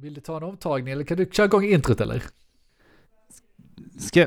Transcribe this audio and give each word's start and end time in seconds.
Vill 0.00 0.14
du 0.14 0.20
ta 0.20 0.36
en 0.36 0.42
omtagning 0.42 0.92
eller 0.92 1.04
kan 1.04 1.16
du 1.16 1.26
köra 1.32 1.46
igång 1.46 1.64
introt 1.64 2.00
eller? 2.00 2.22
Ska, 3.98 4.26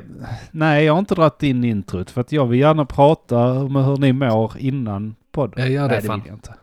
nej, 0.52 0.86
jag 0.86 0.94
har 0.94 1.00
inte 1.00 1.16
dragit 1.16 1.44
in 1.44 1.64
introt 1.64 2.12
för 2.12 2.22
att 2.22 2.32
jag 2.32 2.46
vill 2.46 2.60
gärna 2.60 2.86
prata 2.86 3.38
om 3.52 3.76
hur 3.76 3.98
ni 3.98 4.14
mår 4.14 4.52
innan 4.58 5.16
podden. 5.32 5.62
Jag 5.62 5.70
gör 5.72 5.82
det 5.84 5.88
nej, 5.88 6.02
det 6.02 6.08
fan. 6.08 6.20
vill 6.20 6.28
jag 6.28 6.36
inte. 6.36 6.54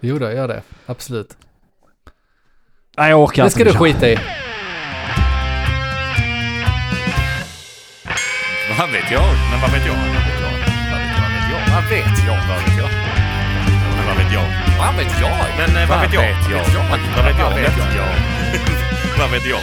Jo 0.00 0.18
då, 0.18 0.30
gör 0.32 0.48
det. 0.48 0.62
Absolut. 0.86 1.36
Nej, 2.96 3.10
jag 3.10 3.22
orkar 3.22 3.42
Det 3.42 3.46
inte. 3.46 3.54
ska 3.54 3.64
du 3.64 3.70
köra. 3.70 3.80
skita 3.80 4.08
i. 4.08 4.18
Vad 8.78 8.90
vet 8.92 9.10
jag? 9.12 9.24
Men 9.50 9.60
vad 9.60 9.70
vet 9.72 9.86
jag? 9.86 9.94
Vad 9.94 10.04
vet 10.14 10.40
jag? 10.42 11.60
Vad 11.74 11.84
vet 11.90 12.18
jag? 12.26 12.38
Vad 12.48 14.16
vet 14.16 14.32
jag? 14.32 14.46
Vad 14.78 14.94
vet 14.96 15.20
jag? 15.20 15.28
Men 15.58 15.88
vad 15.88 16.00
vet 16.00 16.12
jag? 16.14 16.22
Vad 16.22 16.34
vet 16.34 16.48
jag? 16.50 16.60
Eh, 17.30 17.44
vad 17.44 17.54
vet 17.54 17.96
jag? 17.96 18.37
Vad 19.18 19.30
vet 19.30 19.46
jag? 19.46 19.60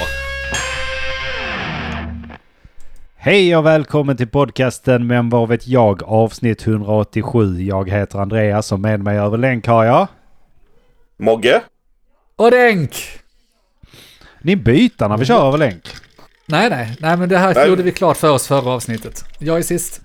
Hej 3.15 3.57
och 3.57 3.65
välkommen 3.65 4.17
till 4.17 4.27
podcasten 4.27 5.07
Men 5.07 5.29
vad 5.29 5.49
vet 5.49 5.67
jag 5.67 6.03
avsnitt 6.03 6.67
187. 6.67 7.61
Jag 7.61 7.89
heter 7.89 8.19
Andreas 8.19 8.71
och 8.71 8.79
med 8.79 8.99
mig 8.99 9.17
över 9.17 9.37
länk 9.37 9.67
har 9.67 9.85
jag... 9.85 10.07
Mogge? 11.17 11.61
Odenk! 12.35 12.95
Ni 14.41 14.55
byter 14.55 15.09
när 15.09 15.17
vi 15.17 15.25
kör 15.25 15.47
över 15.47 15.57
länk. 15.57 15.83
Nej, 16.45 16.69
nej, 16.69 16.97
nej, 16.99 17.17
men 17.17 17.29
det 17.29 17.37
här 17.37 17.53
Nej. 17.53 17.69
gjorde 17.69 17.83
vi 17.83 17.91
klart 17.91 18.17
för 18.17 18.31
oss 18.31 18.47
förra 18.47 18.69
avsnittet. 18.71 19.25
Jag 19.39 19.57
är 19.57 19.61
sist. 19.61 20.01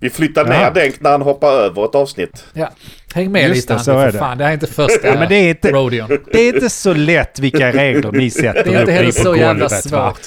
Vi 0.00 0.10
flyttar 0.10 0.44
Ja. 0.44 0.50
ner 0.60 0.70
Denk 0.70 1.00
när 1.00 1.10
han 1.10 1.22
hoppar 1.22 1.52
över 1.52 1.84
ett 1.84 1.94
avsnitt. 1.94 2.44
Ja, 2.52 2.70
häng 3.14 3.32
med 3.32 3.42
Just 3.48 3.54
lite 3.56 3.74
det, 3.74 3.78
så 3.80 3.98
är 3.98 4.12
det. 4.12 4.18
fan. 4.18 4.38
Det 4.38 4.44
här 4.44 4.50
är 4.50 4.54
inte 4.54 4.66
första 4.66 5.06
Ja, 5.08 5.14
men 5.18 5.28
det 5.28 5.34
är 5.34 5.48
inte, 5.50 5.72
rodeon. 5.72 6.08
det 6.32 6.40
är 6.40 6.54
inte 6.54 6.70
så 6.70 6.94
lätt 6.94 7.38
vilka 7.38 7.72
regler 7.72 8.12
ni 8.12 8.30
sätter 8.30 8.64
Det 8.64 8.70
är 8.70 8.80
inte 8.80 8.82
upp 8.82 8.88
heller 8.98 9.10
så 9.12 9.36
jävla 9.36 9.68
svårt. 9.68 10.20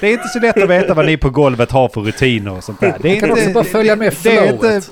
Det 0.00 0.06
är 0.08 0.12
inte 0.12 0.28
så 0.28 0.38
lätt 0.38 0.62
att 0.62 0.70
veta 0.70 0.94
vad 0.94 1.06
ni 1.06 1.16
på 1.16 1.30
golvet 1.30 1.70
har 1.70 1.88
för 1.88 2.00
rutiner 2.00 2.52
och 2.56 2.64
sånt 2.64 2.80
där. 2.80 2.96
Det 3.02 3.16
är 3.16 3.20
kan 3.20 3.28
inte, 3.30 3.40
också 3.42 3.52
bara 3.52 3.64
följa 3.64 3.96
med 3.96 4.14
det 4.22 4.36
är 4.38 4.44
inte, 4.52 4.58
flowet. 4.58 4.90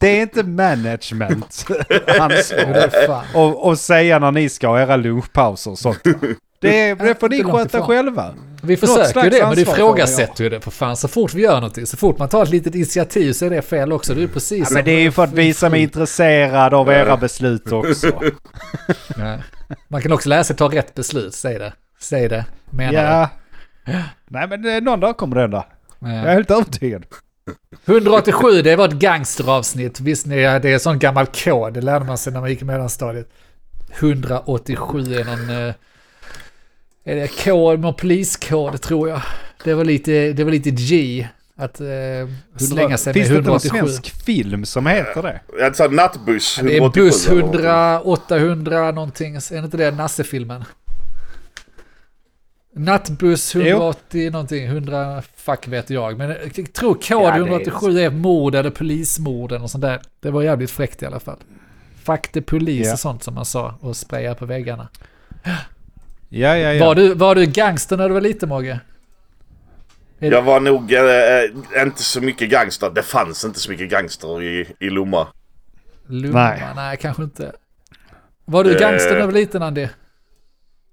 det 0.00 0.08
är 0.08 0.22
inte 0.22 0.42
management 0.42 1.66
ansvar. 2.20 3.22
Och, 3.34 3.66
och 3.66 3.78
säga 3.78 4.18
när 4.18 4.32
ni 4.32 4.48
ska 4.48 4.68
ha 4.68 4.80
era 4.82 4.96
lunchpauser 4.96 5.70
och 5.70 5.78
sånt. 5.78 5.98
Det, 6.60 6.94
det 6.94 7.20
får 7.20 7.28
ni 7.28 7.44
sköta 7.44 7.82
själva. 7.82 8.34
Vi 8.62 8.76
försöker 8.76 9.24
ju 9.24 9.30
det, 9.30 9.46
men 9.46 9.54
du 9.54 9.60
ifrågasätter 9.62 10.44
ju 10.44 10.50
det 10.50 10.60
för 10.60 10.70
fan. 10.70 10.96
Så 10.96 11.08
fort 11.08 11.34
vi 11.34 11.42
gör 11.42 11.54
någonting, 11.54 11.86
så 11.86 11.96
fort 11.96 12.18
man 12.18 12.28
tar 12.28 12.42
ett 12.42 12.48
litet 12.50 12.74
initiativ 12.74 13.32
så 13.32 13.46
är 13.46 13.50
det 13.50 13.62
fel 13.62 13.92
också. 13.92 14.14
Du 14.14 14.22
är 14.22 14.26
precis 14.28 14.58
Ja, 14.58 14.64
som- 14.64 14.74
men 14.74 14.84
det 14.84 14.90
är 14.90 15.00
ju 15.00 15.10
för 15.10 15.24
att 15.24 15.32
visa 15.32 15.68
mig 15.68 15.82
intresserad 15.82 16.74
av 16.74 16.88
era 16.88 17.16
beslut 17.16 17.72
också. 17.72 18.20
Nej. 19.16 19.38
Man 19.88 20.02
kan 20.02 20.12
också 20.12 20.28
lära 20.28 20.44
sig 20.44 20.56
ta 20.56 20.68
rätt 20.68 20.94
beslut, 20.94 21.34
säg 21.34 21.58
det. 21.58 21.72
Säg 22.00 22.28
det, 22.28 22.44
menar 22.70 22.92
Ja. 22.92 23.28
Nej 24.28 24.48
men 24.48 24.64
eh, 24.76 24.80
någon 24.82 25.00
dag 25.00 25.16
kommer 25.16 25.34
det 25.36 25.40
hända. 25.42 25.64
det. 25.98 26.08
Jag 26.08 26.16
är 26.18 26.26
Ja. 26.26 26.32
helt 26.32 26.50
övertygad. 26.50 27.04
187, 27.86 28.62
det 28.62 28.76
var 28.76 28.88
ett 28.88 28.94
gangsteravsnitt. 28.94 30.00
Visst 30.00 30.26
ni, 30.26 30.36
det 30.36 30.72
är 30.72 30.78
sån 30.78 30.98
gammal 30.98 31.26
kod, 31.26 31.72
det 31.74 31.80
lärde 31.80 32.04
man 32.04 32.18
sig 32.18 32.32
när 32.32 32.40
man 32.40 32.50
gick 32.50 32.62
i 32.62 32.64
mellanstadiet. 32.64 33.28
187 33.98 34.98
är 34.98 35.24
någon... 35.24 35.72
Är 37.08 37.16
det 37.16 37.28
kod, 37.44 37.80
någon 37.80 37.94
poliskod 37.94 38.80
tror 38.80 39.08
jag. 39.08 39.22
Det 39.64 39.74
var 39.74 39.84
lite, 39.84 40.32
det 40.32 40.44
var 40.44 40.50
lite 40.50 40.70
G. 40.70 41.26
Att 41.56 41.80
eh, 41.80 41.86
slänga 42.56 42.98
sig 42.98 43.12
Finns 43.12 43.28
med 43.28 43.36
det 43.36 43.38
inte 43.38 43.50
någon 43.50 43.60
187. 43.60 43.78
svensk 43.92 44.24
film 44.24 44.64
som 44.64 44.86
heter 44.86 45.22
det? 45.22 45.64
Alltså 45.64 45.86
nattbuss 45.86 46.60
Det 46.62 46.76
är 46.76 46.80
187 46.80 47.04
buss 47.04 47.26
eller 47.28 47.40
någonting. 47.40 47.60
100, 47.60 48.00
800 48.00 48.90
någonting. 48.92 49.34
Är 49.34 49.50
det 49.50 49.58
inte 49.58 49.76
det 49.76 49.90
Nasse-filmen? 49.90 50.64
Nattbuss 52.74 53.54
180 53.54 54.30
någonting, 54.30 54.64
100, 54.64 55.22
fuck 55.36 55.68
vet 55.68 55.90
jag. 55.90 56.18
Men 56.18 56.36
jag 56.54 56.72
tror 56.72 56.94
kod 56.94 57.02
Ja, 57.10 57.30
det 57.30 57.36
är 57.36 57.38
187 57.38 58.00
är 58.00 58.10
mord 58.10 58.54
eller 58.54 58.70
polismord 58.70 59.52
eller 59.52 59.60
något 59.60 59.70
sånt 59.70 59.82
där. 59.82 60.00
Det 60.20 60.30
var 60.30 60.42
jävligt 60.42 60.70
fräckt 60.70 61.02
i 61.02 61.06
alla 61.06 61.20
fall. 61.20 61.38
Fuck 62.04 62.28
the 62.32 62.42
polis 62.42 62.86
Ja. 62.86 62.92
och 62.92 62.98
sånt 62.98 63.22
som 63.22 63.34
man 63.34 63.44
sa 63.44 63.74
och 63.80 63.96
spraya 63.96 64.34
på 64.34 64.46
väggarna. 64.46 64.88
Ja, 66.28 66.56
ja, 66.56 66.72
ja. 66.72 66.84
Var, 66.86 66.94
du, 66.94 67.14
var 67.14 67.34
du 67.34 67.46
gangster 67.46 67.96
när 67.96 68.08
du 68.08 68.14
var 68.14 68.20
liten 68.20 68.48
Mogge? 68.48 68.80
Jag 70.18 70.42
var 70.42 70.60
nog 70.60 70.92
eh, 70.92 71.82
inte 71.82 72.02
så 72.02 72.20
mycket 72.20 72.50
gangster. 72.50 72.90
Det 72.94 73.02
fanns 73.02 73.44
inte 73.44 73.60
så 73.60 73.70
mycket 73.70 73.90
gangster 73.90 74.42
i, 74.42 74.74
i 74.80 74.90
Lomma. 74.90 75.26
Lumma? 76.06 76.48
Nej. 76.48 76.62
Nej. 76.76 76.96
kanske 76.96 77.22
inte. 77.22 77.52
Var 78.44 78.64
du 78.64 78.74
Eh. 78.74 78.80
gangster 78.80 79.10
när 79.10 79.20
du 79.20 79.26
var 79.26 79.32
liten 79.32 79.62
Andy? 79.62 79.88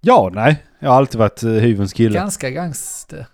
Ja, 0.02 0.30
nej. 0.34 0.64
Jag 0.80 0.90
har 0.90 0.98
alltid 0.98 1.20
varit 1.20 1.44
uh, 1.44 1.52
hyvens 1.52 1.94
kille. 1.94 2.20
Ganska 2.20 2.50
gangster. 2.50 3.26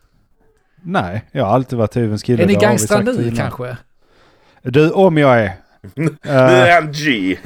Nej, 0.83 1.25
jag 1.31 1.45
har 1.45 1.53
alltid 1.53 1.77
varit 1.77 1.95
hyvens 1.97 2.23
kille. 2.23 2.43
Är 2.43 2.47
ni 2.47 2.55
gangstrar 2.55 3.03
nu 3.03 3.11
innan. 3.11 3.35
kanske? 3.35 3.77
Du, 4.61 4.91
om 4.91 5.17
jag 5.17 5.39
är. 5.39 5.51
Nu 5.95 6.15
Eh, 6.23 6.35
är 6.35 6.81
han 6.81 6.91
G. 6.91 7.37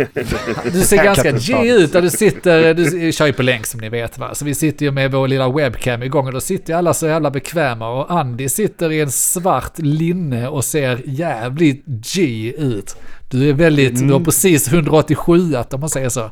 Du 0.74 0.82
ser 0.82 1.04
ganska 1.04 1.32
G 1.32 1.70
ut 1.72 1.94
där 1.94 2.02
du 2.02 2.10
sitter, 2.10 2.74
du 2.74 3.12
kör 3.12 3.26
ju 3.28 3.34
på 3.34 3.44
länk 3.44 3.66
som 3.66 3.80
ni 3.82 3.90
vet 3.90 4.18
va. 4.18 4.36
Så 4.36 4.46
vi 4.46 4.56
sitter 4.56 4.86
ju 4.86 4.92
med 4.92 5.12
vår 5.12 5.28
lilla 5.28 5.50
webcam 5.52 6.04
igång 6.04 6.28
och 6.28 6.34
då 6.34 6.42
sitter 6.42 6.74
ju 6.74 6.78
alla 6.80 6.94
så 6.94 7.08
jävla 7.08 7.32
bekväma 7.32 7.90
och 7.90 8.12
Andy 8.20 8.50
sitter 8.50 8.92
i 8.92 9.02
en 9.02 9.12
svart 9.12 9.80
linne 9.80 10.48
och 10.48 10.66
ser 10.66 11.02
jävligt 11.06 11.84
G 11.86 12.54
ut. 12.58 12.96
Du 13.32 13.50
är 13.50 13.54
väldigt, 13.54 13.94
du 13.96 14.02
Mm. 14.02 14.14
har 14.14 14.20
precis 14.20 14.68
187 14.74 15.56
om 15.72 15.80
man 15.80 15.90
säger 15.90 16.10
så. 16.10 16.32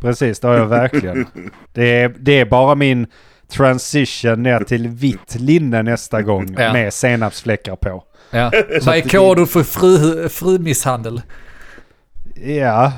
Precis, 0.00 0.40
det 0.40 0.48
har 0.48 0.54
jag 0.54 0.66
verkligen. 0.66 1.26
Det 1.72 2.00
är, 2.00 2.14
det 2.18 2.40
är 2.40 2.44
bara 2.44 2.74
min 2.74 3.06
transition 3.52 4.42
ner 4.42 4.60
till 4.64 4.88
vitt 4.88 5.34
linne 5.40 5.82
nästa 5.82 6.22
gång 6.22 6.54
Ja. 6.58 6.72
med 6.72 6.92
senapsfläckar 6.94 7.76
på. 7.76 8.04
Ja. 8.32 8.50
Vad 8.82 8.96
är 8.96 9.00
koden 9.08 9.46
för 9.46 9.62
fru, 9.62 10.28
frumisshandel? 10.28 11.22
Ja. 12.44 12.92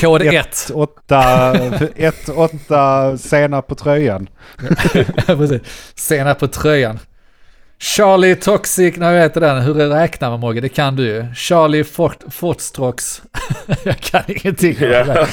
Kod 0.00 0.22
ett, 0.22 0.34
1. 0.34 0.70
Åtta, 0.74 1.54
ett, 1.96 2.28
åtta 2.28 3.16
senap 3.18 3.66
på 3.66 3.74
tröjan. 3.74 4.28
Senap 5.94 6.38
på 6.38 6.48
tröjan. 6.48 6.98
Charlie 7.78 8.34
Toxic, 8.34 8.96
nej 8.96 9.14
jag 9.14 9.22
heter 9.22 9.40
den, 9.40 9.62
hur 9.62 9.74
räknar 9.74 10.30
man 10.30 10.40
Mogge? 10.40 10.60
Det 10.60 10.68
kan 10.68 10.96
du 10.96 11.02
ju. 11.02 11.26
Charlie 11.34 11.84
Fort, 11.84 12.18
Fortstrox. 12.30 13.22
jag 13.82 13.96
kan 13.98 14.22
ingenting. 14.26 14.76
Ja. 14.80 15.26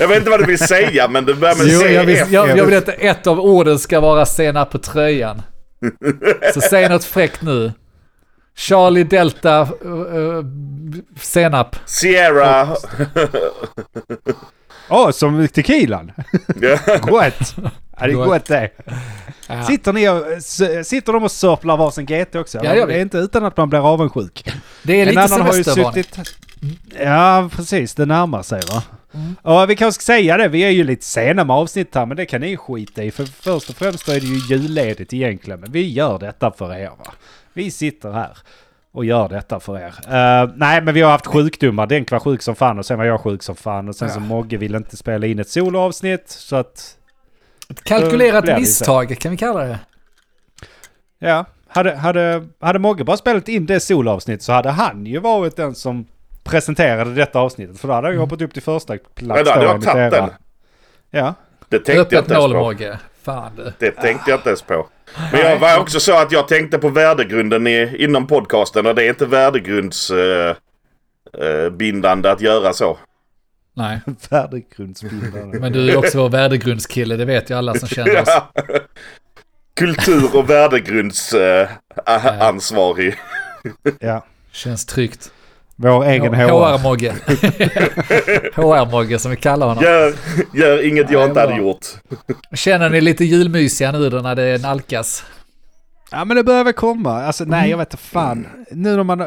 jag 0.00 0.08
vet 0.08 0.18
inte 0.18 0.30
vad 0.30 0.40
du 0.40 0.46
vill 0.46 0.58
säga 0.58 1.08
men 1.08 1.24
det 1.24 1.34
börjar 1.34 1.54
med 1.54 1.66
Jo, 1.66 1.80
jag, 1.80 2.04
vill, 2.04 2.16
jag, 2.30 2.58
jag 2.58 2.66
vill 2.66 2.78
att 2.78 2.88
ett 2.88 3.26
av 3.26 3.40
orden 3.40 3.78
ska 3.78 4.00
vara 4.00 4.26
senap 4.26 4.70
på 4.70 4.78
tröjan. 4.78 5.42
Så 6.54 6.60
säg 6.60 6.88
något 6.88 7.04
fräckt 7.04 7.42
nu. 7.42 7.72
Charlie 8.56 9.04
Delta 9.04 9.68
uh, 9.84 10.44
senap. 11.16 11.76
Sierra. 11.86 12.76
Åh, 14.88 15.10
som 15.10 15.48
tequilan. 15.48 16.12
Ja. 16.60 16.78
Gott! 17.02 17.54
Ja, 17.98 18.06
det 18.06 18.12
är 18.12 18.16
Gott. 18.16 18.26
gott 18.26 18.46
det. 18.46 18.70
Ja. 19.48 19.62
Sitter, 19.64 19.92
ni 19.92 20.08
och, 20.08 20.42
sitter 20.86 21.12
de 21.12 21.22
och 21.24 21.30
sörplar 21.30 21.76
varsin 21.76 22.06
GT 22.06 22.34
också? 22.34 22.58
Ja, 22.64 22.86
det 22.86 22.94
är 22.94 23.00
inte 23.00 23.18
utan 23.18 23.44
att 23.44 23.56
man 23.56 23.68
blir 23.68 23.92
avundsjuk. 23.92 24.52
Det 24.82 24.92
är 24.92 25.02
En 25.02 25.08
lite 25.08 25.20
annan 25.22 25.40
har 25.40 25.54
ju 25.54 25.64
semestervarning. 25.64 26.04
suttit... 26.04 26.36
Ja, 27.00 27.50
precis. 27.52 27.94
Det 27.94 28.06
närmar 28.06 28.42
sig 28.42 28.60
va? 28.72 28.82
Mm. 29.14 29.36
Och 29.42 29.70
vi 29.70 29.76
kanske 29.76 30.02
ska 30.02 30.12
säga 30.12 30.36
det, 30.36 30.48
vi 30.48 30.60
är 30.60 30.70
ju 30.70 30.84
lite 30.84 31.04
sena 31.04 31.44
med 31.44 31.56
avsnitt 31.56 31.94
här, 31.94 32.06
men 32.06 32.16
det 32.16 32.26
kan 32.26 32.40
ni 32.40 32.56
skita 32.56 33.02
i. 33.02 33.10
För 33.10 33.24
först 33.24 33.70
och 33.70 33.76
främst 33.76 34.08
är 34.08 34.20
det 34.20 34.26
ju 34.26 34.36
julledigt 34.36 35.12
egentligen, 35.12 35.60
men 35.60 35.72
vi 35.72 35.92
gör 35.92 36.18
detta 36.18 36.52
för 36.52 36.74
er 36.74 36.90
va. 36.98 37.12
Vi 37.52 37.70
sitter 37.70 38.12
här 38.12 38.38
och 38.92 39.04
gör 39.04 39.28
detta 39.28 39.60
för 39.60 39.78
er. 39.78 39.94
Eh, 40.06 40.50
nej, 40.56 40.82
men 40.82 40.94
vi 40.94 41.00
har 41.02 41.10
haft 41.10 41.26
sjukdomar. 41.26 41.86
Denk 41.86 42.10
var 42.10 42.18
sjuk 42.18 42.42
som 42.42 42.54
fan 42.54 42.78
och 42.78 42.86
sen 42.86 42.98
var 42.98 43.04
jag 43.04 43.20
sjuk 43.20 43.42
som 43.42 43.56
fan. 43.56 43.88
Och 43.88 43.96
sen 43.96 44.08
Ja. 44.08 44.14
så 44.14 44.20
Mogge 44.20 44.56
ville 44.56 44.76
inte 44.76 44.96
spela 44.96 45.26
in 45.26 45.38
ett 45.38 45.48
soloavsnitt, 45.48 46.28
så 46.28 46.56
att... 46.56 46.96
Ett 47.70 47.84
kalkylerat 47.84 48.44
misstag, 48.58 49.16
kan 49.20 49.30
vi 49.30 49.36
kalla 49.36 49.64
det. 49.64 49.78
Ja, 51.18 51.44
hade, 51.68 51.94
hade, 51.96 52.48
hade 52.60 52.78
Mogge 52.78 53.04
bara 53.04 53.16
spelat 53.16 53.48
in 53.48 53.66
det 53.66 53.80
soloavsnitt 53.80 54.42
så 54.42 54.52
hade 54.52 54.70
han 54.70 55.06
ju 55.06 55.18
varit 55.18 55.56
den 55.56 55.74
som 55.74 56.06
presenterade 56.44 57.14
detta 57.14 57.38
avsnittet. 57.38 57.80
För 57.80 57.88
då 57.88 57.94
hade 57.94 58.06
han 58.06 58.14
ju 58.14 58.20
hoppat 58.20 58.42
upp 58.42 58.52
till 58.52 58.62
första 58.62 58.96
plats. 58.98 59.36
Men 59.36 59.44
då 59.44 59.50
hade 59.50 59.64
jag 59.64 59.82
tagit 59.82 60.10
den. 60.12 60.30
Ja. 61.10 61.34
Det 61.68 61.76
tänkte 61.78 61.92
jag 61.92 62.00
Öppet 62.00 62.18
inte 62.18 62.34
ens 62.34 62.52
på. 62.52 63.11
Fan 63.24 63.52
du. 63.56 63.72
Det 63.78 63.90
tänkte 63.90 64.30
jag 64.30 64.38
inte 64.38 64.48
ens 64.48 64.62
på. 64.62 64.88
Men 65.32 65.40
jag 65.40 65.58
var 65.58 65.78
också 65.78 66.00
så 66.00 66.18
att 66.18 66.32
jag 66.32 66.48
tänkte 66.48 66.78
på 66.78 66.88
värdegrunden 66.88 67.66
i, 67.66 67.96
inom 67.98 68.26
podcasten 68.26 68.86
och 68.86 68.94
det 68.94 69.04
är 69.04 69.08
inte 69.08 69.26
värdegrundsbindande 69.26 70.54
eh, 71.64 71.70
bindande 71.70 72.30
att 72.30 72.40
göra 72.40 72.72
så. 72.72 72.98
Nej, 73.74 74.00
Värdegrundsbildare. 74.30 75.44
men 75.60 75.72
du 75.72 75.90
är 75.90 75.96
också 75.96 76.18
vår 76.18 76.28
värdegrundskille, 76.28 77.16
det 77.16 77.24
vet 77.24 77.50
ju 77.50 77.54
alla 77.54 77.74
som 77.74 77.88
känner 77.88 78.22
oss. 78.22 78.28
Ja. 78.28 78.52
Kultur 79.76 80.36
och 80.36 80.50
värdegrundsansvarig. 80.50 83.14
ja. 84.00 84.24
Känns 84.52 84.86
tryggt. 84.86 85.32
Vår 85.82 86.04
egen 86.04 86.34
HR. 86.34 86.48
HR-Mogge. 86.48 87.12
HR-Mogge 88.54 89.18
som 89.18 89.30
vi 89.30 89.36
kallar 89.36 89.66
honom. 89.68 89.84
Gör, 89.84 90.14
gör 90.54 90.86
inget 90.88 91.10
jag 91.10 91.18
Nej, 91.20 91.28
inte 91.28 91.40
hade 91.40 91.56
gjort. 91.56 91.86
Känner 92.54 92.90
ni 92.90 93.00
lite 93.00 93.24
julmysiga 93.24 93.92
nu 93.92 94.10
då 94.10 94.16
när 94.16 94.34
det 94.34 94.62
nalkas? 94.62 95.24
Ja 96.10 96.24
men 96.24 96.36
det 96.36 96.44
börjar 96.44 96.64
väl 96.64 96.72
komma. 96.72 97.22
Alltså 97.22 97.44
nej 97.44 97.70
jag 97.70 97.78
vet 97.78 97.92
inte 97.92 98.02
fan. 98.02 98.46
Nu 98.70 98.96
när 98.96 99.02
man, 99.04 99.18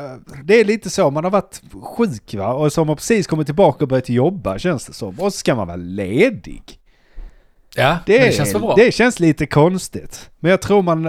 det 0.44 0.60
är 0.60 0.66
lite 0.66 0.90
så, 0.90 1.12
man 1.12 1.24
har 1.24 1.31
varit 1.31 1.62
sjuk 1.98 2.34
va? 2.34 2.54
Och 2.54 2.74
så 2.74 2.81
har 2.81 2.86
man 2.86 2.96
precis 2.96 3.28
kommit 3.28 3.48
tillbaka 3.48 3.84
och 3.84 3.88
börjat 3.88 4.10
jobba 4.10 4.57
känns 4.60 4.86
det 4.86 4.94
som. 4.94 5.19
Och 5.19 5.34
så 5.34 5.38
ska 5.40 5.56
man 5.56 5.68
vara 5.68 5.78
ledig. 5.78 6.63
Ja, 7.75 7.98
Det, 8.06 8.18
det, 8.18 8.36
känns 8.36 8.54
väl 8.54 8.62
bra. 8.62 8.75
det 8.75 8.92
känns 8.94 9.19
lite 9.19 9.46
konstigt. 9.46 10.30
Men 10.40 10.52
jag 10.52 10.62
tror 10.62 10.81
man... 10.81 11.04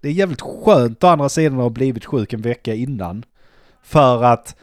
Det 0.00 0.08
är 0.08 0.12
jävligt 0.12 0.40
skönt 0.40 1.04
å 1.04 1.06
andra 1.06 1.28
sidan 1.28 1.58
att 1.58 1.62
ha 1.62 1.70
blivit 1.70 2.04
sjuk 2.04 2.32
en 2.32 2.42
vecka 2.42 2.74
innan. 2.74 3.24
För 3.88 4.24
att 4.24 4.56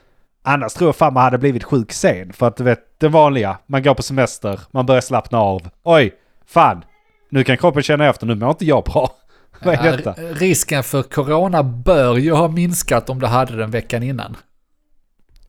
annars 0.44 0.74
tror 0.74 0.88
jag 0.88 0.96
fan 0.96 1.14
man 1.14 1.24
hade 1.24 1.38
blivit 1.38 1.64
sjuk 1.64 1.92
sen. 1.92 2.34
För 2.34 2.48
att 2.48 2.58
du 2.58 2.64
vet, 2.64 2.80
det 3.00 3.08
vanliga. 3.08 3.58
Man 3.68 3.84
går 3.84 3.94
på 3.94 4.04
semester, 4.04 4.60
man 4.72 4.86
börjar 4.86 5.02
slappna 5.02 5.40
av. 5.40 5.70
Oj, 5.84 6.14
fan. 6.46 6.86
Nu 7.30 7.44
kan 7.44 7.58
kroppen 7.58 7.84
känna 7.84 8.06
efter, 8.10 8.26
nu 8.26 8.36
mår 8.36 8.50
inte 8.50 8.66
jag 8.66 8.84
bra. 8.84 9.10
Vad 9.64 9.74
är 9.76 9.86
Ja, 9.86 9.92
detta? 9.98 10.12
risken 10.14 10.84
för 10.84 11.04
corona 11.04 11.64
bör 11.64 12.16
ju 12.18 12.32
ha 12.34 12.48
minskat 12.48 13.10
om 13.10 13.20
du 13.20 13.26
hade 13.28 13.58
den 13.58 13.72
veckan 13.72 14.04
innan. 14.04 14.38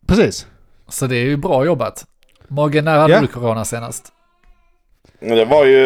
Precis. 0.06 0.46
Så 0.88 1.06
det 1.06 1.16
är 1.16 1.24
ju 1.24 1.36
bra 1.36 1.64
jobbat. 1.64 2.06
Mogge, 2.48 2.82
när 2.82 2.98
hade 2.98 3.12
Ja. 3.14 3.20
du 3.20 3.26
corona 3.26 3.64
senast? 3.64 4.12
Det 5.20 5.44
var 5.44 5.64
ju 5.64 5.78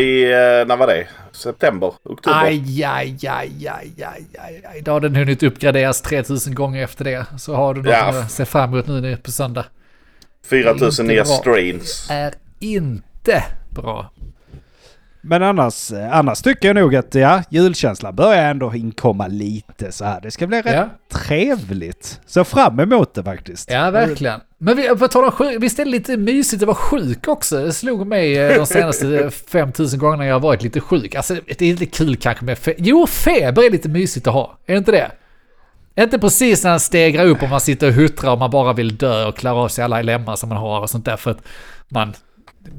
i, 0.00 0.22
eh, 0.32 0.66
när 0.66 0.76
var 0.76 0.86
det? 0.86 1.06
September? 1.32 1.92
Oktober? 2.02 2.38
Aj, 2.44 2.84
aj, 2.84 3.16
aj, 3.28 3.68
aj, 3.68 3.92
aj, 4.04 4.24
aj, 4.38 4.62
aj. 4.74 4.80
Då 4.82 4.92
har 4.92 5.00
den 5.00 5.16
hunnit 5.16 5.42
uppgraderas 5.42 6.02
3000 6.02 6.54
gånger 6.54 6.84
efter 6.84 7.04
det. 7.04 7.26
Så 7.38 7.54
har 7.54 7.74
du 7.74 7.82
något 7.82 7.90
Ja. 7.92 8.04
att 8.08 8.30
se 8.32 8.44
fram 8.44 8.72
emot 8.72 8.86
nu 8.86 9.16
på 9.16 9.30
söndag. 9.30 9.64
4000 10.50 11.04
inte 11.04 11.14
nya 11.14 11.24
strains. 11.24 12.06
Är 12.10 12.34
inte 12.60 13.44
bra. 13.70 14.10
Men 15.24 15.42
annars, 15.42 15.92
annars 16.12 16.42
tycker 16.42 16.68
jag 16.68 16.74
nog 16.74 16.96
att 16.96 17.14
ja, 17.14 17.42
julkänslan 17.50 18.14
börjar 18.16 18.50
ändå 18.50 18.74
inkomma 18.74 19.26
lite 19.26 19.92
så 19.92 20.04
här. 20.04 20.20
Det 20.20 20.30
ska 20.30 20.46
bli 20.46 20.62
rätt 20.62 20.74
Ja. 20.74 20.88
trevligt. 21.18 22.20
Så 22.26 22.44
fram 22.44 22.80
emot 22.80 23.14
det 23.14 23.22
faktiskt. 23.24 23.70
Ja, 23.70 23.90
verkligen. 23.90 24.40
Men 24.58 24.76
vi, 24.76 24.88
på 24.88 25.08
tal 25.08 25.24
om 25.24 25.30
sjuk, 25.30 25.62
visst 25.62 25.78
är 25.78 25.84
det 25.84 25.90
lite 25.90 26.16
mysigt 26.16 26.62
att 26.62 26.66
vara 26.66 26.76
sjuk 26.76 27.28
också? 27.28 27.64
Det 27.64 27.72
slog 27.72 28.06
mig 28.06 28.38
eh, 28.38 28.56
de 28.58 28.66
senaste 28.66 29.30
5000 29.48 29.98
gångerna 30.00 30.26
jag 30.26 30.34
har 30.34 30.40
varit 30.40 30.62
lite 30.62 30.80
sjuk. 30.80 31.14
Alltså 31.14 31.34
det 31.58 31.62
är 31.62 31.70
lite 31.72 31.86
kul 31.86 32.16
kanske 32.16 32.44
med 32.44 32.56
fe- 32.58 32.74
Jo, 32.78 33.06
feber 33.06 33.62
är 33.66 33.70
lite 33.70 33.88
mysigt 33.88 34.26
att 34.26 34.34
ha. 34.34 34.58
Är 34.66 34.72
det 34.72 34.78
inte 34.78 34.92
det? 34.92 35.10
Inte 36.02 36.18
precis 36.18 36.64
när 36.64 36.70
den 36.70 36.80
stegrar 36.80 37.24
upp 37.26 37.42
och 37.42 37.48
man 37.48 37.60
sitter 37.60 37.86
och 37.88 37.92
huttrar 37.94 38.32
och 38.32 38.38
man 38.38 38.50
bara 38.50 38.72
vill 38.72 38.96
dö 38.96 39.26
och 39.26 39.36
klara 39.36 39.54
av 39.54 39.68
sig 39.68 39.84
alla 39.84 40.02
lemmar 40.02 40.36
som 40.36 40.48
man 40.48 40.58
har 40.58 40.80
och 40.80 40.90
sånt 40.90 41.04
där 41.04 41.16
för 41.16 41.30
att 41.30 41.40
man, 41.88 42.12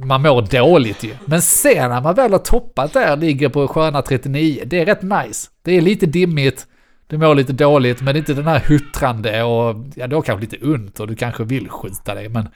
man 0.03 0.21
mår 0.21 0.41
dåligt 0.41 1.03
ju. 1.03 1.15
Men 1.25 1.41
sen 1.41 1.89
när 1.89 2.01
man 2.01 2.15
väl 2.15 2.31
har 2.31 2.39
toppat 2.39 2.93
där, 2.93 3.17
ligger 3.17 3.49
på 3.49 3.67
sköna 3.67 4.01
39, 4.01 4.63
det 4.65 4.79
är 4.79 4.85
rätt 4.85 5.01
nice. 5.01 5.49
Det 5.61 5.77
är 5.77 5.81
lite 5.81 6.05
dimmigt, 6.05 6.67
du 7.07 7.17
mår 7.17 7.35
lite 7.35 7.53
dåligt, 7.53 8.01
men 8.01 8.15
inte 8.15 8.33
den 8.33 8.47
här 8.47 8.59
huttrande 8.59 9.43
och 9.43 9.75
ja, 9.95 10.07
du 10.07 10.15
har 10.15 10.21
kanske 10.21 10.41
lite 10.41 10.65
ont 10.65 10.99
och 10.99 11.07
du 11.07 11.15
kanske 11.15 11.43
vill 11.43 11.69
skjuta 11.69 12.15
dig, 12.15 12.29
men 12.29 12.49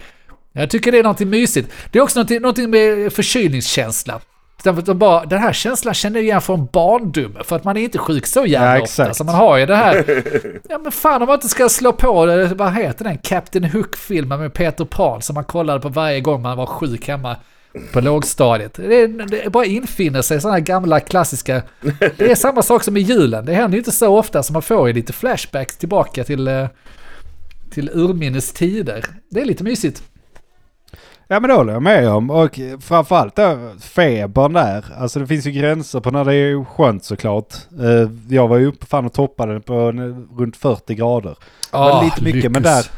jag 0.52 0.70
tycker 0.70 0.92
det 0.92 0.98
är 0.98 1.04
någonting 1.04 1.30
mysigt. 1.30 1.72
Det 1.92 2.00
är 2.00 2.04
också 2.04 2.20
någonting, 2.20 2.42
någonting 2.42 2.70
med 2.70 3.14
förkylningskänsla. 3.14 4.20
De 4.64 4.98
bara, 4.98 5.26
den 5.26 5.40
här 5.40 5.54
känslan 5.54 5.94
känner 5.94 6.20
jag 6.20 6.24
igen 6.24 6.42
från 6.42 6.66
barndomen, 6.66 7.44
för 7.44 7.56
att 7.56 7.64
man 7.64 7.78
är 7.78 7.82
inte 7.82 7.98
sjuk 7.98 8.26
så 8.26 8.46
jävla 8.46 8.78
Ja, 8.78 8.84
ofta. 8.84 9.14
Så 9.14 9.24
man 9.24 9.36
har 9.36 9.58
ju 9.58 9.66
det 9.66 9.76
här, 9.76 10.24
ja 10.70 10.78
men 10.78 10.92
fan 10.92 11.22
om 11.22 11.28
man 11.28 11.36
inte 11.36 11.50
ska 11.50 11.70
slå 11.70 11.94
på, 11.94 12.26
det, 12.26 12.46
vad 12.46 12.74
heter 12.74 13.04
den, 13.04 13.18
Captain 13.18 13.64
Hook-filmen 13.64 14.40
med 14.40 14.54
Peter 14.54 14.86
Pan 14.86 15.22
som 15.22 15.34
man 15.34 15.44
kollade 15.44 15.80
på 15.80 15.90
varje 15.90 16.22
gång 16.22 16.42
man 16.42 16.58
var 16.58 16.66
sjuk 16.66 17.08
hemma 17.08 17.36
på 17.94 18.02
lågstadiet. 18.02 18.74
Det, 18.74 19.08
det 19.08 19.50
bara 19.50 19.66
infinner 19.66 20.22
sig 20.22 20.42
sådana 20.42 20.58
här 20.58 20.64
gamla 20.64 21.00
klassiska, 21.00 21.62
det 22.00 22.32
är 22.32 22.36
samma 22.36 22.62
sak 22.62 22.84
som 22.84 22.98
i 22.98 23.00
julen, 23.00 23.46
det 23.46 23.54
händer 23.54 23.76
ju 23.76 23.80
inte 23.80 23.92
så 23.92 24.18
ofta 24.18 24.44
så 24.44 24.54
man 24.54 24.62
får 24.62 24.88
ju 24.88 24.94
lite 24.94 25.14
flashbacks 25.14 25.78
tillbaka 25.78 26.24
till, 26.24 26.48
eh, 26.48 26.68
till 27.72 27.90
urminnes 27.94 28.54
tider. 28.54 29.06
Det 29.30 29.42
är 29.42 29.46
lite 29.46 29.64
mysigt. 29.64 30.04
Ja 31.28 31.40
men 31.40 31.50
det 31.50 31.56
håller 31.56 31.74
jag 31.74 31.82
med 31.84 32.10
om. 32.10 32.30
Och 32.30 32.60
framförallt 32.82 33.36
då 33.36 33.58
febern 33.82 34.54
där. 34.54 34.86
Alltså 34.98 35.20
det 35.20 35.28
finns 35.28 35.46
ju 35.48 35.52
gränser 35.52 36.00
på 36.00 36.12
när 36.12 36.26
det 36.26 36.36
är 36.36 36.66
skönt 36.66 37.04
såklart. 37.04 37.54
Eh, 37.80 38.10
Jag 38.30 38.48
var 38.48 38.58
ju 38.58 38.66
uppe 38.68 38.86
fan 38.86 39.06
och 39.06 39.14
toppade 39.14 39.60
på 39.60 39.92
runt 40.38 40.58
40 40.58 40.96
grader. 40.96 41.36
Det 41.72 41.78
var 41.78 41.92
Ah, 41.92 42.04
lite 42.04 42.24
mycket 42.24 42.52
men 42.52 42.62
lyckas. 42.62 42.90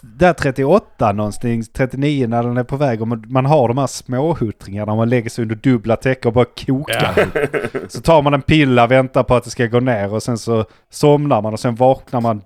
där, 0.00 0.28
där 0.28 0.32
38 0.32 1.12
någonstans, 1.12 1.68
39 1.72 2.26
när 2.28 2.42
den 2.42 2.56
är 2.56 2.64
på 2.64 2.76
väg 2.76 3.02
och 3.02 3.08
man, 3.08 3.46
har 3.46 3.68
de 3.68 3.78
här 3.78 3.86
småhuttringarna 3.86 4.94
man 4.94 5.08
lägger 5.08 5.30
sig 5.30 5.42
under 5.42 5.54
dubbla 5.54 5.96
täcken 5.96 6.28
och 6.28 6.32
bara 6.34 6.44
kokar. 6.66 7.26
Så 7.88 8.00
tar 8.00 8.22
man 8.22 8.34
en 8.34 8.42
pilla, 8.42 8.86
väntar 8.86 9.22
på 9.22 9.34
att 9.34 9.44
det 9.44 9.50
ska 9.50 9.66
gå 9.66 9.80
ner 9.80 10.14
och 10.14 10.22
sen 10.22 10.38
så 10.38 10.64
somnar 10.90 11.42
man 11.42 11.52
och 11.52 11.60
sen 11.60 11.74
vaknar 11.74 12.20
man 12.20 12.42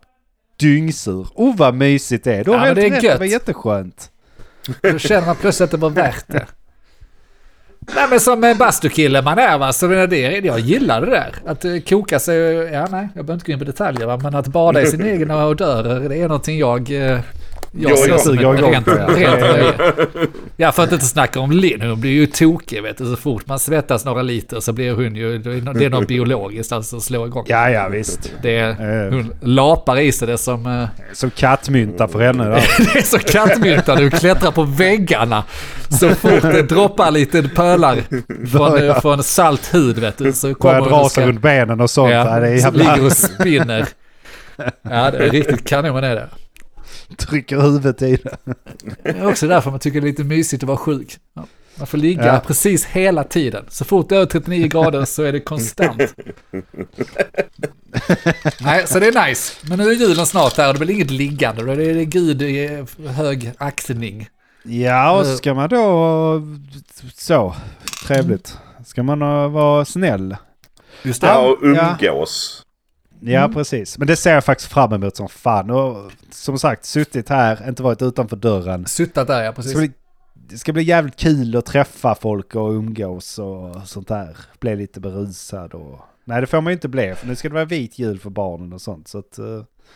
dyngsur. 0.61 1.27
Oh 1.35 1.57
vad 1.57 1.75
mysigt 1.75 2.25
det 2.25 2.35
är. 2.35 2.45
Du 2.45 2.51
har 2.51 2.59
Ja, 2.59 2.61
men 2.61 2.67
helt 2.67 2.77
det 2.77 2.87
är 2.87 2.91
rätt, 2.91 3.03
gött. 3.03 3.13
det 3.13 3.19
var 3.19 3.27
jätteskönt. 3.27 4.09
Då 4.81 4.99
känner 4.99 5.27
man 5.27 5.37
plötsligt 5.37 5.65
att 5.65 5.71
det 5.71 5.77
var 5.77 5.91
värt 5.91 6.25
det. 6.27 6.47
Nej 7.95 8.07
men 8.11 8.21
som 8.21 8.45
en 8.45 8.59
bastukille 8.59 9.23
man 9.23 9.39
är 9.39 9.59
va, 9.59 9.73
så 9.73 9.87
det 9.87 9.99
är 9.99 10.07
det, 10.07 10.47
jag 10.47 10.59
gillar 10.61 11.01
det 11.01 11.11
där. 11.11 11.35
Att 11.47 11.65
eh, 11.65 11.79
koka 11.89 12.19
sig, 12.19 12.37
ja 12.73 12.87
nej, 12.91 13.09
jag 13.15 13.25
behöver 13.25 13.35
inte 13.35 13.47
gå 13.47 13.53
in 13.53 13.59
på 13.59 13.65
detaljer 13.65 14.07
va, 14.07 14.17
men 14.23 14.35
att 14.35 14.47
bada 14.47 14.83
i 14.83 14.87
sin 14.87 15.03
egen 15.03 15.31
odörer, 15.31 16.09
det 16.09 16.17
är 16.17 16.29
någonting 16.29 16.59
jag... 16.59 17.11
eh, 17.11 17.21
jag 17.75 17.99
som 17.99 18.13
ett 18.35 18.41
Jag 18.41 18.57
går 18.61 18.71
rent, 18.71 18.85
på 18.87 18.91
det. 18.95 20.27
Ja, 20.57 20.73
för 20.73 20.83
att 20.83 20.93
inte 20.93 21.07
snacka 21.07 21.41
om 21.41 21.51
Linn, 21.53 21.81
hon 21.83 22.01
blir 22.01 22.11
ju 22.11 22.27
tokig 22.27 22.83
vet 22.83 22.99
du. 22.99 23.05
Så 23.05 23.17
fort 23.17 23.47
man 23.47 23.59
svettas 23.59 24.05
några 24.05 24.23
liter 24.23 24.61
så 24.61 24.73
blir 24.73 24.93
hon 24.93 25.17
ju, 25.17 25.39
det 25.39 25.85
är 25.85 25.91
något 25.91 26.09
biologiskt 26.09 26.73
alltså 26.73 26.97
att 26.97 27.03
slå 27.03 27.27
igång. 27.27 27.45
Ja 27.49 27.71
ja 27.71 27.89
visst. 27.89 28.33
Det 28.43 28.59
är, 28.59 28.71
Eh. 29.07 29.13
hon 29.13 29.35
lapar 29.41 29.99
i 30.01 30.13
sig 30.13 30.29
det 30.29 30.39
som... 30.39 30.67
eh, 30.67 30.89
Som 31.13 31.31
kattmynta 31.31 32.09
för 32.09 32.21
henne 32.21 32.45
det 32.95 32.99
är 32.99 33.03
så 33.03 33.19
kattmynta, 33.19 33.95
du 33.97 34.11
klättrar 34.11 34.51
på 34.51 34.63
väggarna. 34.63 35.45
Så 35.89 36.11
fort 36.11 36.43
det 36.43 36.63
droppar 36.63 37.11
lite 37.11 37.43
pölar 37.43 37.97
från, 38.51 38.87
Ja. 38.87 39.01
från 39.01 39.23
salt 39.23 39.75
hud 39.75 39.99
vet 39.99 40.19
du. 40.19 40.33
Så 40.33 40.55
kommer 40.55 40.81
Börjar 40.81 40.91
dra 40.91 41.09
sig 41.09 41.27
runt 41.27 41.43
benen 41.43 41.81
och 41.81 41.91
sånt. 41.91 42.13
Ja, 42.13 42.41
det 42.41 42.49
är 42.49 42.55
ja, 42.55 42.61
så 42.61 42.71
ligger 42.71 42.91
jävla... 42.91 43.07
och 43.07 43.13
spinner. 43.13 43.87
Ja, 44.83 45.11
det 45.11 45.19
är 45.19 45.31
riktigt 45.31 45.69
kanon 45.69 46.05
är 46.05 46.15
det. 46.15 46.29
Trycker 47.17 47.61
huvudet 47.61 48.03
i 48.03 48.17
det. 48.17 48.37
Det 49.03 49.09
är 49.11 49.27
också 49.27 49.49
därför 49.49 49.71
man 49.71 49.81
tycker 49.81 50.01
det 50.01 50.07
är 50.07 50.09
lite 50.09 50.25
mysigt 50.25 50.63
att 50.63 50.67
vara 50.67 50.79
sjuk. 50.79 51.19
Man 51.77 51.87
får 51.87 51.99
ligga 51.99 52.27
Ja. 52.27 52.41
precis 52.47 52.85
hela 52.85 53.25
tiden. 53.25 53.65
Så 53.69 53.85
fort 53.85 54.09
det 54.09 54.15
är 54.15 54.17
över 54.17 54.27
39 54.27 54.67
grader 54.69 55.05
så 55.05 55.23
är 55.23 55.33
det 55.33 55.41
konstant. 55.41 56.03
Nej, 58.61 58.87
så 58.87 58.99
det 58.99 59.07
är 59.07 59.29
nice. 59.29 59.55
Men 59.69 59.79
nu 59.79 59.89
är 59.91 59.93
julen 59.95 60.27
snart 60.27 60.57
här 60.57 60.69
och 60.69 60.75
det 60.75 60.81
blir 60.87 60.95
inget 60.95 61.11
liggande. 61.11 61.63
Då 61.63 61.73
är 61.73 61.77
det 61.95 62.05
Gud 62.05 62.43
i 62.43 62.85
hög 63.09 63.53
aktning. 63.59 64.29
Ja, 64.65 65.19
och 65.19 65.27
så 65.27 65.37
ska 65.37 65.55
man 65.55 65.69
då... 65.69 66.43
Så, 67.15 67.55
trevligt. 68.07 68.57
Ska 68.87 69.03
man 69.03 69.19
vara 69.53 69.85
snäll? 69.85 70.37
Just 71.03 71.21
det. 71.21 71.27
Ja, 71.27 71.39
och 71.39 71.59
Ja. 71.63 71.97
umgås. 72.01 72.62
Ja, 73.25 73.39
Mm. 73.41 73.53
precis. 73.55 73.99
Men 73.99 74.07
det 74.07 74.17
ser 74.17 74.35
jag 74.35 74.45
faktiskt 74.45 74.73
fram 74.73 74.93
emot 74.93 75.17
som 75.17 75.29
fan. 75.29 75.71
Och 75.71 76.13
som 76.31 76.59
sagt, 76.59 76.85
suttit 76.85 77.29
här, 77.29 77.69
inte 77.69 77.83
varit 77.83 78.03
utanför 78.03 78.37
dörren. 78.37 78.87
Suttat 78.87 79.27
där 79.27 79.43
ja, 79.45 79.53
precis. 79.53 79.71
ska, 79.73 79.79
bli, 79.81 79.91
det 80.49 80.59
ska 80.59 80.73
bli 80.73 80.83
jävligt 80.83 81.17
kul 81.17 81.57
att 81.57 81.67
träffa 81.67 82.15
folk 82.15 82.55
och 82.55 82.71
umgås 82.71 83.39
och 83.39 83.77
sånt 83.89 84.09
där. 84.09 84.37
Bli 84.61 84.77
lite 84.77 85.01
berusad 85.01 85.75
och... 85.75 86.01
Nej, 86.25 86.41
det 86.41 86.47
får 86.47 86.61
man 86.61 86.71
ju 86.71 86.75
inte 86.75 86.89
bli, 86.89 87.15
för 87.15 87.27
nu 87.27 87.37
ska 87.37 87.49
det 87.49 87.55
vara 87.55 87.65
vit 87.65 87.99
jul 87.99 88.19
för 88.21 88.31
barnen 88.31 88.73
och 88.73 88.81
sånt. 88.81 89.09
Så 89.09 89.19
att... 89.19 89.39
eh, 89.39 89.45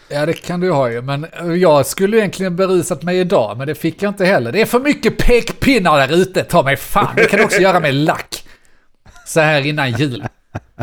Ja, 0.08 0.26
det 0.26 0.32
kan 0.32 0.60
du 0.60 0.70
ha 0.72 0.90
ju. 0.90 1.02
Men 1.02 1.24
eh, 1.24 1.46
jag 1.54 1.86
skulle 1.86 2.16
egentligen 2.18 2.56
berusat 2.56 3.02
mig 3.02 3.18
idag, 3.18 3.58
men 3.58 3.66
det 3.66 3.74
fick 3.74 4.02
jag 4.02 4.10
inte 4.10 4.24
heller. 4.24 4.52
Det 4.52 4.60
är 4.60 4.66
för 4.66 4.80
mycket 4.80 5.18
pekpinnar 5.18 5.98
där 6.08 6.16
ute, 6.16 6.44
ta 6.44 6.62
mig 6.62 6.76
fan. 6.76 7.16
Det 7.16 7.24
kan 7.24 7.44
också 7.44 7.60
göra 7.60 7.80
med 7.80 7.94
lack. 7.94 8.44
Så 9.26 9.40
här 9.40 9.66
innan 9.66 9.92
jul. 9.92 10.24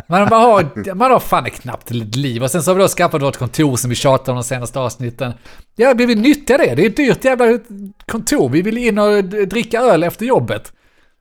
Man, 0.07 0.21
man, 0.29 0.41
har, 0.41 0.93
man 0.95 1.11
har 1.11 1.19
fan 1.19 1.49
knappt 1.49 1.91
ett 1.91 2.15
liv. 2.15 2.43
Och 2.43 2.51
sen 2.51 2.63
så 2.63 2.71
har 2.71 2.75
vi 2.75 2.81
då 2.81 2.87
skaffat 2.87 3.21
vårt 3.21 3.37
kontor 3.37 3.77
som 3.77 3.89
vi 3.89 3.95
tjatade 3.95 4.31
om 4.31 4.37
de 4.37 4.43
senaste 4.43 4.79
avsnitten. 4.79 5.33
Ja, 5.75 5.93
vi 5.97 6.05
vill 6.05 6.21
nyttja 6.21 6.57
det. 6.57 6.75
Det 6.75 6.81
är 6.81 6.89
ett 6.89 6.97
dyrt 6.97 7.25
jävla 7.25 7.59
kontor. 8.07 8.49
Vi 8.49 8.61
vill 8.61 8.77
in 8.77 8.99
och 8.99 9.23
dricka 9.23 9.79
öl 9.79 10.03
efter 10.03 10.25
jobbet. 10.25 10.73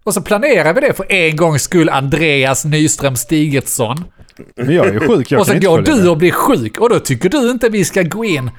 Och 0.05 0.14
så 0.14 0.23
planerar 0.23 0.75
vi 0.75 0.81
det 0.81 0.93
för 0.93 1.12
en 1.12 1.37
gångs 1.37 1.62
skull, 1.62 1.88
Andreas 1.88 2.64
Nyström 2.64 3.17
Stigertsson. 3.17 4.05
Men 4.57 4.75
jag 4.75 4.87
är 4.87 4.93
ju 4.93 5.00
sjuk, 5.00 5.31
jag 5.31 5.41
och 5.41 5.47
så 5.47 5.59
går 5.59 5.83
du 5.83 6.09
och 6.09 6.17
blir 6.17 6.31
sjuk 6.31 6.79
och 6.79 6.88
då 6.88 6.99
tycker 6.99 7.29
du 7.29 7.50
inte 7.50 7.69
vi 7.69 7.85
ska 7.85 8.02
gå 8.02 8.25
in 8.25 8.50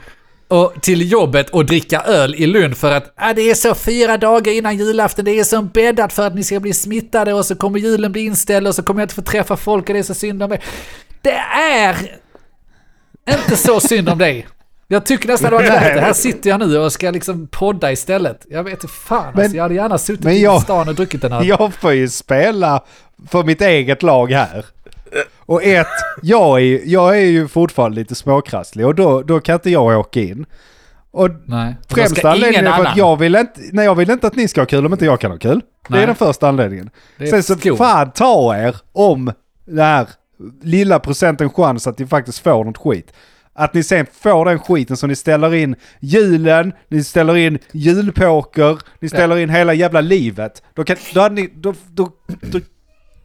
och, 0.53 0.73
till 0.81 1.11
jobbet 1.11 1.49
och 1.49 1.65
dricka 1.65 2.01
öl 2.01 2.35
i 2.35 2.47
Lund 2.47 2.77
för 2.77 2.91
att 2.91 3.13
ah, 3.17 3.33
det 3.33 3.41
är 3.49 3.55
så 3.55 3.75
fyra 3.75 4.17
dagar 4.17 4.51
innan 4.53 4.77
julafton, 4.77 5.25
det 5.25 5.39
är 5.39 5.43
så 5.43 5.61
bäddat 5.61 6.13
för 6.13 6.27
att 6.27 6.35
ni 6.35 6.43
ska 6.43 6.59
bli 6.59 6.73
smittade 6.73 7.33
och 7.33 7.45
så 7.45 7.55
kommer 7.55 7.79
julen 7.79 8.11
bli 8.11 8.21
inställd 8.25 8.67
och 8.67 8.75
så 8.75 8.83
kommer 8.83 9.01
jag 9.01 9.05
inte 9.05 9.15
få 9.15 9.21
träffa 9.21 9.57
folk 9.57 9.87
och 9.89 9.93
det 9.93 9.99
är 9.99 10.03
så 10.03 10.13
synd 10.13 10.43
om 10.43 10.49
mig. 10.49 10.61
Det 11.21 11.37
är 11.77 11.95
inte 13.27 13.55
så 13.57 13.79
synd 13.79 14.09
om 14.09 14.17
dig. 14.17 14.47
Jag 14.87 15.05
tycker 15.05 15.27
nästan 15.27 15.51
det 15.51 15.55
var 15.57 15.63
värt 15.63 15.95
det. 15.95 16.01
Här 16.01 16.13
sitter 16.13 16.49
jag 16.49 16.59
nu 16.59 16.77
och 16.77 16.93
ska 16.93 17.11
liksom 17.11 17.47
podda 17.47 17.91
istället. 17.91 18.45
Jag 18.49 18.63
vet 18.63 18.73
inte 18.73 18.87
fan 18.87 19.31
Men- 19.33 19.41
alltså, 19.43 19.57
jag 19.57 19.63
hade 19.63 19.75
gärna 19.75 19.97
suttit 19.97 20.23
men 20.23 20.33
i 20.33 20.41
jag- 20.43 20.61
stan 20.61 20.89
och 20.89 20.95
druckit 20.95 21.21
den 21.21 21.31
här. 21.31 21.43
Jag 21.59 21.73
får 21.73 21.93
ju 21.93 22.09
spela 22.09 22.83
för 23.29 23.43
mitt 23.43 23.61
eget 23.61 24.03
lag 24.03 24.31
här. 24.31 24.65
Och 25.37 25.63
ett, 25.63 25.87
jag 26.21 26.61
är, 26.61 26.81
jag 26.85 27.17
är 27.17 27.25
ju 27.25 27.47
fortfarande 27.47 27.95
lite 27.95 28.15
småkrasslig 28.15 28.85
och 28.85 28.95
då, 28.95 29.21
då 29.21 29.39
kan 29.39 29.55
inte 29.55 29.69
jag 29.69 29.99
åka 29.99 30.21
in. 30.21 30.45
Och 31.11 31.29
Nej. 31.45 31.75
Främsta 31.89 32.31
anledningen 32.31 32.67
är 32.67 32.77
för 32.77 32.85
att 32.85 32.97
jag 32.97 33.17
vill 33.17 33.35
inte, 33.35 33.61
nej 33.71 33.85
jag 33.85 33.95
vill 33.95 34.09
inte 34.11 34.27
att 34.27 34.35
ni 34.35 34.47
ska 34.47 34.61
ha 34.61 34.65
kul 34.65 34.85
om 34.85 34.93
inte 34.93 35.05
jag 35.05 35.19
kan 35.19 35.31
ha 35.31 35.37
kul. 35.37 35.59
Det 35.59 35.93
Nej. 35.93 36.03
är 36.03 36.07
den 36.07 36.15
första 36.15 36.47
anledningen. 36.47 36.89
Det 37.17 37.27
Sen 37.27 37.43
så 37.43 37.55
skor. 37.55 37.75
fan 37.75 38.11
ta 38.11 38.57
er 38.57 38.75
om 38.91 39.31
den 39.65 39.85
här 39.85 40.07
lilla 40.63 40.99
procenten 40.99 41.49
chans 41.49 41.87
att 41.87 41.99
ni 41.99 42.07
faktiskt 42.07 42.39
får 42.39 42.63
något 42.63 42.77
skit. 42.77 43.13
Att 43.53 43.73
ni 43.73 43.83
sen 43.83 44.05
får 44.21 44.45
den 44.45 44.59
skiten 44.59 44.97
som 44.97 45.09
ni 45.09 45.15
ställer 45.15 45.53
in 45.53 45.75
julen, 45.99 46.73
ni 46.87 47.03
ställer 47.03 47.35
in 47.37 47.59
julpoker, 47.71 48.79
ni 48.99 49.09
ställer 49.09 49.37
in 49.37 49.49
hela 49.49 49.73
jävla 49.73 50.01
livet. 50.01 50.63
Då 50.73 50.83
kan, 50.83 50.97
då 51.13 51.21
hade 51.21 51.35
ni, 51.35 51.53
då, 51.55 51.73
då, 51.91 52.09
då, 52.41 52.59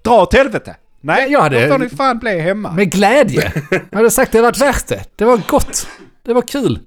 dra 0.05 0.23
åt 0.23 0.35
helvete. 0.35 0.77
Nej, 1.01 1.33
Jag 1.33 1.41
hade- 1.41 1.67
då 1.67 1.73
får 1.73 1.79
ni 1.79 1.89
fan 1.89 2.19
bli 2.19 2.39
hemma. 2.41 2.73
Med 2.73 2.93
glädje. 2.93 3.53
Jag 3.91 3.97
hade 3.99 4.11
sagt 4.11 4.33
det 4.33 4.41
varit 4.41 4.59
värt 4.61 4.87
det. 4.87 5.05
Det 5.17 5.25
var 5.25 5.41
gott. 5.49 5.87
Det 6.25 6.33
var 6.33 6.43
kul. 6.43 6.79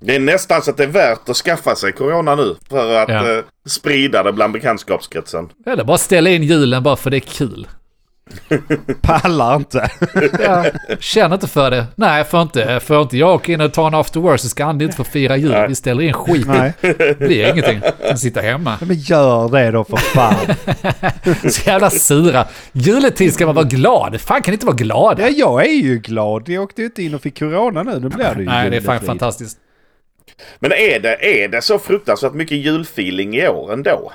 Det 0.00 0.14
är 0.16 0.20
nästan 0.20 0.62
så 0.62 0.70
att 0.70 0.76
det 0.76 0.82
är 0.82 0.86
värt 0.88 1.28
att 1.28 1.36
skaffa 1.36 1.74
sig 1.76 1.92
corona 1.92 2.34
nu. 2.34 2.56
För 2.70 2.94
att 3.02 3.08
Ja. 3.08 3.32
eh, 3.38 3.44
sprida 3.66 4.22
det 4.22 4.32
bland 4.32 4.52
bekantskapskretsen. 4.52 5.48
Eller 5.66 5.84
bara 5.84 5.98
ställa 5.98 6.30
in 6.30 6.42
julen 6.42 6.82
bara 6.82 6.96
för 6.96 7.10
det 7.10 7.16
är 7.16 7.20
kul. 7.20 7.66
Pallar 9.02 9.56
inte. 9.56 9.90
Jag 10.42 10.66
känner 11.00 11.34
inte 11.34 11.48
för 11.48 11.70
det. 11.70 11.86
Nej, 11.94 12.24
får 12.24 12.42
inte, 12.42 12.80
får 12.80 13.02
inte 13.02 13.16
jag 13.16 13.34
åka 13.34 13.52
in 13.52 13.60
och 13.60 13.72
ta 13.72 13.86
en 13.86 13.94
after 13.94 14.20
work 14.20 14.40
så 14.40 14.48
ska 14.48 14.64
Andy 14.64 14.84
inte 14.84 14.96
få 14.96 15.04
fira 15.04 15.36
jul. 15.36 15.66
Vi 15.68 15.74
ställer 15.74 16.02
in 16.02 16.12
skit. 16.12 16.46
Nej, 16.46 16.72
Det 16.80 17.18
blir 17.18 17.50
ingenting. 17.52 17.80
Kan 18.08 18.18
sitta 18.18 18.40
hemma. 18.40 18.78
men 18.80 18.96
gör 18.96 19.48
det 19.48 19.70
då 19.70 19.84
för 19.84 19.96
fan. 19.96 20.34
Så 21.50 21.68
jävla 21.70 21.90
sura. 21.90 22.46
Juletid 22.72 23.34
ska 23.34 23.46
man 23.46 23.54
vara 23.54 23.64
glad. 23.66 24.20
Fan 24.20 24.42
kan 24.42 24.54
inte 24.54 24.66
vara 24.66 24.76
glad. 24.76 25.18
Ja, 25.20 25.28
jag 25.28 25.66
är 25.66 25.72
ju 25.82 25.98
glad. 25.98 26.48
Jag 26.48 26.62
åkte 26.62 26.82
ju 26.82 26.86
inte 26.86 27.02
in 27.02 27.14
och 27.14 27.22
fick 27.22 27.38
corona 27.38 27.82
nu. 27.82 28.00
Nu 28.00 28.08
blir 28.08 28.34
det 28.34 28.40
ju 28.40 28.46
Nej, 28.46 28.70
det 28.70 28.76
är 28.76 28.80
fan 28.80 29.00
fantastiskt. 29.00 29.58
Men 30.58 30.72
är 30.72 31.00
det, 31.00 31.42
är 31.44 31.48
det 31.48 31.62
så 31.62 31.78
fruktansvärt 31.78 32.32
mycket 32.34 32.58
julfeeling 32.58 33.36
i 33.36 33.48
år 33.48 33.72
ändå? 33.72 34.12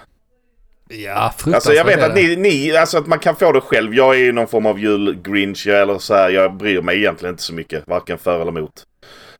Ja, 0.89 1.34
fruktansvärt 1.38 1.56
Alltså 1.56 1.74
jag 1.74 1.86
vet 1.86 2.03
att 2.03 2.15
ni, 2.15 2.36
ni, 2.36 2.75
alltså 2.75 2.98
att 2.98 3.08
man 3.08 3.20
kan 3.20 3.36
få 3.36 3.51
det 3.51 3.62
själv. 3.62 3.94
Jag 3.96 4.15
är 4.15 4.20
ju 4.20 4.32
någon 4.32 4.48
form 4.48 4.65
av 4.65 4.79
julgrinch 4.79 5.67
eller 5.67 5.98
så 6.00 6.13
här. 6.13 6.29
Jag 6.29 6.53
bryr 6.58 6.82
mig 6.82 6.98
egentligen 6.98 7.34
inte 7.34 7.44
så 7.44 7.53
mycket. 7.53 7.88
Varken 7.88 8.17
för 8.17 8.41
eller 8.41 8.51
emot. 8.51 8.86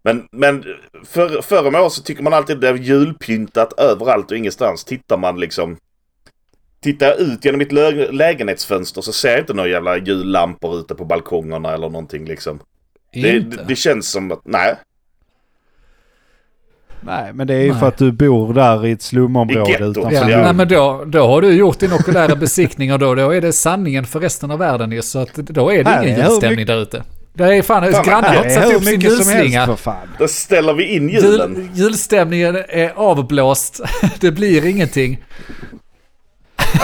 Men, 0.04 0.28
men 0.32 0.64
för, 1.06 1.42
förr 1.42 1.68
om 1.68 1.76
år 1.76 1.90
så 1.90 2.02
tycker 2.02 2.24
man 2.24 2.34
alltid 2.34 2.60
det 2.60 2.70
är 2.70 2.76
julpyntat 2.76 3.74
överallt 3.80 4.32
och 4.32 4.38
ingenstans. 4.38 4.84
Tittar 4.86 5.18
man 5.18 5.40
liksom... 5.40 5.78
Tittar 6.82 7.08
jag 7.08 7.20
ut 7.20 7.46
genom 7.46 7.60
mitt 7.60 7.72
lö- 7.72 8.12
lägenhetsfönster 8.12 9.02
så 9.02 9.14
ser 9.14 9.30
jag 9.30 9.40
inte 9.40 9.54
några 9.54 9.70
jävla 9.70 9.98
jullampor 9.98 10.80
ute 10.80 10.96
på 10.96 11.06
balkongerna 11.06 11.74
eller 11.74 11.90
någonting 11.90 12.26
liksom. 12.26 12.60
Det, 13.14 13.36
Inte. 13.36 13.58
det, 13.58 13.64
det 13.68 13.76
känns 13.76 14.12
som 14.12 14.32
att, 14.32 14.42
nej. 14.46 14.76
Nej, 17.02 17.34
men 17.34 17.48
det 17.48 17.54
är 17.54 17.62
ju 17.62 17.72
Nej. 17.72 17.80
för 17.80 17.88
att 17.88 17.98
du 17.98 18.12
bor 18.12 18.54
där 18.54 18.86
i 18.86 18.92
ett 18.92 19.02
slumområde 19.02 19.72
I 19.72 19.76
utanför 19.84 20.12
Ja, 20.12 20.30
Ja. 20.30 20.38
nej, 20.44 20.54
men 20.54 20.68
då, 20.68 21.04
då 21.08 21.28
har 21.28 21.42
du 21.42 21.52
gjort 21.54 21.80
din 21.80 21.94
okulära 21.94 22.36
besiktning 22.36 22.94
och 22.94 23.00
då, 23.00 23.16
då 23.16 23.32
är 23.34 23.42
det 23.42 23.54
sanningen 23.54 24.06
för 24.06 24.20
resten 24.20 24.52
av 24.52 24.60
världen 24.60 24.92
ju. 24.92 25.02
Så 25.02 25.20
att 25.20 25.34
då 25.36 25.74
är 25.74 25.84
det 25.84 25.90
Här 25.90 26.04
ingen 26.04 26.20
julstämning 26.20 26.52
mycket- 26.56 26.68
där 26.68 26.82
ute. 26.82 27.04
Det 27.34 27.44
är 27.56 27.62
fan, 27.62 27.92
Fan, 27.92 28.04
grannen 28.04 28.36
har 28.36 28.50
satt 28.50 28.74
upp 28.74 28.84
sin 28.84 29.00
julslinga. 29.02 29.66
för 29.66 29.76
fan. 29.76 30.08
Då 30.20 30.28
ställer 30.28 30.74
vi 30.74 30.96
in 30.96 31.10
julen. 31.10 31.56
Jul, 31.56 31.70
julstämningen 31.74 32.56
är 32.70 32.92
avblåst. 32.96 33.82
Det 34.20 34.32
blir 34.32 34.66
ingenting. 34.66 35.24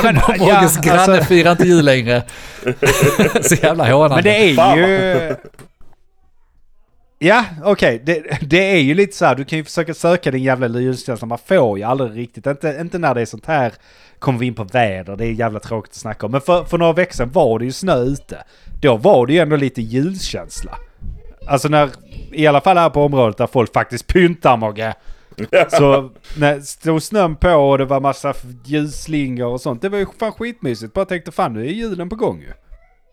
men, 0.03 0.15
Mogges 0.15 0.75
ja, 0.75 0.81
granne 0.81 1.01
alltså- 1.01 1.23
firar 1.25 1.51
inte 1.51 1.63
jul 1.67 1.85
längre. 1.85 2.23
Så 3.41 3.55
jävla 3.55 3.91
hånande. 3.91 4.15
Men 4.15 4.23
det 4.23 4.49
är 4.51 4.55
Fan. 4.55 4.77
ju... 4.77 5.35
Ja, 7.23 7.45
okej. 7.63 8.01
Det, 8.05 8.23
det 8.41 8.71
är 8.71 8.79
ju 8.79 8.93
lite 8.93 9.17
så 9.17 9.25
här, 9.25 9.35
du 9.35 9.45
kan 9.45 9.57
ju 9.57 9.63
försöka 9.63 9.93
söka 9.93 10.31
din 10.31 10.43
jävla 10.43 10.79
julkänsla. 10.79 11.27
Man 11.27 11.37
får 11.37 11.77
ju 11.77 11.83
aldrig 11.83 12.17
riktigt, 12.17 12.47
inte, 12.47 12.77
inte 12.81 12.97
när 12.97 13.15
det 13.15 13.21
är 13.21 13.25
sånt 13.25 13.45
här, 13.45 13.73
kommer 14.19 14.39
vi 14.39 14.45
in 14.45 14.55
på 14.55 14.63
väder, 14.63 15.15
det 15.15 15.25
är 15.25 15.31
jävla 15.31 15.59
tråkigt 15.59 15.91
att 15.91 15.95
snacka 15.95 16.25
om. 16.25 16.31
Men 16.31 16.41
för, 16.41 16.63
för 16.63 16.77
några 16.77 16.93
veckor 16.93 17.13
sedan 17.13 17.31
var 17.31 17.59
det 17.59 17.65
ju 17.65 17.71
snö 17.71 17.99
ute. 17.99 18.43
Då 18.81 18.97
var 18.97 19.27
det 19.27 19.33
ju 19.33 19.39
ändå 19.39 19.55
lite 19.55 19.81
julkänsla. 19.81 20.77
Alltså 21.47 21.67
när, 21.67 21.89
i 22.31 22.47
alla 22.47 22.61
fall 22.61 22.77
här 22.77 22.89
på 22.89 23.03
området 23.03 23.37
där 23.37 23.47
folk 23.47 23.73
faktiskt 23.73 24.07
pyntar 24.07 24.57
Mogge. 24.57 24.93
Så 25.69 26.11
när 26.37 26.59
stod 26.59 27.03
snön 27.03 27.35
på 27.35 27.49
och 27.49 27.77
det 27.77 27.85
var 27.85 27.99
massa 27.99 28.33
ljusslingor 28.65 29.47
och 29.47 29.61
sånt. 29.61 29.81
Det 29.81 29.89
var 29.89 29.97
ju 29.97 30.05
fan 30.19 30.31
skitmysigt. 30.31 30.93
Bara 30.93 31.05
tänkte 31.05 31.31
fan 31.31 31.53
nu 31.53 31.65
är 31.65 31.71
julen 31.71 32.09
på 32.09 32.15
gång 32.15 32.39
ju. 32.41 32.53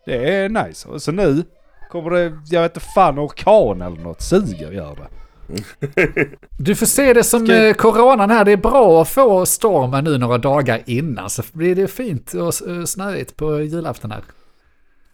Det 0.05 0.35
är 0.35 0.49
nice. 0.49 0.87
Och 0.87 1.01
så 1.01 1.11
nu 1.11 1.43
kommer 1.91 2.09
det, 2.09 2.37
jag 2.49 2.61
vet 2.61 2.75
inte 2.75 2.85
fan, 2.95 3.19
orkan 3.19 3.81
eller 3.81 3.97
något. 4.01 4.21
Suger 4.21 4.71
gör 4.71 4.95
det. 4.95 5.07
Du 6.57 6.75
får 6.75 6.85
se 6.85 7.13
det 7.13 7.23
som 7.23 7.45
Ska- 7.45 7.55
eh, 7.67 7.73
coronan 7.73 8.29
här. 8.29 8.45
Det 8.45 8.51
är 8.51 8.57
bra 8.57 9.01
att 9.01 9.09
få 9.09 9.45
stormen 9.45 10.03
nu 10.03 10.17
några 10.17 10.37
dagar 10.37 10.81
innan. 10.85 11.29
Så 11.29 11.43
blir 11.53 11.75
det 11.75 11.87
fint 11.87 12.33
och 12.33 12.69
eh, 12.69 12.83
snöigt 12.85 13.35
på 13.35 13.61
julafton 13.61 14.11
här. 14.11 14.21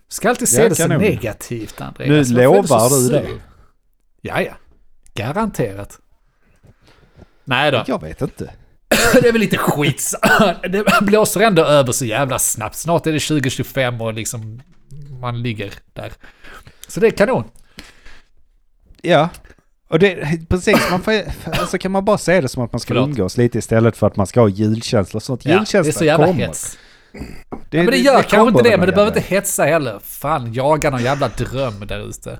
Ska 0.09 0.29
alltid 0.29 0.47
se 0.49 0.61
Ja, 0.63 0.69
det 0.69 0.75
som 0.75 0.87
kanon. 0.89 1.01
negativt, 1.03 1.81
Andreas. 1.81 2.29
Nu 2.29 2.43
lovar 2.43 2.89
du 2.89 3.09
det? 3.09 3.27
Ja, 4.21 4.41
ja. 4.41 4.51
Garanterat. 5.13 5.99
Nej 7.43 7.71
då. 7.71 7.83
Jag 7.87 8.01
vet 8.01 8.21
inte. 8.21 8.51
Det 9.21 9.27
är 9.27 9.31
väl 9.31 9.41
lite 9.41 9.57
skit. 9.57 10.11
Det 10.69 10.85
blåser 11.01 11.41
ändå 11.41 11.63
över 11.65 11.91
så 11.91 12.05
jävla 12.05 12.39
snabbt. 12.39 12.75
Snart 12.75 13.07
är 13.07 13.11
det 13.13 13.19
2025 13.19 14.01
och 14.01 14.13
liksom 14.13 14.61
man 15.21 15.41
ligger 15.41 15.73
där. 15.93 16.11
Så 16.87 16.99
det 16.99 17.07
är 17.07 17.11
kanon. 17.11 17.43
Ja. 19.01 19.29
Och 19.89 19.99
det, 19.99 20.39
precis, 20.49 20.77
man 20.91 21.01
får, 21.01 21.13
alltså 21.45 21.77
kan 21.77 21.91
man 21.91 22.05
bara 22.05 22.17
se 22.17 22.41
det 22.41 22.47
som 22.47 22.63
att 22.63 22.71
man 22.71 22.79
ska 22.79 22.87
Förlåt. 22.87 23.07
umgås 23.09 23.37
lite 23.37 23.57
istället 23.57 23.97
för 23.97 24.07
att 24.07 24.15
man 24.15 24.27
ska 24.27 24.39
ha 24.41 24.47
julkänsla 24.47 25.17
och 25.17 25.23
sånt. 25.23 25.45
Ja, 25.45 25.49
det 25.49 25.55
är 25.55 25.59
Julkänsla 25.59 25.93
så 25.93 26.05
jävla 26.05 26.25
kommer. 26.25 26.39
hets. 26.39 26.77
Ja, 27.13 27.19
men 27.69 27.85
det 27.85 27.97
gör 27.97 28.13
kanske 28.13 28.37
kommer 28.37 28.51
inte 28.51 28.63
det, 28.63 28.77
men 28.77 28.85
det 28.85 28.91
behöver 28.93 29.17
inte 29.17 29.35
hetsa 29.35 29.63
heller. 29.63 29.99
Fan, 30.03 30.53
jaga 30.53 30.89
någon 30.89 31.03
jävla 31.03 31.27
dröm 31.27 31.87
där 31.87 32.09
ute. 32.09 32.39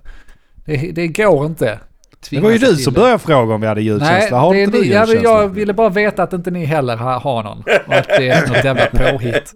Det, 0.66 0.92
det 0.92 1.08
går 1.08 1.46
inte. 1.46 1.80
Det 2.30 2.40
var 2.40 2.50
ju 2.52 2.58
du 2.58 2.76
som 2.76 2.94
började 2.94 3.20
fråga 3.20 3.54
om 3.54 3.62
vi 3.62 3.68
hade 3.68 3.80
Nej, 3.82 3.86
julkänsla. 3.88 4.38
Har 4.38 4.54
det 4.54 4.60
är 4.60 4.64
inte 4.64 4.78
du 4.78 4.84
ni, 4.84 4.90
jag, 4.90 5.08
julkänsla? 5.08 5.30
jag 5.42 5.48
ville 5.48 5.74
bara 5.74 5.90
veta 5.90 6.24
att 6.24 6.34
inte 6.34 6.52
ni 6.52 6.66
heller 6.66 6.96
har, 6.98 7.20
har 7.20 7.44
någon. 7.44 7.64
Och 7.88 7.94
att 7.94 8.08
det 8.08 8.30
är 8.30 8.48
något 8.48 8.64
jävla 8.64 8.86
påhitt. 8.86 9.54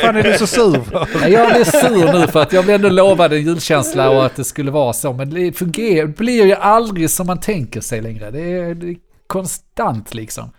fan 0.00 0.16
är 0.16 0.22
du 0.22 0.32
så 0.38 0.46
sur 0.46 0.80
för? 0.84 1.28
Jag 1.28 1.52
blir 1.52 1.64
sur 1.64 2.12
nu 2.20 2.26
för 2.26 2.42
att 2.42 2.52
jag 2.52 2.64
blev 2.64 2.74
ändå 2.74 2.88
lovad 2.88 3.32
en 3.32 3.42
julkänsla 3.42 4.10
och 4.10 4.26
att 4.26 4.36
det 4.36 4.44
skulle 4.44 4.70
vara 4.70 4.92
så. 4.92 5.12
Men 5.12 5.30
det 5.34 5.52
fungerar, 5.52 6.06
blir 6.06 6.46
ju 6.46 6.54
aldrig 6.54 7.10
som 7.10 7.26
man 7.26 7.40
tänker 7.40 7.80
sig 7.80 8.00
längre. 8.02 8.30
Det 8.30 8.40
är, 8.40 8.74
det 8.74 8.86
är 8.90 8.96
konstant 9.26 10.14
liksom. 10.14 10.50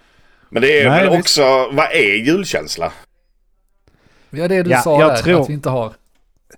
Men 0.50 0.62
det 0.62 0.79
är 0.81 0.89
Nej, 0.89 1.00
väl 1.03 1.09
visst. 1.09 1.19
också, 1.19 1.41
vad 1.71 1.86
är 1.91 2.25
julkänsla? 2.25 2.91
Ja, 4.29 4.47
det 4.47 4.63
du 4.63 4.69
Ja, 4.71 4.81
sa 4.81 5.00
jag 5.01 5.09
där, 5.09 5.17
tror- 5.17 5.41
att 5.41 5.50
vi 5.50 5.53
inte 5.53 5.69
har. 5.69 5.93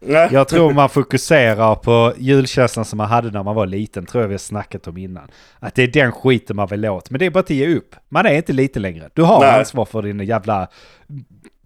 Nej. 0.01 0.29
Jag 0.31 0.47
tror 0.47 0.73
man 0.73 0.89
fokuserar 0.89 1.75
på 1.75 2.13
julkänslan 2.17 2.85
som 2.85 2.97
man 2.97 3.07
hade 3.07 3.31
när 3.31 3.43
man 3.43 3.55
var 3.55 3.65
liten, 3.65 4.05
tror 4.05 4.23
jag 4.23 4.27
vi 4.27 4.33
har 4.33 4.39
snackat 4.39 4.87
om 4.87 4.97
innan. 4.97 5.31
Att 5.59 5.75
det 5.75 5.83
är 5.83 5.87
den 5.87 6.11
skiten 6.11 6.55
man 6.55 6.67
vill 6.67 6.85
åt. 6.85 7.09
Men 7.09 7.19
det 7.19 7.25
är 7.25 7.29
bara 7.29 7.39
att 7.39 7.49
ge 7.49 7.75
upp. 7.75 7.95
Man 8.09 8.25
är 8.25 8.33
inte 8.33 8.53
lite 8.53 8.79
längre. 8.79 9.09
Du 9.13 9.21
har 9.21 9.39
Nej. 9.39 9.59
ansvar 9.59 9.85
för 9.85 10.01
din 10.01 10.19
jävla... 10.19 10.67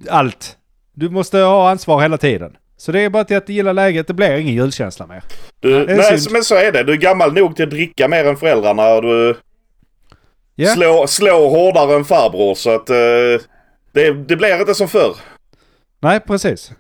Allt. 0.10 0.58
Du 0.94 1.10
måste 1.10 1.38
ha 1.38 1.70
ansvar 1.70 2.02
hela 2.02 2.18
tiden. 2.18 2.58
Så 2.78 2.92
det 2.92 3.00
är 3.02 3.10
bara 3.10 3.24
till 3.24 3.38
att 3.38 3.50
gilla 3.50 3.74
läget, 3.74 4.08
det 4.08 4.14
blir 4.14 4.38
ingen 4.38 4.54
julkänsla 4.56 5.08
mer. 5.08 5.24
Du, 5.60 5.86
nej, 5.86 6.20
synd. 6.20 6.34
men 6.34 6.44
så 6.44 6.56
är 6.56 6.72
det. 6.72 6.84
Du 6.84 6.92
är 6.94 6.98
gammal 6.98 7.34
nog 7.34 7.56
till 7.56 7.64
att 7.66 7.70
dricka 7.72 8.08
mer 8.08 8.26
än 8.26 8.38
föräldrarna 8.38 8.88
och 8.94 9.02
du 9.02 9.36
Ja. 10.56 10.70
slår, 10.74 11.08
slår 11.08 11.50
hårdare 11.50 11.96
än 11.96 12.06
farbror. 12.06 12.56
Så 12.56 12.70
att 12.76 12.90
eh, 12.90 12.96
det, 13.92 14.14
det 14.14 14.36
blir 14.36 14.60
inte 14.60 14.76
som 14.76 14.88
förr. 14.88 15.16
Nej, 16.04 16.20
precis. 16.20 16.72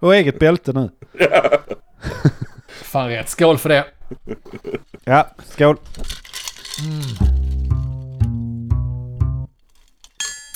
Och 0.00 0.14
eget 0.14 0.38
bälte 0.38 0.72
nu. 0.72 0.90
Fan 2.68 3.08
rätt. 3.08 3.28
Skål 3.28 3.58
för 3.58 3.68
det. 3.68 3.86
Ja, 5.04 5.28
skål. 5.44 5.76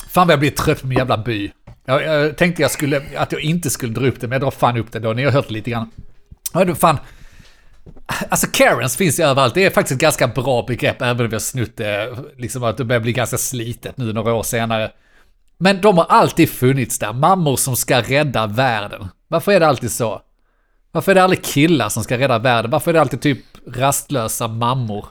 Fan 0.08 0.26
vad 0.26 0.32
jag 0.32 0.40
blir 0.40 0.50
trött 0.50 0.80
på 0.80 0.86
min 0.86 0.98
jävla 0.98 1.18
by. 1.18 1.52
Jag, 1.84 2.02
jag 2.02 2.36
tänkte 2.36 2.62
jag 2.62 2.70
skulle, 2.70 3.02
att 3.16 3.32
jag 3.32 3.40
inte 3.40 3.70
skulle 3.70 3.92
dra 3.92 4.06
upp 4.06 4.20
det, 4.20 4.26
men 4.26 4.32
jag 4.32 4.42
drar 4.42 4.50
fan 4.50 4.76
upp 4.76 4.92
det 4.92 4.98
då. 4.98 5.12
Ni 5.12 5.24
har 5.24 5.32
hört 5.32 5.50
lite 5.50 5.70
grann. 5.70 5.90
Ja, 6.52 6.64
du, 6.64 6.74
fan. 6.74 6.98
Alltså 8.28 8.46
Karens 8.52 8.96
finns 8.96 9.20
ju 9.20 9.24
överallt. 9.24 9.54
Det 9.54 9.64
är 9.64 9.70
faktiskt 9.70 9.92
ett 9.92 10.02
ganska 10.02 10.28
bra 10.28 10.64
begrepp, 10.68 11.02
även 11.02 11.20
om 11.20 11.28
vi 11.28 11.34
har 11.34 11.40
snutt 11.40 11.76
det. 11.76 12.16
Liksom 12.36 12.64
att 12.64 12.76
det 12.76 12.84
börjar 12.84 13.00
bli 13.00 13.12
ganska 13.12 13.38
slitet 13.38 13.96
nu 13.96 14.12
några 14.12 14.34
år 14.34 14.42
senare. 14.42 14.92
Men 15.58 15.80
de 15.80 15.98
har 15.98 16.04
alltid 16.04 16.50
funnits 16.50 16.98
där. 16.98 17.12
Mammor 17.12 17.56
som 17.56 17.76
ska 17.76 18.00
rädda 18.00 18.46
världen. 18.46 19.08
Varför 19.28 19.52
är 19.52 19.60
det 19.60 19.66
alltid 19.66 19.90
så? 19.90 20.20
Varför 20.92 21.12
är 21.12 21.14
det 21.14 21.22
aldrig 21.22 21.44
killar 21.44 21.88
som 21.88 22.02
ska 22.04 22.18
rädda 22.18 22.38
världen? 22.38 22.70
Varför 22.70 22.90
är 22.90 22.92
det 22.92 23.00
alltid 23.00 23.20
typ 23.20 23.38
rastlösa 23.66 24.48
mammor? 24.48 25.06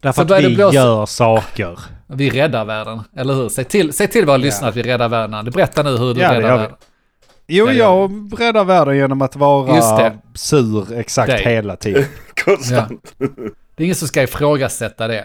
Därför 0.00 0.22
att 0.22 0.44
vi 0.44 0.54
blåsa- 0.56 0.74
gör 0.74 1.06
saker. 1.06 1.78
Vi 2.06 2.30
räddar 2.30 2.64
världen, 2.64 3.00
eller 3.16 3.34
hur? 3.34 3.48
Säg 3.48 3.64
till, 3.64 3.92
säg 3.92 4.08
till 4.08 4.26
våra 4.26 4.36
lyssnare 4.36 4.70
att 4.70 4.76
vi 4.76 4.82
räddar 4.82 5.08
världen. 5.08 5.44
Berätta 5.50 5.82
nu 5.82 5.96
hur 5.96 6.14
du 6.14 6.20
Ja, 6.20 6.32
räddar 6.34 6.56
världen. 6.56 6.76
Jo, 7.46 7.66
Ja, 7.66 7.72
jag 7.72 8.40
räddar 8.40 8.64
världen 8.64 8.96
genom 8.96 9.22
att 9.22 9.30
Just 9.34 9.40
vara 9.40 10.10
det. 10.10 10.18
sur 10.34 10.92
exakt 10.92 11.30
Dig. 11.32 11.44
hela 11.44 11.76
tiden. 11.76 12.04
Konstant. 12.44 13.14
Det 13.76 13.82
är 13.82 13.84
ingen 13.84 13.94
som 13.96 14.08
ska 14.08 14.22
ifrågasätta 14.22 15.08
det. 15.08 15.24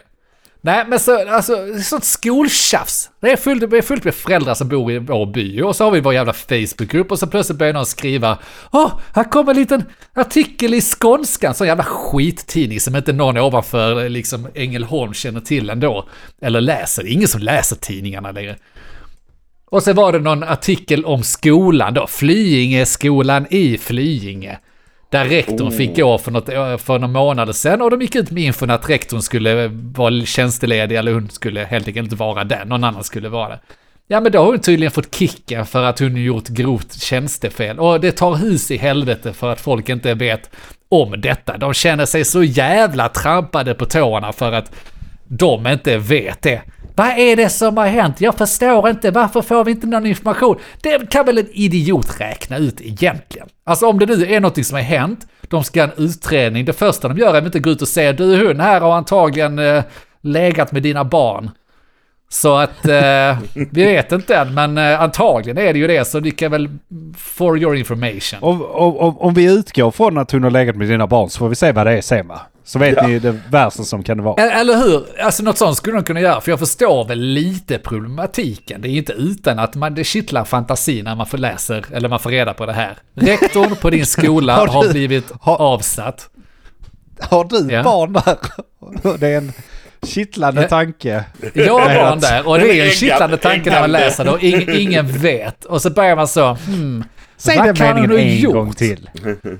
Nej, 0.65 0.85
men 0.87 0.99
så, 0.99 1.29
alltså, 1.29 1.79
sånt 1.83 2.03
skoltjafs. 2.03 3.09
Det 3.19 3.31
är, 3.31 3.35
fullt, 3.35 3.71
det 3.71 3.77
är 3.77 3.81
fullt 3.81 4.03
med 4.03 4.15
föräldrar 4.15 4.53
som 4.53 4.67
bor 4.67 4.91
i 4.91 4.99
vår 4.99 5.25
by 5.25 5.61
och 5.61 5.75
så 5.75 5.83
har 5.83 5.91
vi 5.91 5.99
vår 5.99 6.13
jävla 6.13 6.33
Facebookgrupp 6.33 7.11
och 7.11 7.19
så 7.19 7.27
plötsligt 7.27 7.59
börjar 7.59 7.73
någon 7.73 7.85
skriva 7.85 8.37
Åh, 8.71 8.99
här 9.13 9.23
kommer 9.23 9.51
en 9.51 9.57
liten 9.57 9.83
artikel 10.13 10.73
i 10.73 10.81
Skånskan, 10.81 11.53
sån 11.53 11.67
jävla 11.67 11.83
skittidning 11.83 12.79
som 12.79 12.95
inte 12.95 13.13
någon 13.13 13.37
ovanför 13.37 14.09
liksom 14.09 14.47
Ängelholm 14.55 15.13
känner 15.13 15.39
till 15.39 15.69
ändå. 15.69 16.09
Eller 16.41 16.61
läser, 16.61 17.03
det 17.03 17.09
är 17.09 17.13
ingen 17.13 17.27
som 17.27 17.41
läser 17.41 17.75
tidningarna 17.75 18.31
längre. 18.31 18.55
Och 19.65 19.83
så 19.83 19.93
var 19.93 20.11
det 20.11 20.19
någon 20.19 20.43
artikel 20.43 21.05
om 21.05 21.23
skolan 21.23 21.93
då, 21.93 22.07
Flyingeskolan 22.07 23.47
i 23.49 23.77
Flyinge. 23.77 24.59
Där 25.15 25.25
rektorn 25.25 25.71
fick 25.71 25.95
gå 25.95 26.17
för, 26.17 26.31
något, 26.31 26.45
för 26.81 26.99
några 26.99 27.07
månader 27.07 27.53
sedan 27.53 27.81
och 27.81 27.89
de 27.89 28.01
gick 28.01 28.15
ut 28.15 28.31
med 28.31 28.43
infon 28.43 28.69
att 28.69 28.89
rektorn 28.89 29.21
skulle 29.21 29.67
vara 29.67 30.25
tjänsteledig 30.25 30.95
eller 30.95 31.13
hon 31.13 31.29
skulle 31.29 31.63
helt 31.63 31.87
enkelt 31.87 32.03
inte 32.03 32.15
vara 32.15 32.43
där, 32.43 32.65
någon 32.65 32.83
annan 32.83 33.03
skulle 33.03 33.29
vara 33.29 33.49
det. 33.49 33.59
Ja 34.07 34.19
men 34.19 34.31
då 34.31 34.39
har 34.39 34.45
hon 34.45 34.59
tydligen 34.59 34.91
fått 34.91 35.15
kicken 35.15 35.65
för 35.65 35.83
att 35.83 35.99
hon 35.99 36.15
gjort 36.15 36.47
grovt 36.47 36.93
tjänstefel 36.93 37.79
och 37.79 38.01
det 38.01 38.11
tar 38.11 38.35
hus 38.35 38.71
i 38.71 38.77
helvete 38.77 39.33
för 39.33 39.51
att 39.51 39.61
folk 39.61 39.89
inte 39.89 40.13
vet 40.13 40.49
om 40.89 41.21
detta. 41.21 41.57
De 41.57 41.73
känner 41.73 42.05
sig 42.05 42.25
så 42.25 42.43
jävla 42.43 43.09
trampade 43.09 43.73
på 43.73 43.85
tårna 43.85 44.33
för 44.33 44.51
att 44.51 44.71
de 45.27 45.67
inte 45.67 45.97
vet 45.97 46.41
det. 46.41 46.61
Vad 46.95 47.07
är 47.07 47.35
det 47.35 47.49
som 47.49 47.77
har 47.77 47.87
hänt? 47.87 48.21
Jag 48.21 48.37
förstår 48.37 48.89
inte. 48.89 49.11
Varför 49.11 49.41
får 49.41 49.65
vi 49.65 49.71
inte 49.71 49.87
någon 49.87 50.05
information? 50.05 50.57
Det 50.81 51.09
kan 51.09 51.25
väl 51.25 51.37
en 51.37 51.47
idiot 51.51 52.19
räkna 52.19 52.57
ut 52.57 52.81
egentligen? 52.81 53.47
Alltså 53.63 53.87
om 53.87 53.99
det 53.99 54.05
nu 54.05 54.33
är 54.33 54.39
något 54.39 54.65
som 54.65 54.75
har 54.75 54.83
hänt, 54.83 55.27
de 55.41 55.63
ska 55.63 55.81
ha 55.81 55.87
en 55.87 56.03
utredning. 56.03 56.65
Det 56.65 56.73
första 56.73 57.07
de 57.07 57.17
gör 57.17 57.33
är 57.33 57.37
att 57.37 57.45
inte 57.45 57.59
gå 57.59 57.69
ut 57.69 57.81
och 57.81 57.87
säga 57.87 58.13
du 58.13 58.47
hon 58.47 58.59
här 58.59 58.81
har 58.81 58.93
antagligen 58.95 59.59
eh, 59.59 59.83
legat 60.21 60.71
med 60.71 60.83
dina 60.83 61.03
barn. 61.03 61.51
Så 62.41 62.55
att 62.57 62.85
eh, 62.85 63.37
vi 63.53 63.85
vet 63.85 64.11
inte 64.11 64.35
än, 64.35 64.53
men 64.53 64.77
eh, 64.77 65.01
antagligen 65.01 65.57
är 65.57 65.73
det 65.73 65.79
ju 65.79 65.87
det. 65.87 66.05
Så 66.07 66.19
vi 66.19 66.31
kan 66.31 66.51
väl, 66.51 66.69
for 67.17 67.59
your 67.59 67.75
information. 67.75 68.39
Om, 68.41 68.61
om, 68.61 68.97
om, 68.97 69.17
om 69.17 69.33
vi 69.33 69.53
utgår 69.53 69.91
från 69.91 70.17
att 70.17 70.31
hon 70.31 70.43
har 70.43 70.51
legat 70.51 70.75
med 70.75 70.87
dina 70.87 71.07
barn 71.07 71.29
så 71.29 71.39
får 71.39 71.49
vi 71.49 71.55
se 71.55 71.71
vad 71.71 71.85
det 71.87 71.97
är 71.97 72.01
sen 72.01 72.27
va? 72.27 72.41
Så 72.63 72.79
vet 72.79 72.93
Ja. 72.97 73.07
ni 73.07 73.19
det 73.19 73.39
värsta 73.49 73.83
som 73.83 74.03
kan 74.03 74.23
vara. 74.23 74.41
Eller 74.43 74.59
eller 74.61 74.77
hur? 74.77 75.05
Alltså 75.21 75.43
något 75.43 75.57
sånt 75.57 75.77
skulle 75.77 75.95
de 75.97 76.03
kunna 76.03 76.21
göra, 76.21 76.41
för 76.41 76.51
jag 76.51 76.59
förstår 76.59 77.05
väl 77.07 77.19
lite 77.19 77.77
problematiken. 77.77 78.81
Det 78.81 78.87
är 78.89 78.91
inte 78.97 79.13
utan 79.13 79.59
att 79.59 79.75
man, 79.75 79.95
det 79.95 80.03
kittlar 80.03 80.43
fantasin 80.43 81.03
när 81.05 81.15
man 81.15 81.25
får 81.25 81.37
läser, 81.37 81.85
eller 81.93 82.09
man 82.09 82.19
får 82.19 82.29
reda 82.29 82.53
på 82.53 82.65
det 82.65 82.73
här. 82.73 82.97
Rektorn 83.15 83.75
på 83.75 83.89
din 83.89 84.05
skola 84.05 84.55
Har 84.57 84.67
har, 84.67 84.83
du- 84.83 84.89
blivit 84.89 85.31
har- 85.41 85.61
avsatt. 85.61 86.29
Har 87.19 87.43
du 87.43 87.73
Ja. 87.73 87.83
barn 87.83 88.13
där? 88.13 88.37
Det 89.17 89.27
är 89.27 89.37
en 89.37 89.51
kittlande 90.05 90.61
Ja. 90.61 90.67
tanke. 90.67 91.23
Jag 91.53 91.81
barn 91.81 91.97
att- 92.13 92.21
där 92.21 92.47
och 92.47 92.59
det 92.59 92.79
är 92.79 92.85
en 92.85 92.91
kittlande 92.91 93.37
tanke 93.37 93.69
när 93.69 93.81
man 93.81 93.91
läser 93.91 94.23
det 94.23 94.31
och 94.31 94.43
ing, 94.43 94.69
ingen 94.75 95.07
vet. 95.07 95.65
Och 95.65 95.81
så 95.81 95.89
börjar 95.89 96.15
man 96.15 96.27
så, 96.27 96.53
hmm, 96.53 97.03
Säg 97.37 97.57
Vad 97.57 97.65
den 97.67 97.75
kan 97.75 97.87
meningen 97.87 98.09
hon 98.11 98.19
ha 98.19 98.25
en 98.25 98.37
gjort? 98.37 98.53
gång 98.53 98.73
till. 98.73 99.09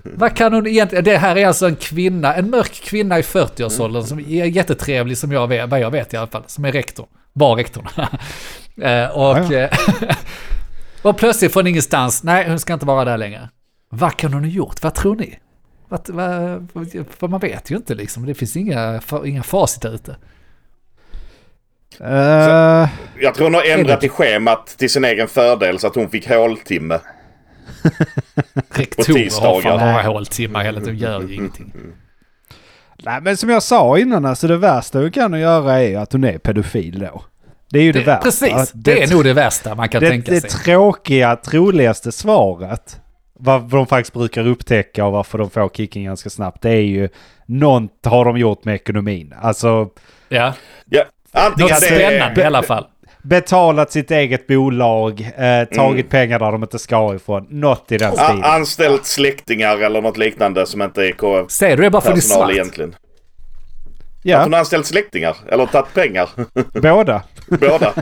Vad 0.04 0.36
kan 0.36 0.54
hon 0.54 0.68
egentligen... 0.68 1.04
Det 1.04 1.18
här 1.18 1.36
är 1.36 1.48
alltså 1.48 1.66
en 1.68 1.76
kvinna, 1.76 2.36
en 2.36 2.50
mörk 2.50 2.72
kvinna 2.74 3.20
i 3.20 3.22
40-årsåldern 3.22 4.04
som 4.04 4.20
är 4.20 4.46
jättetrevlig 4.46 5.18
som 5.18 5.32
jag 5.32 5.48
vet, 5.48 5.70
vad 5.70 5.80
jag 5.80 5.92
vet 5.92 6.14
i 6.14 6.18
alla 6.18 6.28
fall, 6.28 6.44
som 6.48 6.66
är 6.66 6.72
rektor. 6.72 7.06
Var 7.34 7.56
rektorn. 7.56 7.88
Eh, 8.82 9.08
och, 9.08 9.38
Ja, 9.38 9.54
eh, 9.54 9.70
och 11.02 11.18
plötsligt 11.18 11.54
från 11.54 11.68
ingenstans, 11.68 12.24
nej 12.24 12.50
hon 12.50 12.60
ska 12.60 12.74
inte 12.74 12.86
vara 12.86 13.06
där 13.06 13.18
längre. 13.18 13.50
Vad 13.90 14.18
kan 14.18 14.34
hon 14.34 14.44
ha 14.44 14.50
gjort? 14.50 14.84
Vad 14.84 14.94
tror 14.94 15.16
ni? 15.16 15.40
Vad, 15.90 16.10
vad, 16.10 16.68
för 17.20 17.28
man 17.28 17.40
vet 17.40 17.72
ju 17.72 17.76
inte 17.76 17.96
liksom, 17.96 18.26
det 18.26 18.34
finns 18.34 18.58
inga, 18.58 19.02
inga 19.26 19.44
facit 19.44 19.82
där 19.82 19.94
ute. 19.96 20.16
Eh, 22.02 22.90
Jag 23.22 23.34
tror 23.36 23.44
hon 23.44 23.54
har 23.54 23.64
ändrat 23.64 24.02
det- 24.02 24.06
i 24.06 24.10
schemat 24.10 24.68
till 24.78 24.90
sin 24.90 25.06
egen 25.06 25.28
fördel 25.28 25.80
så 25.80 25.88
att 25.88 25.96
hon 25.96 26.10
fick 26.10 26.30
håltimme. 26.30 27.00
Rektorer 28.74 29.42
har 29.42 29.62
fan 29.62 29.80
bara 29.80 30.02
håltimmar 30.02 30.64
hela 30.64 30.80
tiden, 30.80 30.96
de 30.96 31.02
gör 31.06 31.22
ju 31.22 31.34
ingenting. 31.36 31.74
nej 33.04 33.22
men 33.22 33.38
som 33.38 33.50
jag 33.50 33.64
sa 33.64 33.98
innan, 34.00 34.26
alltså 34.26 34.48
det 34.48 34.58
värsta 34.58 35.00
hon 35.00 35.12
kan 35.12 35.40
göra 35.40 35.82
är 35.84 35.98
att 35.98 36.12
hon 36.14 36.24
är 36.24 36.38
pedofil 36.38 37.00
då. 37.00 37.24
Det 37.70 37.80
är 37.80 37.84
ju 37.84 37.92
det, 37.92 38.00
Det, 38.00 38.06
värsta. 38.06 38.24
precis, 38.24 38.72
det 38.74 39.04
är 39.04 39.14
nog 39.14 39.24
det 39.24 39.34
värsta 39.34 39.76
man 39.76 39.90
kan 39.90 40.02
det, 40.02 40.10
tänka 40.10 40.32
det 40.32 40.42
sig. 40.42 40.50
tråkiga, 40.50 41.36
troligaste 41.36 42.12
svaret, 42.12 43.00
vad 43.40 43.70
de 43.70 43.88
faktiskt 43.88 44.14
brukar 44.14 44.48
upptäcka 44.48 45.06
och 45.06 45.12
varför 45.12 45.38
de 45.38 45.50
får 45.50 45.70
kicken 45.70 46.04
ganska 46.04 46.30
snabbt, 46.30 46.62
det 46.62 46.70
är 46.70 46.82
ju 46.82 47.10
något 47.46 48.06
har 48.06 48.26
de 48.26 48.38
gjort 48.38 48.66
med 48.66 48.76
ekonomin. 48.76 49.34
Alltså 49.42 49.90
Ja, 50.30 50.54
Ja, 50.86 51.04
antingen 51.36 51.70
något 51.70 51.84
spännande 51.84 52.42
i 52.42 52.44
alla 52.44 52.64
fall. 52.64 52.86
betalat 53.22 53.92
sitt 53.92 54.12
eget 54.12 54.48
bolag, 54.48 55.32
eh, 55.38 55.64
tagit 55.76 56.10
pengar 56.10 56.40
där 56.40 56.52
de 56.52 56.64
inte 56.64 56.80
ska 56.80 57.16
ifrån. 57.16 57.48
Något 57.50 57.92
i 57.92 57.98
den 57.98 58.14
a- 58.14 58.16
stilen. 58.16 58.44
anställt 58.44 59.06
släktingar 59.06 59.78
eller 59.78 60.02
något 60.02 60.18
liknande 60.18 60.66
som 60.66 60.82
inte 60.82 61.02
är 61.02 61.12
KF-personal 61.12 61.50
Ser 61.50 61.78
du 61.78 61.84
det 61.84 61.90
bara 61.90 62.02
för 62.02 62.10
att 62.10 62.16
det 62.16 62.20
är 62.20 62.22
svart? 62.22 62.52
egentligen. 62.52 62.90
Att 62.90 63.00
Ja, 64.24 64.44
hon 64.44 64.54
har 64.54 64.60
anställt 64.60 64.86
släktingar 64.86 65.36
eller 65.52 65.66
tagit 65.66 65.94
pengar. 65.94 66.30
båda. 66.82 67.22
Båda. 67.48 67.94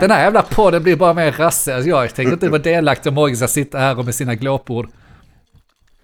Den 0.00 0.10
här 0.10 0.24
jävla 0.24 0.42
podden 0.42 0.82
blir 0.82 0.96
bara 0.96 1.14
mer. 1.14 1.40
Alltså 1.40 1.70
jag 1.72 2.14
tänker 2.14 2.32
inte 2.32 2.48
vara 2.48 2.62
delaktig 2.62 3.10
om 3.10 3.14
Morgan 3.14 3.36
ska 3.36 3.48
sitta 3.48 3.78
här 3.78 3.98
och 3.98 4.04
med 4.04 4.14
sina 4.14 4.34
glåpord. 4.34 4.88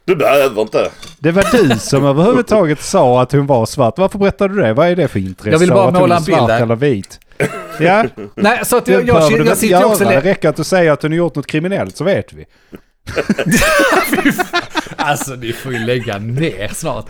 Du 0.08 0.16
behöver 0.16 0.62
inte. 0.62 0.90
Det 1.18 1.30
var 1.32 1.46
du 1.52 1.78
som 1.78 2.04
överhuvudtaget 2.04 2.82
sa 2.82 3.22
att 3.22 3.32
hon 3.32 3.46
var 3.46 3.66
svart. 3.66 3.98
Varför 3.98 4.18
berättar 4.18 4.48
du 4.48 4.62
det? 4.62 4.72
Vad 4.72 4.88
är 4.88 4.96
det 4.96 5.08
för 5.08 5.18
intresse? 5.18 5.50
Jag 5.50 5.58
ville 5.58 5.72
bara 5.72 5.90
måla 5.90 6.16
en 6.16 6.24
bild 6.24 6.38
svart 6.38 6.48
där. 6.48 6.62
eller 6.62 6.76
vit? 6.76 7.20
Ja, 7.80 8.04
Nej, 8.34 8.60
så 8.64 8.76
att 8.76 8.88
jag, 8.88 9.08
jag, 9.08 9.32
jag, 9.32 9.44
väl 9.44 9.56
sitter 9.56 9.84
också... 9.84 10.04
Det 10.04 10.20
räcker 10.20 10.48
att 10.48 10.56
du 10.56 10.64
säger 10.64 10.92
att 10.92 11.02
hon 11.02 11.10
har 11.10 11.16
gjort 11.16 11.34
något 11.34 11.46
kriminellt 11.46 11.96
så 11.96 12.04
vet 12.04 12.32
vi. 12.32 12.44
Alltså 14.96 15.34
ni 15.34 15.52
får 15.52 15.72
ju 15.72 15.78
lägga 15.78 16.18
ner 16.18 16.68
snart. 16.74 17.06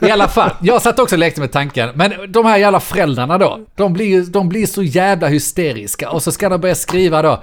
I 0.00 0.10
alla 0.10 0.28
fall, 0.28 0.50
jag 0.62 0.82
satt 0.82 0.98
också 0.98 1.14
och 1.14 1.18
lekte 1.18 1.40
med 1.40 1.52
tanken. 1.52 1.90
Men 1.94 2.12
de 2.28 2.46
här 2.46 2.56
jävla 2.56 2.80
föräldrarna 2.80 3.38
då, 3.38 3.60
de 3.74 3.92
blir, 3.92 4.22
de 4.22 4.48
blir 4.48 4.66
så 4.66 4.82
jävla 4.82 5.26
hysteriska. 5.26 6.10
Och 6.10 6.22
så 6.22 6.32
ska 6.32 6.48
de 6.48 6.60
börja 6.60 6.74
skriva 6.74 7.22
då. 7.22 7.42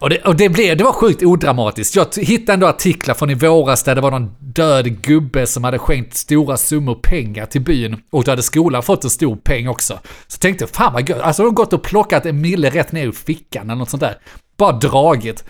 Och 0.00 0.10
det, 0.10 0.18
och 0.18 0.36
det, 0.36 0.48
blev, 0.48 0.76
det 0.76 0.84
var 0.84 0.92
sjukt 0.92 1.22
odramatiskt. 1.22 1.96
Jag 1.96 2.06
hittade 2.16 2.52
ändå 2.54 2.66
artiklar 2.66 3.14
från 3.14 3.30
i 3.30 3.34
våras 3.34 3.82
där 3.82 3.94
det 3.94 4.00
var 4.00 4.10
någon 4.10 4.34
död 4.40 5.02
gubbe 5.02 5.46
som 5.46 5.64
hade 5.64 5.78
skänkt 5.78 6.14
stora 6.14 6.56
summor 6.56 6.94
pengar 6.94 7.46
till 7.46 7.60
byn. 7.60 8.00
Och 8.12 8.24
då 8.24 8.32
hade 8.32 8.42
skolan 8.42 8.82
fått 8.82 9.04
en 9.04 9.10
stor 9.10 9.36
peng 9.36 9.68
också. 9.68 9.98
Så 10.26 10.38
tänkte 10.38 10.62
jag, 10.62 10.70
fan 10.70 10.92
vad 10.92 11.08
gött. 11.08 11.20
Alltså 11.20 11.42
de 11.42 11.46
har 11.46 11.54
gått 11.54 11.72
och 11.72 11.82
plockat 11.82 12.26
en 12.26 12.40
mille 12.40 12.70
rätt 12.70 12.92
ner 12.92 13.06
ur 13.06 13.12
fickan 13.12 13.70
eller 13.70 13.78
något 13.78 13.90
sånt 13.90 14.00
där. 14.00 14.18
Bara 14.56 14.72
dragit. 14.72 15.44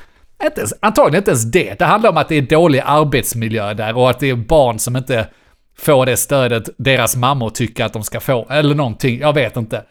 Inte 0.44 0.60
ens, 0.60 0.74
antagligen 0.80 1.20
inte 1.20 1.30
ens 1.30 1.44
det. 1.44 1.78
Det 1.78 1.84
handlar 1.84 2.10
om 2.10 2.16
att 2.16 2.28
det 2.28 2.34
är 2.34 2.42
dålig 2.42 2.82
arbetsmiljö 2.84 3.74
där 3.74 3.96
och 3.96 4.10
att 4.10 4.20
det 4.20 4.30
är 4.30 4.34
barn 4.34 4.78
som 4.78 4.96
inte 4.96 5.28
får 5.78 6.06
det 6.06 6.16
stödet 6.16 6.68
deras 6.78 7.16
mammor 7.16 7.50
tycker 7.50 7.84
att 7.84 7.92
de 7.92 8.02
ska 8.02 8.20
få. 8.20 8.46
Eller 8.50 8.74
någonting, 8.74 9.20
jag 9.20 9.32
vet 9.32 9.56
inte. 9.56 9.82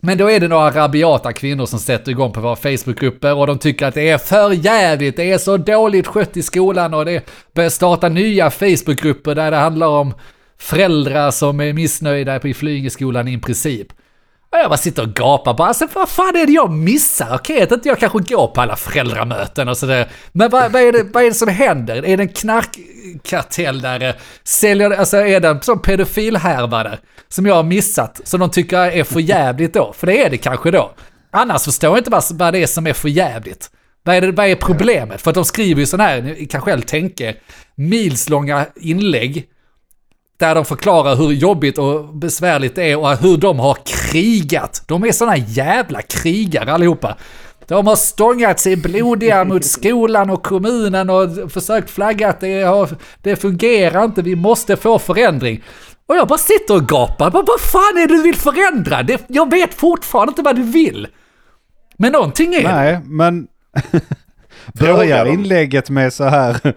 Men 0.00 0.18
då 0.18 0.30
är 0.30 0.40
det 0.40 0.48
några 0.48 0.70
rabiata 0.70 1.32
kvinnor 1.32 1.66
som 1.66 1.78
sätter 1.78 2.10
igång 2.10 2.32
på 2.32 2.40
våra 2.40 2.56
Facebookgrupper 2.56 3.34
och 3.34 3.46
de 3.46 3.58
tycker 3.58 3.86
att 3.86 3.94
det 3.94 4.08
är 4.08 4.18
för 4.18 4.50
jävligt, 4.50 5.16
det 5.16 5.30
är 5.32 5.38
så 5.38 5.56
dåligt 5.56 6.06
skött 6.06 6.36
i 6.36 6.42
skolan 6.42 6.94
och 6.94 7.04
det 7.04 7.30
börjar 7.54 7.70
starta 7.70 8.08
nya 8.08 8.50
Facebookgrupper 8.50 9.34
där 9.34 9.50
det 9.50 9.56
handlar 9.56 9.86
om 9.86 10.14
föräldrar 10.58 11.30
som 11.30 11.60
är 11.60 11.72
missnöjda 11.72 12.38
på 12.38 12.48
i 12.48 12.54
flygskolan 12.54 13.28
i 13.28 13.38
princip. 13.38 13.92
Och 14.52 14.58
jag 14.58 14.70
bara 14.70 14.76
sitter 14.76 15.02
och 15.02 15.14
gapar 15.14 15.54
bara, 15.54 15.68
alltså 15.68 15.88
vad 15.94 16.08
fan 16.08 16.36
är 16.36 16.46
det 16.46 16.52
jag 16.52 16.72
missar? 16.72 17.34
Okej, 17.34 17.62
att 17.62 17.72
inte 17.72 17.88
jag 17.88 17.98
kanske 17.98 18.18
går 18.18 18.46
på 18.46 18.60
alla 18.60 18.76
föräldramöten 18.76 19.68
och 19.68 19.76
sådär. 19.76 20.08
Men 20.32 20.50
vad, 20.50 20.72
vad, 20.72 20.82
är 20.82 20.92
det, 20.92 21.02
vad 21.02 21.22
är 21.22 21.28
det 21.28 21.34
som 21.34 21.48
händer? 21.48 22.04
Är 22.04 22.16
det 22.16 22.22
en 22.22 22.28
knarkkartell 22.28 23.80
där? 23.80 24.02
Eh, 24.02 24.14
säljer, 24.44 24.90
alltså 24.90 25.16
är 25.16 25.40
det 25.40 25.48
en 25.48 25.62
sån 25.62 25.82
pedofilhärva 25.82 26.82
där? 26.82 27.00
Som 27.28 27.46
jag 27.46 27.54
har 27.54 27.62
missat, 27.62 28.20
som 28.24 28.40
de 28.40 28.50
tycker 28.50 28.78
är 28.78 29.04
för 29.04 29.20
jävligt 29.20 29.74
då? 29.74 29.92
För 29.92 30.06
det 30.06 30.24
är 30.24 30.30
det 30.30 30.36
kanske 30.36 30.70
då. 30.70 30.92
Annars 31.30 31.64
förstår 31.64 31.90
jag 31.90 31.98
inte 31.98 32.10
vad, 32.10 32.24
vad 32.32 32.54
det 32.54 32.62
är 32.62 32.66
som 32.66 32.86
är 32.86 32.92
för 32.92 33.08
jävligt. 33.08 33.70
Vad 34.02 34.16
är, 34.16 34.20
det, 34.20 34.32
vad 34.32 34.46
är 34.46 34.54
problemet? 34.56 35.20
För 35.20 35.30
att 35.30 35.34
de 35.34 35.44
skriver 35.44 35.80
ju 35.80 35.86
sån 35.86 36.00
här, 36.00 36.22
ni 36.22 36.46
kan 36.46 36.60
själv 36.60 36.80
tänka, 36.80 37.32
milslånga 37.74 38.66
inlägg 38.76 39.46
där 40.40 40.54
de 40.54 40.64
förklarar 40.64 41.16
hur 41.16 41.32
jobbigt 41.32 41.78
och 41.78 42.14
besvärligt 42.14 42.74
det 42.74 42.90
är 42.90 42.98
och 42.98 43.16
hur 43.16 43.36
de 43.36 43.58
har 43.58 43.76
krigat. 43.84 44.82
De 44.86 45.04
är 45.04 45.12
såna 45.12 45.36
jävla 45.36 46.02
krigare 46.02 46.72
allihopa. 46.72 47.16
De 47.66 47.86
har 47.86 47.96
stångat 47.96 48.60
sig 48.60 48.76
blodiga 48.76 49.44
mot 49.44 49.64
skolan 49.64 50.30
och 50.30 50.42
kommunen 50.42 51.10
och 51.10 51.52
försökt 51.52 51.90
flagga 51.90 52.28
att 52.28 52.40
det, 52.40 52.62
har, 52.62 52.88
det 53.22 53.36
fungerar 53.36 54.04
inte, 54.04 54.22
vi 54.22 54.36
måste 54.36 54.76
få 54.76 54.98
förändring. 54.98 55.62
Och 56.06 56.16
jag 56.16 56.28
bara 56.28 56.38
sitter 56.38 56.74
och 56.74 56.88
gapar. 56.88 57.30
Bara, 57.30 57.44
vad 57.46 57.60
fan 57.60 57.96
är 57.96 58.08
det 58.08 58.14
du 58.14 58.22
vill 58.22 58.36
förändra? 58.36 59.02
Det, 59.02 59.24
jag 59.28 59.50
vet 59.50 59.74
fortfarande 59.74 60.30
inte 60.30 60.42
vad 60.42 60.56
du 60.56 60.62
vill. 60.62 61.06
Men 61.96 62.12
någonting 62.12 62.54
är. 62.54 62.62
Nej, 62.62 63.00
men 63.04 63.46
börjar 64.78 65.26
inlägget 65.26 65.90
med 65.90 66.12
så 66.12 66.24
här 66.24 66.74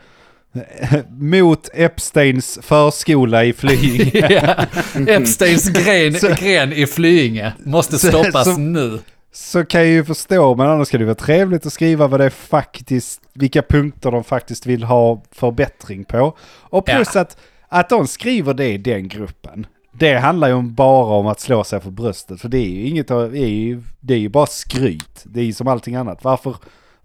mot 1.10 1.70
Epsteins 1.74 2.60
förskola 2.62 3.44
i 3.46 3.54
Flyinge. 3.54 4.12
Ja. 4.30 4.66
Epsteins 5.08 5.70
gren, 5.70 6.14
Så- 6.20 6.36
gren 6.40 6.74
i 6.74 6.86
Flyinge 6.88 7.54
måste 7.66 8.00
stoppas 8.00 8.46
så- 8.46 8.58
nu. 8.58 9.00
Så 9.36 9.66
kan 9.66 9.82
jag 9.82 9.90
ju 9.90 10.06
förstå, 10.06 10.56
men 10.56 10.68
annars 10.70 10.88
ska 10.88 10.98
det 10.98 11.06
vara 11.06 11.16
trevligt 11.16 11.66
att 11.66 11.74
skriva 11.74 12.08
vad 12.08 12.20
det 12.20 12.26
är 12.26 12.30
faktiskt, 12.30 13.22
vilka 13.34 13.62
punkter 13.62 14.12
de 14.12 14.24
faktiskt 14.24 14.66
vill 14.66 14.84
ha 14.84 15.24
förbättring 15.32 16.04
på. 16.04 16.38
Och 16.62 16.86
plus 16.86 17.16
att, 17.16 17.38
att 17.70 17.90
de 17.90 18.08
skriver 18.08 18.54
det 18.54 18.68
i 18.68 18.78
den 18.78 19.08
gruppen. 19.08 19.66
Det 19.92 20.18
handlar 20.18 20.48
ju 20.48 20.62
bara 20.62 21.16
om 21.16 21.28
att 21.28 21.40
slå 21.40 21.64
sig 21.64 21.82
för 21.82 21.92
bröstet, 21.92 22.42
för 22.42 22.50
det 22.50 22.58
är 22.58 22.70
ju 22.70 22.88
inget, 22.88 23.08
det 23.08 23.16
är 23.16 23.48
ju, 23.48 23.82
det 24.00 24.14
är 24.14 24.18
ju 24.18 24.30
bara 24.30 24.46
skryt. 24.46 25.22
Det 25.24 25.40
är 25.40 25.44
ju 25.46 25.54
som 25.54 25.68
allting 25.68 25.96
annat. 25.96 26.24
Varför, 26.24 26.56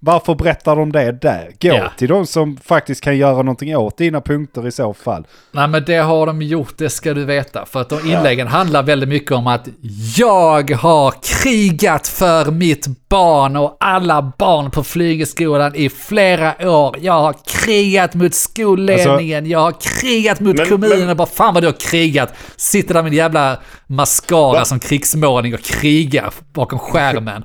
varför 0.01 0.35
berättar 0.35 0.77
de 0.77 0.93
det 0.93 1.13
där? 1.13 1.45
Gå 1.63 1.69
Ja. 1.69 1.93
till 1.99 2.09
de 2.09 2.27
som 2.27 2.57
faktiskt 2.65 3.01
kan 3.01 3.17
göra 3.17 3.37
någonting 3.37 3.77
åt 3.77 3.99
dina 3.99 4.21
punkter 4.21 4.67
i 4.67 4.71
så 4.73 4.95
fall. 4.95 5.27
Nej 5.53 5.69
men 5.69 5.85
det 5.87 5.97
har 5.97 6.27
de 6.27 6.43
gjort, 6.43 6.75
det 6.79 6.91
ska 6.91 7.15
du 7.15 7.25
veta. 7.25 7.67
För 7.67 7.81
att 7.81 7.89
de 7.89 8.01
inläggen 8.01 8.47
handlar 8.47 8.83
väldigt 8.83 9.09
mycket 9.09 9.33
om 9.33 9.47
att 9.47 9.69
jag 10.17 10.71
har 10.71 11.15
krigat 11.43 12.09
för 12.09 12.51
mitt 12.51 12.87
barn 13.09 13.57
och 13.57 13.77
alla 13.81 14.33
barn 14.39 14.71
på 14.71 14.85
flygeskolan 14.85 15.75
i 15.75 15.89
flera 15.89 16.71
år. 16.71 16.97
Jag 17.01 17.13
har 17.21 17.35
krigat 17.47 18.15
mot 18.15 18.35
skolledningen, 18.35 19.47
jag 19.47 19.59
har 19.61 19.75
krigat 20.01 20.41
mot 20.41 20.57
Men- 20.57 20.67
kommunen. 20.69 21.07
men- 21.07 21.17
Bara 21.17 21.29
fan 21.29 21.55
vad 21.55 21.63
du 21.63 21.67
har 21.67 21.73
krigat. 21.81 22.35
Sitter 22.57 22.95
där 22.95 23.03
med 23.03 23.11
en 23.11 23.17
jävla 23.17 23.59
mascara 23.87 24.53
Va? 24.59 24.65
som 24.65 24.79
krigsmålning 24.81 25.55
och 25.55 25.61
krigar 25.63 26.33
bakom 26.53 26.79
skärmen. 26.79 27.45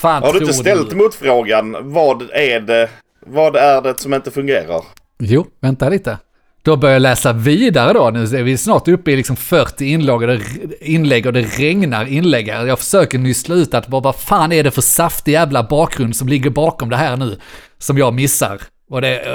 Fan 0.00 0.22
Har 0.22 0.32
du 0.32 0.38
inte 0.38 0.52
ställt 0.54 0.90
du? 0.90 0.96
motfrågan, 0.96 1.76
vad 1.92 2.22
är 2.32 2.60
det, 2.60 2.90
vad 3.26 3.56
är 3.56 3.82
det 3.82 4.00
som 4.00 4.14
inte 4.14 4.30
fungerar? 4.30 4.82
Jo, 5.18 5.46
vänta 5.60 5.88
lite. 5.88 6.18
Då 6.62 6.76
börjar 6.76 6.92
jag 6.92 7.02
läsa 7.02 7.32
vidare 7.32 7.92
då. 7.92 8.10
Nu 8.10 8.22
är 8.22 8.42
vi 8.42 8.56
snart 8.56 8.88
uppe 8.88 9.10
i 9.12 9.16
liksom 9.16 9.36
40 9.36 9.84
inlägg 9.86 10.14
och 10.22 10.26
det, 10.26 10.40
inlägg 10.80 11.26
och 11.26 11.32
det 11.32 11.42
regnar 11.42 12.06
inlägg. 12.06 12.48
Jag 12.48 12.78
försöker 12.78 13.18
nyssla 13.18 13.54
ut 13.54 13.74
att 13.74 13.88
vad, 13.88 14.02
vad 14.02 14.16
fan 14.16 14.52
är 14.52 14.62
det 14.62 14.70
för 14.70 14.82
saftig 14.82 15.32
jävla 15.32 15.62
bakgrund 15.62 16.16
som 16.16 16.28
ligger 16.28 16.50
bakom 16.50 16.90
det 16.90 16.96
här 16.96 17.16
nu. 17.16 17.38
Som 17.78 17.98
jag 17.98 18.14
missar. 18.14 18.60
Och 18.90 19.00
det, 19.00 19.18
eh, 19.20 19.32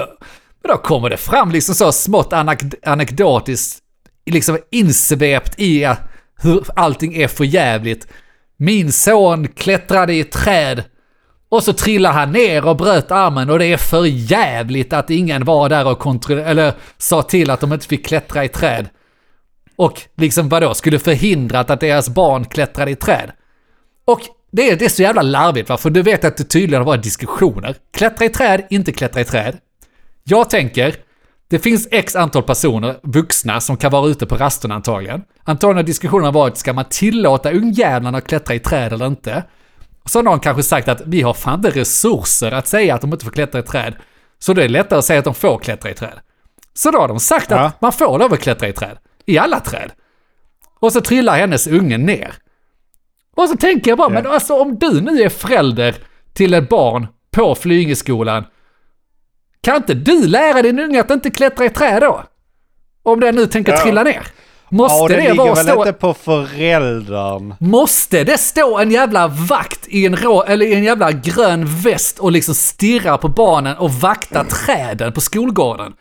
men 0.63 0.71
då 0.71 0.77
kommer 0.77 1.09
det 1.09 1.17
fram 1.17 1.51
liksom 1.51 1.75
så 1.75 1.91
smått 1.91 2.33
anek- 2.33 2.75
anekdotiskt, 2.85 3.79
liksom 4.25 4.57
insvept 4.71 5.59
i 5.59 5.93
hur 6.41 6.63
allting 6.75 7.15
är 7.21 7.27
för 7.27 7.43
jävligt. 7.43 8.07
Min 8.61 8.91
son 8.91 9.47
klättrade 9.47 10.13
i 10.13 10.19
ett 10.19 10.31
träd 10.31 10.83
och 11.49 11.63
så 11.63 11.73
trillade 11.73 12.15
han 12.15 12.31
ner 12.31 12.65
och 12.65 12.77
bröt 12.77 13.11
armen 13.11 13.49
och 13.49 13.59
det 13.59 13.65
är 13.65 13.77
för 13.77 14.05
jävligt 14.05 14.93
att 14.93 15.09
ingen 15.09 15.45
var 15.45 15.69
där 15.69 15.87
och 15.87 15.99
kontrollerade, 15.99 16.51
eller 16.51 16.73
sa 16.97 17.21
till 17.21 17.49
att 17.49 17.59
de 17.59 17.73
inte 17.73 17.87
fick 17.87 18.05
klättra 18.05 18.45
i 18.45 18.47
träd. 18.47 18.89
Och 19.75 20.01
liksom 20.17 20.49
vadå, 20.49 20.73
skulle 20.73 20.99
förhindrat 20.99 21.69
att 21.69 21.79
deras 21.79 22.09
barn 22.09 22.45
klättrade 22.45 22.91
i 22.91 22.95
träd. 22.95 23.31
Och 24.05 24.21
det 24.51 24.69
är, 24.69 24.75
det 24.75 24.85
är 24.85 24.89
så 24.89 25.01
jävla 25.01 25.21
larvigt 25.21 25.69
va, 25.69 25.77
för 25.77 25.89
du 25.89 26.01
vet 26.01 26.25
att 26.25 26.37
det 26.37 26.43
tydligen 26.43 26.81
har 26.81 26.87
varit 26.87 27.03
diskussioner. 27.03 27.75
Klättra 27.93 28.25
i 28.25 28.29
träd, 28.29 28.65
inte 28.69 28.91
klättra 28.91 29.21
i 29.21 29.25
träd. 29.25 29.57
Jag 30.23 30.49
tänker, 30.49 30.95
det 31.49 31.59
finns 31.59 31.87
x 31.91 32.15
antal 32.15 32.43
personer, 32.43 32.99
vuxna, 33.03 33.59
som 33.61 33.77
kan 33.77 33.91
vara 33.91 34.07
ute 34.07 34.25
på 34.25 34.35
rasterna 34.35 34.75
antagligen. 34.75 35.23
Antagligen 35.43 35.77
har 35.77 35.83
diskussionen 35.83 36.33
varit, 36.33 36.57
ska 36.57 36.73
man 36.73 36.85
tillåta 36.89 37.51
ungjävlarna 37.51 38.17
att 38.17 38.27
klättra 38.27 38.55
i 38.55 38.59
träd 38.59 38.93
eller 38.93 39.07
inte? 39.07 39.43
Så 40.05 40.19
har 40.19 40.23
någon 40.23 40.39
kanske 40.39 40.63
sagt 40.63 40.87
att 40.87 41.01
vi 41.05 41.21
har 41.21 41.33
fan 41.33 41.59
inte 41.65 41.69
resurser 41.79 42.51
att 42.51 42.67
säga 42.67 42.95
att 42.95 43.01
de 43.01 43.13
inte 43.13 43.25
får 43.25 43.31
klättra 43.31 43.59
i 43.59 43.63
träd. 43.63 43.95
Så 44.39 44.53
det 44.53 44.63
är 44.63 44.69
lättare 44.69 44.99
att 44.99 45.05
säga 45.05 45.19
att 45.19 45.25
de 45.25 45.33
får 45.33 45.59
klättra 45.59 45.91
i 45.91 45.93
träd. 45.93 46.19
Så 46.73 46.91
då 46.91 46.99
har 46.99 47.07
de 47.07 47.19
sagt 47.19 47.51
Ja. 47.51 47.57
att 47.59 47.81
man 47.81 47.91
får 47.91 48.19
lov 48.19 48.33
att 48.33 48.39
klättra 48.39 48.67
i 48.67 48.73
träd. 48.73 48.97
I 49.25 49.37
alla 49.37 49.59
träd. 49.59 49.91
Och 50.79 50.93
så 50.93 51.01
trillar 51.01 51.37
hennes 51.37 51.67
unge 51.67 51.97
ner. 51.97 52.33
Och 53.35 53.49
så 53.49 53.57
tänker 53.57 53.91
jag 53.91 53.97
bara, 53.97 54.09
men 54.09 54.27
alltså 54.27 54.53
om 54.61 54.79
du 54.79 55.01
nu 55.01 55.21
är 55.21 55.29
förälder 55.29 55.95
till 56.33 56.53
ett 56.53 56.69
barn 56.69 57.07
på 57.31 57.55
Flyingeskolan, 57.55 58.43
kan 59.61 59.75
inte 59.75 59.93
du 59.93 60.27
lära 60.27 60.61
din 60.61 60.79
unge 60.79 61.01
att 61.01 61.11
inte 61.11 61.29
klättra 61.31 61.65
i 61.65 61.69
träd 61.69 62.01
då? 62.01 62.23
Om 63.03 63.19
den 63.19 63.35
nu 63.35 63.45
tänker 63.45 63.71
Ja. 63.71 63.77
trilla 63.83 64.03
ner. 64.03 64.13
Ja, 64.13 64.77
Måste 64.77 65.01
och 65.03 65.09
det 65.09 65.15
det 65.21 65.33
vara 65.33 65.53
väl 65.53 65.65
stå... 65.65 65.79
inte 65.79 65.93
på 65.93 66.13
föräldern. 66.13 67.53
Måste 67.59 68.23
det 68.23 68.37
stå 68.37 68.77
en 68.77 68.91
jävla 68.91 69.27
vakt 69.27 69.87
i 69.87 70.05
en, 70.05 70.15
rå, 70.15 70.43
eller 70.43 70.65
i 70.65 70.73
en 70.73 70.83
jävla 70.83 71.11
grön 71.11 71.65
väst 71.65 72.19
och 72.19 72.31
liksom 72.31 72.55
stirra 72.55 73.17
på 73.17 73.27
barnen 73.27 73.77
och 73.77 73.91
vakta 73.93 74.43
träden 74.43 75.13
på 75.13 75.21
skolgården? 75.21 75.93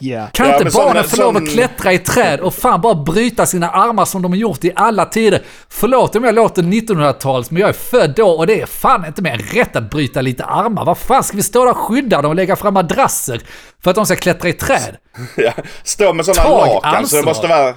Ja. 0.00 0.26
Kan 0.32 0.48
Ja, 0.48 0.58
inte 0.58 0.76
barnen 0.76 1.04
få 1.04 1.16
lov 1.16 1.36
att 1.36 1.48
klättra 1.48 1.92
i 1.92 1.98
träd 1.98 2.40
och 2.40 2.54
fan 2.54 2.80
bara 2.80 2.94
bryta 2.94 3.46
sina 3.46 3.70
armar 3.70 4.04
som 4.04 4.22
de 4.22 4.32
har 4.32 4.38
gjort 4.38 4.64
i 4.64 4.72
alla 4.76 5.04
tider? 5.04 5.42
Förlåt 5.68 6.16
om 6.16 6.24
jag 6.24 6.34
låter 6.34 6.62
1900-tals, 6.62 7.50
men 7.50 7.60
jag 7.60 7.68
är 7.68 7.72
född 7.72 8.14
då 8.16 8.28
och 8.28 8.46
det 8.46 8.60
är 8.60 8.66
fan 8.66 9.04
inte 9.06 9.22
mer 9.22 9.38
rätt 9.38 9.76
att 9.76 9.90
bryta 9.90 10.20
lite 10.20 10.44
armar. 10.44 10.84
Vad 10.84 10.98
fan 10.98 11.22
ska 11.22 11.36
vi 11.36 11.42
stå 11.42 11.64
där 11.64 11.70
och 11.70 11.76
skydda 11.76 12.22
dem 12.22 12.28
och 12.28 12.36
lägga 12.36 12.56
fram 12.56 12.74
madrasser 12.74 13.40
för 13.82 13.90
att 13.90 13.96
de 13.96 14.06
ska 14.06 14.16
klättra 14.16 14.48
i 14.48 14.52
träd? 14.52 14.96
Ja, 15.36 15.52
stå 15.82 16.12
med 16.12 16.24
sådana 16.24 16.50
lakan 16.50 16.80
så 16.82 16.88
ansvar. 16.96 17.20
det 17.20 17.26
måste 17.26 17.46
vara 17.46 17.74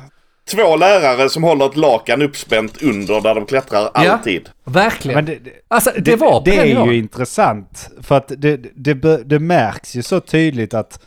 två 0.52 0.76
lärare 0.76 1.30
som 1.30 1.44
håller 1.44 1.66
ett 1.66 1.76
lakan 1.78 2.22
uppspänt 2.22 2.82
under 2.82 3.22
där 3.22 3.36
de 3.36 3.46
klättrar 3.46 3.90
alltid. 3.94 4.50
Ja, 4.66 4.72
verkligen. 4.72 5.16
Men 5.16 5.26
det, 5.26 5.36
det, 5.36 5.52
alltså 5.68 5.92
det, 5.98 6.16
var 6.16 6.40
på 6.40 6.46
det 6.46 6.58
är 6.58 6.86
ju 6.86 6.98
intressant. 6.98 7.90
För 8.02 8.18
att 8.18 8.28
det, 8.38 8.58
det, 8.58 8.94
det, 8.94 9.24
det 9.24 9.40
märks 9.40 9.96
ju 9.96 10.04
så 10.04 10.20
tydligt 10.20 10.74
att 10.74 11.00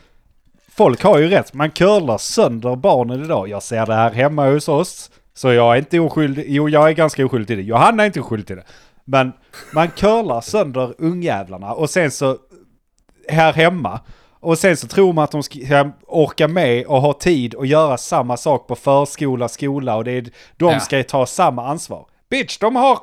folk 0.77 1.03
har 1.03 1.19
ju 1.19 1.29
rätt. 1.29 1.55
Man 1.55 1.71
curlar 1.71 2.19
sönder 2.19 2.77
barnen 2.77 3.25
idag. 3.25 3.49
Jag 3.49 3.63
ser 3.63 3.87
det 3.87 3.95
här 3.95 4.11
hemma 4.11 4.47
hos 4.51 4.69
oss. 4.69 5.11
Så 5.35 5.53
jag 5.53 5.73
är 5.75 5.79
inte 5.79 6.01
oskyldig. 6.01 6.45
Jo, 6.49 6.69
jag 6.69 6.89
är 6.89 6.93
ganska 6.93 7.27
oskyldig 7.27 7.47
till 7.47 7.57
det. 7.57 7.63
Johanna 7.63 8.03
är 8.03 8.07
inte 8.07 8.21
oskyldig 8.21 8.47
till 8.47 8.57
det. 8.57 8.65
Men 9.05 9.33
man 9.75 9.89
curlar 9.89 10.41
sönder 10.41 10.95
ungjävlarna 10.99 11.73
och 11.73 11.91
sen 11.91 12.11
så 12.11 12.37
här 13.29 13.53
hemma. 13.53 14.01
Och 14.41 14.59
sen 14.59 14.77
så 14.77 14.87
tror 14.87 15.13
man 15.13 15.25
att 15.25 15.31
de 15.31 15.43
ska 15.43 15.91
orka 16.07 16.49
med 16.49 16.87
och 16.87 17.01
ha 17.01 17.13
tid 17.13 17.55
och 17.55 17.67
göra 17.67 17.97
samma 17.99 18.37
sak 18.37 18.67
på 18.67 18.77
förskola, 18.77 19.49
skola 19.49 19.97
och 19.97 20.05
det 20.05 20.13
är, 20.13 20.23
de 20.57 20.73
Ja. 20.73 20.81
ska 20.81 20.97
ju 20.97 21.03
ta 21.03 21.27
samma 21.27 21.67
ansvar. 21.67 22.07
Bitch, 22.31 22.59
de 22.59 22.77
har 22.77 22.99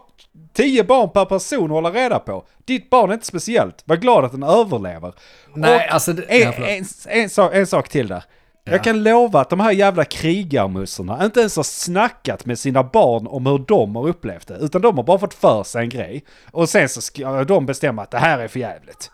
tio 0.54 0.84
barn 0.84 1.10
per 1.10 1.26
person 1.26 1.64
att 1.64 1.70
hålla 1.70 1.92
reda 1.92 2.20
på. 2.20 2.46
Ditt 2.66 2.90
barn 2.90 3.10
är 3.10 3.14
inte 3.14 3.26
speciellt. 3.26 3.84
Var 3.86 3.96
glad 3.96 4.26
att 4.26 4.32
den 4.32 4.44
överlever. 4.44 5.14
Nej, 5.54 5.76
Och 5.76 5.94
alltså... 5.94 6.14
Det, 6.14 6.44
en, 6.44 6.54
ja, 6.58 6.68
en, 6.68 6.86
en, 7.08 7.30
sak, 7.30 7.52
en 7.54 7.68
sak 7.68 7.90
till 7.90 8.08
där. 8.08 8.24
Jag 8.64 8.84
kan 8.84 9.04
lova 9.04 9.42
att 9.42 9.50
de 9.50 9.60
här 9.60 9.72
jävla 9.72 10.06
krigarmussorna 10.06 11.26
inte 11.26 11.40
ens 11.40 11.56
har 11.56 11.64
snackat 11.64 12.46
med 12.46 12.60
sina 12.60 12.84
barn 12.84 13.28
om 13.28 13.46
hur 13.46 13.58
de 13.58 13.96
har 13.96 14.08
upplevt 14.08 14.48
det. 14.48 14.58
Utan 14.58 14.82
de 14.82 14.98
har 14.98 15.04
bara 15.04 15.20
fått 15.20 15.34
för 15.34 15.64
sig 15.64 15.84
en 15.84 15.90
grej. 15.90 16.24
Och 16.52 16.70
sen 16.70 16.90
så 16.90 17.02
ska 17.02 17.44
de 17.44 17.66
bestämma 17.66 18.02
att 18.02 18.12
det 18.12 18.18
här 18.18 18.40
är 18.40 18.48
för 18.48 18.60
jävligt. 18.60 19.12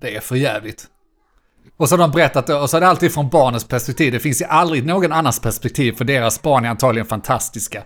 Det 0.00 0.16
är 0.16 0.20
för 0.20 0.36
jävligt. 0.36 0.86
Och 1.76 1.88
så 1.88 1.94
har 1.96 1.98
de 1.98 2.10
berättat, 2.10 2.48
och 2.48 2.70
så 2.70 2.76
är 2.76 2.80
det 2.80 2.88
alltid 2.88 3.14
från 3.14 3.28
barnens 3.28 3.64
perspektiv. 3.64 4.12
Det 4.12 4.20
finns 4.20 4.40
ju 4.40 4.44
aldrig 4.46 4.86
någon 4.86 5.12
annans 5.12 5.40
perspektiv, 5.40 5.92
för 5.92 6.04
deras 6.04 6.42
barn 6.42 6.64
är 6.64 6.68
antagligen 6.68 7.06
fantastiska. 7.06 7.82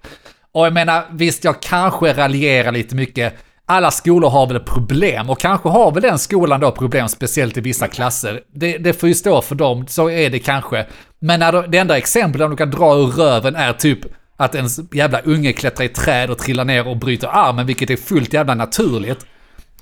Och 0.52 0.66
jag 0.66 0.72
menar, 0.72 1.04
visst 1.10 1.44
jag 1.44 1.62
kanske 1.62 2.12
raljerar 2.12 2.72
lite 2.72 2.94
mycket. 2.94 3.34
Alla 3.66 3.90
skolor 3.90 4.30
har 4.30 4.46
väl 4.46 4.60
problem, 4.60 5.30
och 5.30 5.40
kanske 5.40 5.68
har 5.68 5.92
väl 5.92 6.02
den 6.02 6.18
skolan 6.18 6.60
då 6.60 6.70
problem, 6.70 7.08
speciellt 7.08 7.56
i 7.56 7.60
vissa 7.60 7.88
klasser. 7.88 8.40
Det, 8.54 8.78
det 8.78 8.92
får 8.92 9.08
ju 9.08 9.14
stå 9.14 9.42
för 9.42 9.54
dem, 9.54 9.86
så 9.88 10.10
är 10.10 10.30
det 10.30 10.38
kanske. 10.38 10.86
Men 11.18 11.40
när 11.40 11.52
de, 11.52 11.70
det 11.70 11.78
enda 11.78 11.98
exemplet 11.98 12.40
de 12.40 12.56
kan 12.56 12.70
dra 12.70 12.94
ur 12.94 13.06
röven 13.06 13.56
är 13.56 13.72
typ 13.72 13.98
att 14.36 14.54
en 14.54 14.68
jävla 14.92 15.20
unge 15.20 15.52
klättrar 15.52 15.86
i 15.86 15.88
träd 15.88 16.30
och 16.30 16.38
trillar 16.38 16.64
ner 16.64 16.88
och 16.88 16.96
bryter 16.96 17.28
armen, 17.28 17.66
vilket 17.66 17.90
är 17.90 17.96
fullt 17.96 18.32
jävla 18.32 18.54
naturligt. 18.54 19.26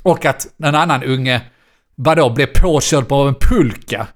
Och 0.02 0.24
att 0.24 0.46
en 0.62 0.74
annan 0.74 1.04
unge, 1.04 1.40
vadå, 1.94 2.30
blev 2.30 2.46
påkörd 2.46 3.08
på 3.08 3.14
en 3.14 3.34
pulka. 3.34 4.06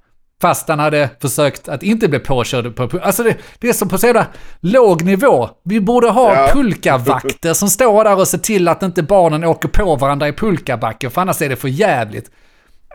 Fast 0.44 0.68
han 0.68 0.78
hade 0.78 1.10
försökt 1.20 1.68
att 1.68 1.82
inte 1.82 2.08
bli 2.08 2.18
påkörd 2.18 2.76
på. 2.76 2.98
Alltså 3.02 3.22
det, 3.22 3.36
det 3.58 3.68
är 3.68 3.72
som 3.72 3.88
på 3.88 3.98
så 3.98 4.06
jävla 4.06 4.26
låg 4.60 5.02
nivå. 5.02 5.48
Vi 5.64 5.80
borde 5.80 6.08
ha 6.10 6.34
Ja. 6.34 6.50
pulkavakter 6.52 7.52
som 7.52 7.68
står 7.68 8.04
där 8.04 8.18
och 8.18 8.28
ser 8.28 8.38
till 8.38 8.68
att 8.68 8.82
inte 8.82 9.02
barnen 9.02 9.44
åker 9.44 9.68
på 9.68 9.96
varandra 9.96 10.28
i 10.28 10.32
pulkabacken, 10.32 11.10
för 11.10 11.20
annars 11.20 11.42
är 11.42 11.48
det 11.48 11.56
för 11.56 11.68
jävligt. 11.68 12.30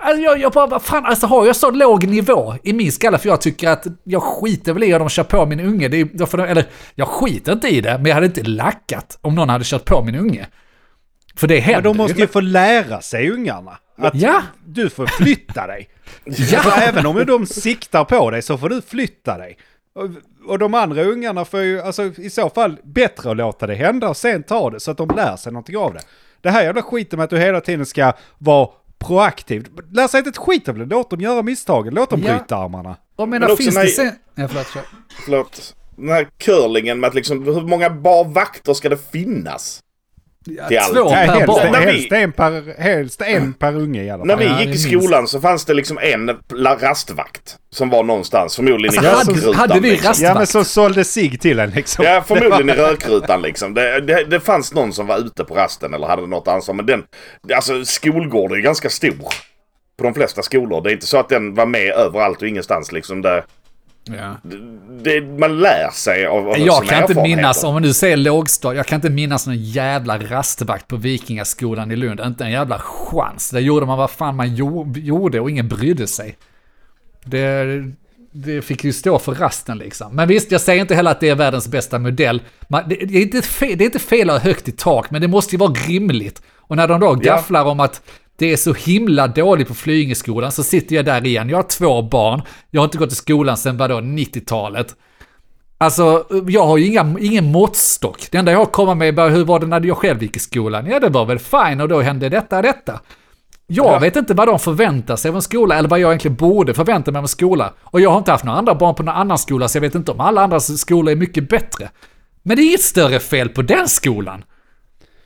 Alltså 0.01 0.21
jag, 0.21 0.39
jag 0.39 0.51
bara, 0.51 0.79
fan, 0.79 1.05
alltså 1.05 1.27
har 1.27 1.45
jag 1.45 1.55
så 1.55 1.71
låg 1.71 2.07
nivå 2.07 2.55
i 2.63 2.73
min 2.73 2.91
skalle 2.91 3.17
för 3.17 3.29
jag 3.29 3.41
tycker 3.41 3.69
att 3.69 3.87
jag 4.03 4.23
skiter 4.23 4.73
väl 4.73 4.83
i 4.83 4.93
om 4.93 4.99
de 4.99 5.09
kör 5.09 5.23
på 5.23 5.45
min 5.45 5.59
unge. 5.59 5.87
Det 5.87 5.99
är, 6.01 6.39
eller 6.39 6.65
jag 6.95 7.07
skiter 7.07 7.51
inte 7.51 7.67
i 7.67 7.81
det, 7.81 7.93
men 7.97 8.05
jag 8.05 8.13
hade 8.13 8.25
inte 8.25 8.43
lackat 8.43 9.17
om 9.21 9.35
någon 9.35 9.49
hade 9.49 9.63
kört 9.63 9.85
på 9.85 10.03
min 10.03 10.15
unge. 10.15 10.47
För 11.39 11.47
det 11.47 11.59
händer 11.59 11.81
Men 11.81 11.83
de 11.83 11.97
måste 11.97 12.19
ju. 12.19 12.27
få 12.27 12.39
lära 12.39 13.01
sig 13.01 13.29
ungarna. 13.31 13.77
Att 13.97 14.15
Ja. 14.15 14.41
du 14.65 14.89
får 14.89 15.05
flytta 15.07 15.67
dig. 15.67 15.89
Ja. 16.25 16.59
För 16.61 16.81
även 16.81 17.05
om 17.05 17.25
de 17.25 17.45
siktar 17.45 18.03
på 18.05 18.31
dig 18.31 18.41
så 18.41 18.57
får 18.57 18.69
du 18.69 18.81
flytta 18.81 19.37
dig. 19.37 19.57
Och, 19.95 20.09
och 20.51 20.59
de 20.59 20.73
andra 20.73 21.03
ungarna 21.03 21.45
får 21.45 21.59
ju, 21.61 21.81
alltså 21.81 22.03
i 22.03 22.29
så 22.29 22.49
fall, 22.49 22.77
bättre 22.83 23.31
att 23.31 23.37
låta 23.37 23.67
det 23.67 23.75
hända 23.75 24.09
och 24.09 24.17
sen 24.17 24.43
ta 24.43 24.69
det 24.69 24.79
så 24.79 24.91
att 24.91 24.97
de 24.97 25.09
lär 25.15 25.35
sig 25.35 25.51
någonting 25.53 25.77
av 25.77 25.93
det. 25.93 25.99
Det 26.41 26.49
här 26.49 26.63
jävla 26.63 26.81
skiten 26.81 27.17
med 27.17 27.23
att 27.23 27.29
du 27.29 27.37
hela 27.39 27.61
tiden 27.61 27.85
ska 27.85 28.13
vara 28.37 28.69
proaktiv. 28.99 29.67
Lär 29.91 30.07
sig 30.07 30.17
inte 30.17 30.29
ett 30.29 30.37
skit 30.37 30.69
av 30.69 30.77
det, 30.77 30.85
låt 30.85 31.09
dem 31.09 31.21
göra 31.21 31.41
misstagen, 31.41 31.93
låt 31.93 32.09
dem 32.09 32.21
Ja. 32.25 32.37
bryta 32.37 32.55
armarna. 32.57 32.95
Men 33.17 33.29
menar, 33.29 33.47
också 33.51 33.63
finns 33.63 33.75
när- 33.75 33.83
det 33.83 33.89
sen... 33.89 34.11
Ja, 34.35 34.47
förlåt. 34.47 34.67
Förlåt. 35.25 35.75
Den 35.95 36.09
här 36.09 36.27
curlingen 36.37 36.99
med 36.99 37.07
att 37.07 37.13
liksom, 37.15 37.43
hur 37.45 37.61
många 37.61 37.89
bar 37.89 38.25
vakter 38.25 38.73
ska 38.73 38.89
det 38.89 39.11
finnas? 39.11 39.79
Ja, 40.57 40.67
Till 40.67 40.95
två 40.95 41.09
per 41.09 41.15
helst, 41.15 41.47
barn. 41.47 41.71
När 41.71 41.79
vi- 41.79 41.85
helst, 41.85 42.11
en 42.11 42.31
per, 42.31 42.81
helst 42.81 43.21
en 43.21 43.53
per 43.53 43.75
unge 43.75 44.03
i 44.03 44.09
alla 44.09 44.23
När 44.23 44.33
fall. 44.33 44.43
vi 44.43 44.49
Ja, 44.49 44.61
gick 44.61 44.75
i 44.75 44.77
skolan 44.77 45.27
så 45.27 45.41
fanns 45.41 45.65
det 45.65 45.73
liksom 45.73 45.97
en 46.01 46.31
rastvakt. 46.81 47.55
Som 47.71 47.89
var 47.89 48.03
någonstans, 48.03 48.55
förmodligen 48.55 48.97
Alltså, 49.05 49.11
i 49.11 49.15
hade- 49.15 49.31
rökrutan. 49.31 49.55
hade 49.55 49.79
vi 49.79 49.89
liksom. 49.91 50.09
rast- 50.11 50.21
Ja 50.23 50.33
men 50.33 50.47
så 50.47 50.63
sålde 50.63 51.03
sig 51.03 51.37
till 51.37 51.59
en 51.59 51.69
liksom. 51.69 52.05
Ja, 52.05 52.23
förmodligen 52.27 52.69
i 52.69 52.73
rökrutan 52.81 53.41
liksom. 53.41 53.73
Det, 53.73 54.01
det, 54.01 54.23
det 54.23 54.39
fanns 54.39 54.73
någon 54.73 54.93
som 54.93 55.07
var 55.07 55.17
ute 55.17 55.43
på 55.43 55.55
rasten 55.55 55.93
eller 55.93 56.07
hade 56.07 56.27
något 56.27 56.47
ansvar. 56.47 56.75
Men 56.75 56.85
den, 56.85 57.03
alltså 57.55 57.85
skolgården 57.85 58.57
är 58.57 58.61
ganska 58.61 58.89
stor. 58.89 59.27
På 59.97 60.03
de 60.03 60.13
flesta 60.13 60.41
skolor. 60.41 60.81
Det 60.81 60.89
är 60.89 60.93
inte 60.93 61.07
så 61.07 61.17
att 61.17 61.29
den 61.29 61.53
var 61.55 61.65
med 61.65 61.91
överallt 61.93 62.41
och 62.41 62.47
ingenstans 62.47 62.91
liksom. 62.91 63.21
Det, 63.21 63.43
Ja. 64.03 64.35
det, 65.03 65.21
man 65.21 65.59
lär 65.59 65.89
sig 65.91 66.25
av, 66.25 66.49
av 66.49 66.59
Jag 66.59 66.85
kan 66.85 67.01
inte 67.01 67.21
minnas, 67.21 67.63
om 67.63 67.73
man 67.73 67.81
nu 67.81 67.93
säger 67.93 68.17
lågstadiet, 68.17 68.77
jag 68.77 68.85
kan 68.85 68.95
inte 68.95 69.09
minnas 69.09 69.47
någon 69.47 69.57
jävla 69.57 70.17
rastvakt 70.17 70.87
på 70.87 70.95
Vikingaskolan 70.95 71.91
i 71.91 71.95
Lund. 71.95 72.19
Inte 72.19 72.43
en 72.43 72.51
jävla 72.51 72.79
chans. 72.79 73.49
Där 73.49 73.59
gjorde 73.59 73.85
man 73.85 73.97
vad 73.97 74.09
fan 74.09 74.35
man 74.35 74.55
jo- 74.55 74.93
gjorde 74.95 75.39
och 75.39 75.49
ingen 75.49 75.67
brydde 75.67 76.07
sig. 76.07 76.37
Det, 77.25 77.65
det 78.31 78.61
fick 78.61 78.83
ju 78.83 78.93
stå 78.93 79.19
för 79.19 79.33
rasten 79.33 79.77
liksom. 79.77 80.15
Men 80.15 80.27
visst, 80.27 80.51
jag 80.51 80.61
säger 80.61 80.81
inte 80.81 80.95
heller 80.95 81.11
att 81.11 81.19
det 81.19 81.29
är 81.29 81.35
världens 81.35 81.67
bästa 81.67 81.99
modell. 81.99 82.41
Man, 82.67 82.83
det, 82.89 82.95
det, 82.95 83.17
är 83.17 83.21
inte 83.21 83.41
fel, 83.41 83.77
det 83.77 83.83
är 83.83 83.85
inte 83.85 83.99
fel 83.99 84.29
att 84.29 84.41
ha 84.41 84.49
högt 84.49 84.67
i 84.67 84.71
tak, 84.71 85.11
men 85.11 85.21
det 85.21 85.27
måste 85.27 85.55
ju 85.55 85.59
vara 85.59 85.73
rimligt. 85.73 86.41
Och 86.57 86.75
när 86.75 86.87
de 86.87 86.99
då 86.99 87.13
gafflar 87.13 87.65
om 87.65 87.79
att 87.79 88.01
det 88.39 88.53
är 88.53 88.57
så 88.57 88.73
himla 88.73 89.27
dåligt 89.27 89.67
på 89.67 89.73
Flyingeskolan 89.73 90.51
så 90.51 90.63
sitter 90.63 90.95
jag 90.95 91.05
där 91.05 91.25
igen. 91.25 91.49
Jag 91.49 91.57
har 91.57 91.63
två 91.63 92.01
barn. 92.01 92.41
Jag 92.71 92.81
har 92.81 92.85
inte 92.85 92.97
gått 92.97 93.11
i 93.11 93.15
skolan 93.15 93.57
sedan 93.57 93.77
vadå, 93.77 93.95
90-talet. 93.95 94.95
Alltså, 95.77 96.25
jag 96.47 96.65
har 96.65 96.77
ju 96.77 96.85
inga, 96.85 97.15
ingen 97.19 97.51
måttstock. 97.51 98.27
Det 98.31 98.37
enda 98.37 98.51
jag 98.51 98.59
har 98.59 98.65
att 98.65 98.71
komma 98.71 98.95
med 98.95 99.07
är 99.07 99.11
bara 99.11 99.29
hur 99.29 99.45
var 99.45 99.59
det 99.59 99.67
när 99.67 99.85
jag 99.85 99.97
själv 99.97 100.23
gick 100.23 100.35
i 100.35 100.39
skolan? 100.39 100.85
Ja, 100.85 100.99
det 100.99 101.09
var 101.09 101.25
väl 101.25 101.39
fine 101.39 101.81
och 101.81 101.87
då 101.87 102.01
hände 102.01 102.29
detta 102.29 102.57
och 102.57 102.63
detta. 102.63 102.99
Jag 103.67 103.99
vet 103.99 104.15
inte 104.15 104.33
vad 104.33 104.47
de 104.47 104.59
förväntar 104.59 105.15
sig 105.15 105.29
av 105.29 105.35
en 105.35 105.41
skola 105.41 105.75
eller 105.75 105.89
vad 105.89 105.99
jag 105.99 106.09
egentligen 106.09 106.37
borde 106.37 106.73
förvänta 106.73 107.11
mig 107.11 107.19
av 107.19 107.23
en 107.23 107.27
skola. 107.27 107.73
Och 107.81 108.01
jag 108.01 108.09
har 108.09 108.17
inte 108.17 108.31
haft 108.31 108.43
några 108.43 108.59
andra 108.59 108.75
barn 108.75 108.95
på 108.95 109.03
någon 109.03 109.15
annan 109.15 109.37
skola 109.37 109.67
så 109.67 109.77
jag 109.77 109.81
vet 109.81 109.95
inte 109.95 110.11
om 110.11 110.19
alla 110.19 110.41
andra 110.41 110.59
skolor 110.59 111.11
är 111.11 111.15
mycket 111.15 111.49
bättre. 111.49 111.89
Men 112.43 112.57
det 112.57 112.63
är 112.63 112.67
inget 112.67 112.81
större 112.81 113.19
fel 113.19 113.49
på 113.49 113.61
den 113.61 113.87
skolan. 113.89 114.43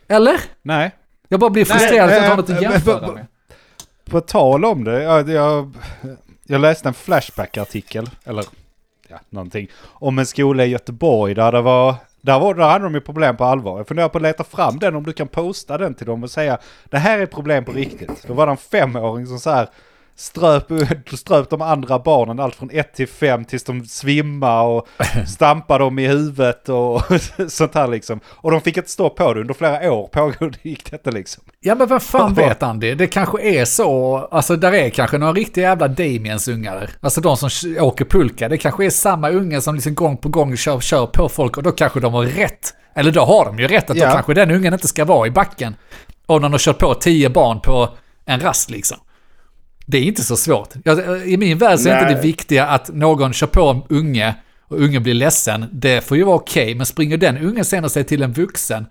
Eller? 0.08 0.39
Nej. 0.62 0.91
Jag 1.34 1.39
bara 1.39 1.50
blir 1.50 1.65
frustrerad 1.65 2.06
att 2.06 2.15
jag 2.15 2.19
inte 2.19 2.30
har 2.30 2.38
något 2.38 2.50
att 2.50 2.62
jämföra 2.62 3.12
med. 3.12 3.26
På 4.06 4.22
tal 4.22 4.65
om 4.65 4.84
det, 4.84 5.04
jag, 5.04 5.30
jag, 5.30 5.74
jag 6.43 6.62
läste 6.62 6.88
en 6.88 6.93
Flashback-artikel, 6.93 8.10
eller 8.24 8.46
ja, 9.08 9.19
någonting, 9.30 9.67
om 9.84 10.19
en 10.19 10.26
skola 10.26 10.65
i 10.65 10.69
Göteborg 10.69 11.34
där 11.34 11.52
det 11.52 11.62
var, 11.62 11.96
där, 12.22 12.39
var, 12.39 12.54
där 12.54 12.63
hade 12.63 12.84
de 12.86 12.93
ju 12.93 13.02
problem 13.02 13.38
på 13.38 13.43
allvar. 13.43 13.78
Jag 13.78 13.88
funderar 13.88 14.10
på 14.10 14.17
att 14.17 14.22
leta 14.22 14.43
fram 14.43 14.80
den, 14.80 14.96
om 14.96 15.04
du 15.04 15.13
kan 15.13 15.28
posta 15.28 15.78
den 15.78 15.93
till 15.93 16.06
dem 16.06 16.24
och 16.24 16.32
säga 16.32 16.58
det 16.86 16.98
här 16.98 17.19
är 17.19 17.26
problem 17.26 17.65
på 17.65 17.72
riktigt. 17.72 18.28
Då 18.28 18.34
var 18.34 18.46
det 18.46 18.52
en 18.52 18.58
femåring 18.58 19.28
som 19.28 19.39
så 19.39 19.50
här 19.50 19.69
ströp, 20.15 20.67
ströp 21.17 21.49
de 21.49 21.62
andra 21.62 21.99
barnen 21.99 22.39
allt 22.39 22.56
från 22.56 22.69
ett 22.73 22.93
till 22.93 23.08
fem 23.08 23.45
tills 23.45 23.63
de 23.63 23.86
svimmade 23.86 24.67
och 24.67 24.88
stampade 25.28 25.84
dem 25.84 25.99
i 25.99 26.08
huvudet 26.08 26.69
och 26.69 27.02
sånt 27.52 27.76
här 27.76 27.88
liksom. 27.88 28.19
Och 28.28 28.52
de 28.52 28.62
fick 28.62 28.78
inte 28.78 28.89
stå 28.89 29.10
på 29.10 29.34
det 29.34 29.41
under 29.41 29.54
flera 29.54 29.93
år, 29.93 30.08
pågår 30.08 30.54
gick 30.62 30.91
detta 30.91 31.12
liksom. 31.12 31.43
Ja 31.60 31.76
men 31.76 31.88
vad 31.88 32.04
fan 32.04 32.34
vet 32.34 32.63
Andy? 32.63 32.95
Det 32.95 33.08
kanske 33.08 33.41
är 33.41 33.65
så, 33.65 34.17
alltså 34.32 34.56
där 34.56 34.73
är 34.73 34.89
kanske 34.89 35.17
några 35.17 35.34
riktiga 35.34 35.69
jävla 35.69 35.88
Damiens 35.88 36.47
ungar. 36.47 36.89
Alltså 37.02 37.21
de 37.21 37.38
som 37.38 37.49
åker 37.80 38.06
pulka, 38.06 38.49
det 38.49 38.58
kanske 38.58 38.86
är 38.86 38.89
samma 38.89 39.30
unga 39.30 39.62
som 39.62 39.76
liksom 39.76 39.95
gång 39.95 40.17
på 40.17 40.30
gång 40.30 40.58
kör, 40.58 40.80
kör 40.80 41.06
på 41.06 41.30
folk 41.30 41.58
och 41.58 41.63
då 41.63 41.71
kanske 41.71 41.99
de 41.99 42.13
har 42.13 42.23
rätt. 42.23 42.73
Eller 42.95 43.12
då 43.12 43.21
har 43.21 43.45
de 43.45 43.60
ju 43.60 43.67
rätt 43.67 43.89
att 43.89 43.97
Ja. 43.97 44.06
då 44.08 44.13
kanske 44.13 44.34
den 44.34 44.52
ungen 44.52 44.73
inte 44.73 44.88
ska 44.88 45.06
vara 45.06 45.28
i 45.28 45.32
backen. 45.32 45.76
Om 46.26 46.41
de 46.41 46.52
har 46.52 46.60
kört 46.60 46.78
på 46.78 46.93
tio 46.93 47.30
barn 47.30 47.60
på 47.60 47.89
en 48.26 48.39
rast 48.39 48.69
liksom. 48.69 48.97
Det 49.86 49.98
är 49.98 50.02
inte 50.04 50.24
så 50.24 50.38
svårt. 50.38 50.69
Jag, 50.84 51.28
I 51.28 51.38
min 51.38 51.58
värld 51.58 51.80
så 51.80 51.89
är 51.89 51.93
inte 51.93 52.06
Nej. 52.06 52.15
det 52.15 52.22
viktiga 52.22 52.65
att 52.67 52.89
någon 52.93 53.34
kör 53.34 53.48
på 53.48 53.62
en 53.69 53.98
unge 53.98 54.36
och 54.67 54.80
ungen 54.80 55.04
blir 55.04 55.13
ledsen. 55.13 55.65
Det 55.72 56.02
får 56.04 56.17
ju 56.17 56.24
vara 56.24 56.36
okej, 56.36 56.76
men 56.76 56.86
springer 56.86 57.17
den 57.17 57.38
ungen 57.38 57.65
sen 57.65 57.84
och 57.84 57.91
säger 57.91 58.08
till 58.08 58.22
en 58.24 58.34
vuxen, 58.34 58.86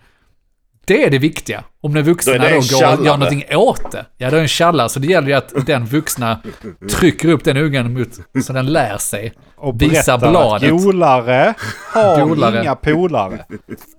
det 0.87 1.05
är 1.05 1.11
det 1.11 1.18
viktiga. 1.18 1.64
Om 1.81 1.94
den 1.94 2.05
vuxna 2.05 2.33
Då 2.33 2.38
då, 2.38 2.48
går 2.48 2.55
och 2.98 3.07
gör 3.07 3.16
någonting 3.16 3.44
åt 3.50 3.92
det. 3.92 4.07
Ja, 4.18 4.31
det 4.31 4.37
är 4.37 4.40
en 4.40 4.48
tjallare, 4.48 4.88
så 4.88 4.98
det 5.00 5.07
gäller 5.07 5.28
ju 5.28 5.35
att 5.35 5.66
den 5.66 5.85
vuxna 5.87 6.42
trycker 6.90 7.28
upp 7.28 7.44
den 7.44 7.57
ungen 7.57 7.92
mot, 7.92 8.09
så 8.44 8.52
den 8.52 8.66
lär 8.66 8.98
sig. 8.98 9.33
Och 9.57 9.83
Visa 9.83 10.18
bladet. 10.18 10.72
att 10.72 10.83
golare 10.83 11.55
har 11.92 12.26
Golare. 12.26 12.61
inga 12.62 12.74
polare. 12.74 13.44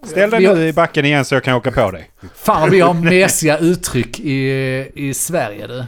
Ställ 0.05 0.29
dig 0.29 0.45
har- 0.45 0.55
nu 0.55 0.67
i 0.67 0.73
backen 0.73 1.05
igen 1.05 1.25
så 1.25 1.35
jag 1.35 1.43
kan 1.43 1.53
åka 1.55 1.71
på 1.71 1.91
dig. 1.91 2.09
Fan 2.35 2.69
vi 2.71 2.79
har 2.79 2.93
mesiga 2.93 3.57
uttryck 3.57 4.19
i, 4.19 4.89
i 4.95 5.13
Sverige 5.13 5.67
du. 5.67 5.83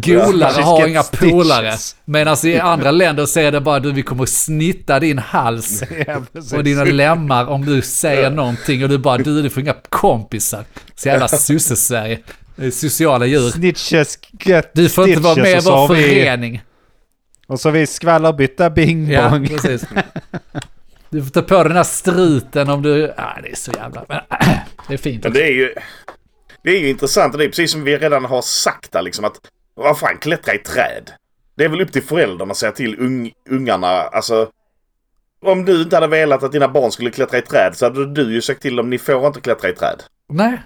Golare 0.00 0.62
har 0.62 0.86
inga 0.86 1.02
Stitches. 1.02 1.30
polare. 1.30 1.74
Medan 2.04 2.36
i 2.44 2.58
andra 2.58 2.90
länder 2.90 3.38
är 3.38 3.52
det 3.52 3.60
bara 3.60 3.80
du, 3.80 3.92
vi 3.92 4.02
kommer 4.02 4.26
snitta 4.26 5.00
din 5.00 5.18
hals 5.18 5.82
och 6.54 6.64
dina 6.64 6.84
lemmar 6.84 7.46
om 7.46 7.64
du 7.64 7.82
säger 7.82 8.30
någonting 8.30 8.82
och 8.82 8.88
du 8.88 8.98
bara 8.98 9.18
du, 9.18 9.42
du 9.42 9.50
får 9.50 9.62
inga 9.62 9.74
kompisar. 9.88 10.64
Så 10.94 11.08
jävla 11.08 11.28
sosse-Sverige. 11.28 12.18
Sociala 12.72 13.26
djur. 13.26 13.50
Snitches, 13.50 14.18
get 14.40 14.70
Du 14.74 14.88
får 14.88 15.08
inte 15.08 15.20
vara 15.20 15.34
med 15.34 15.44
i 15.44 15.46
stitches, 15.50 15.66
och 15.66 15.72
så 15.72 15.86
vår 15.86 15.94
vi- 15.94 16.02
förening. 16.02 16.62
Och 17.46 17.60
så 17.60 17.68
har 17.68 17.72
vi 17.72 17.86
skvallerbytta 17.86 18.70
bing 18.70 19.10
Ja, 19.10 19.40
precis. 19.48 19.84
Du 21.10 21.22
får 21.22 21.30
ta 21.30 21.42
på 21.42 21.62
den 21.62 21.76
här 21.76 21.84
struten 21.84 22.70
om 22.70 22.82
du... 22.82 23.14
Ja, 23.16 23.38
det 23.42 23.50
är 23.50 23.56
så 23.56 23.72
jävla... 23.72 24.04
Men, 24.08 24.20
det 24.88 24.94
är 24.94 24.98
fint. 24.98 25.24
Men 25.24 25.32
det 25.32 25.42
är 25.42 25.52
ju... 25.52 25.74
Det 26.62 26.70
är 26.70 26.80
ju 26.80 26.88
intressant 26.88 27.34
och 27.34 27.38
det 27.38 27.44
är 27.44 27.48
precis 27.48 27.72
som 27.72 27.84
vi 27.84 27.96
redan 27.98 28.24
har 28.24 28.42
sagt 28.42 28.92
där 28.92 29.02
liksom 29.02 29.24
att... 29.24 29.32
Vad 29.76 29.98
fan, 29.98 30.18
klättra 30.18 30.54
i 30.54 30.58
träd. 30.58 31.10
Det 31.56 31.64
är 31.64 31.68
väl 31.68 31.80
upp 31.80 31.92
till 31.92 32.02
föräldrarna 32.02 32.50
att 32.50 32.56
säga 32.56 32.72
till 32.72 33.00
ung, 33.00 33.32
ungarna, 33.50 33.86
alltså... 33.88 34.48
Om 35.44 35.64
du 35.64 35.82
inte 35.82 35.96
hade 35.96 36.06
velat 36.06 36.42
att 36.42 36.52
dina 36.52 36.68
barn 36.68 36.92
skulle 36.92 37.10
klättra 37.10 37.38
i 37.38 37.42
träd 37.42 37.76
så 37.76 37.84
hade 37.86 38.14
du 38.14 38.32
ju 38.34 38.42
sagt 38.42 38.62
till 38.62 38.76
dem, 38.76 38.90
ni 38.90 38.98
får 38.98 39.26
inte 39.26 39.40
klättra 39.40 39.68
i 39.70 39.72
träd. 39.72 40.02
Nej. 40.28 40.62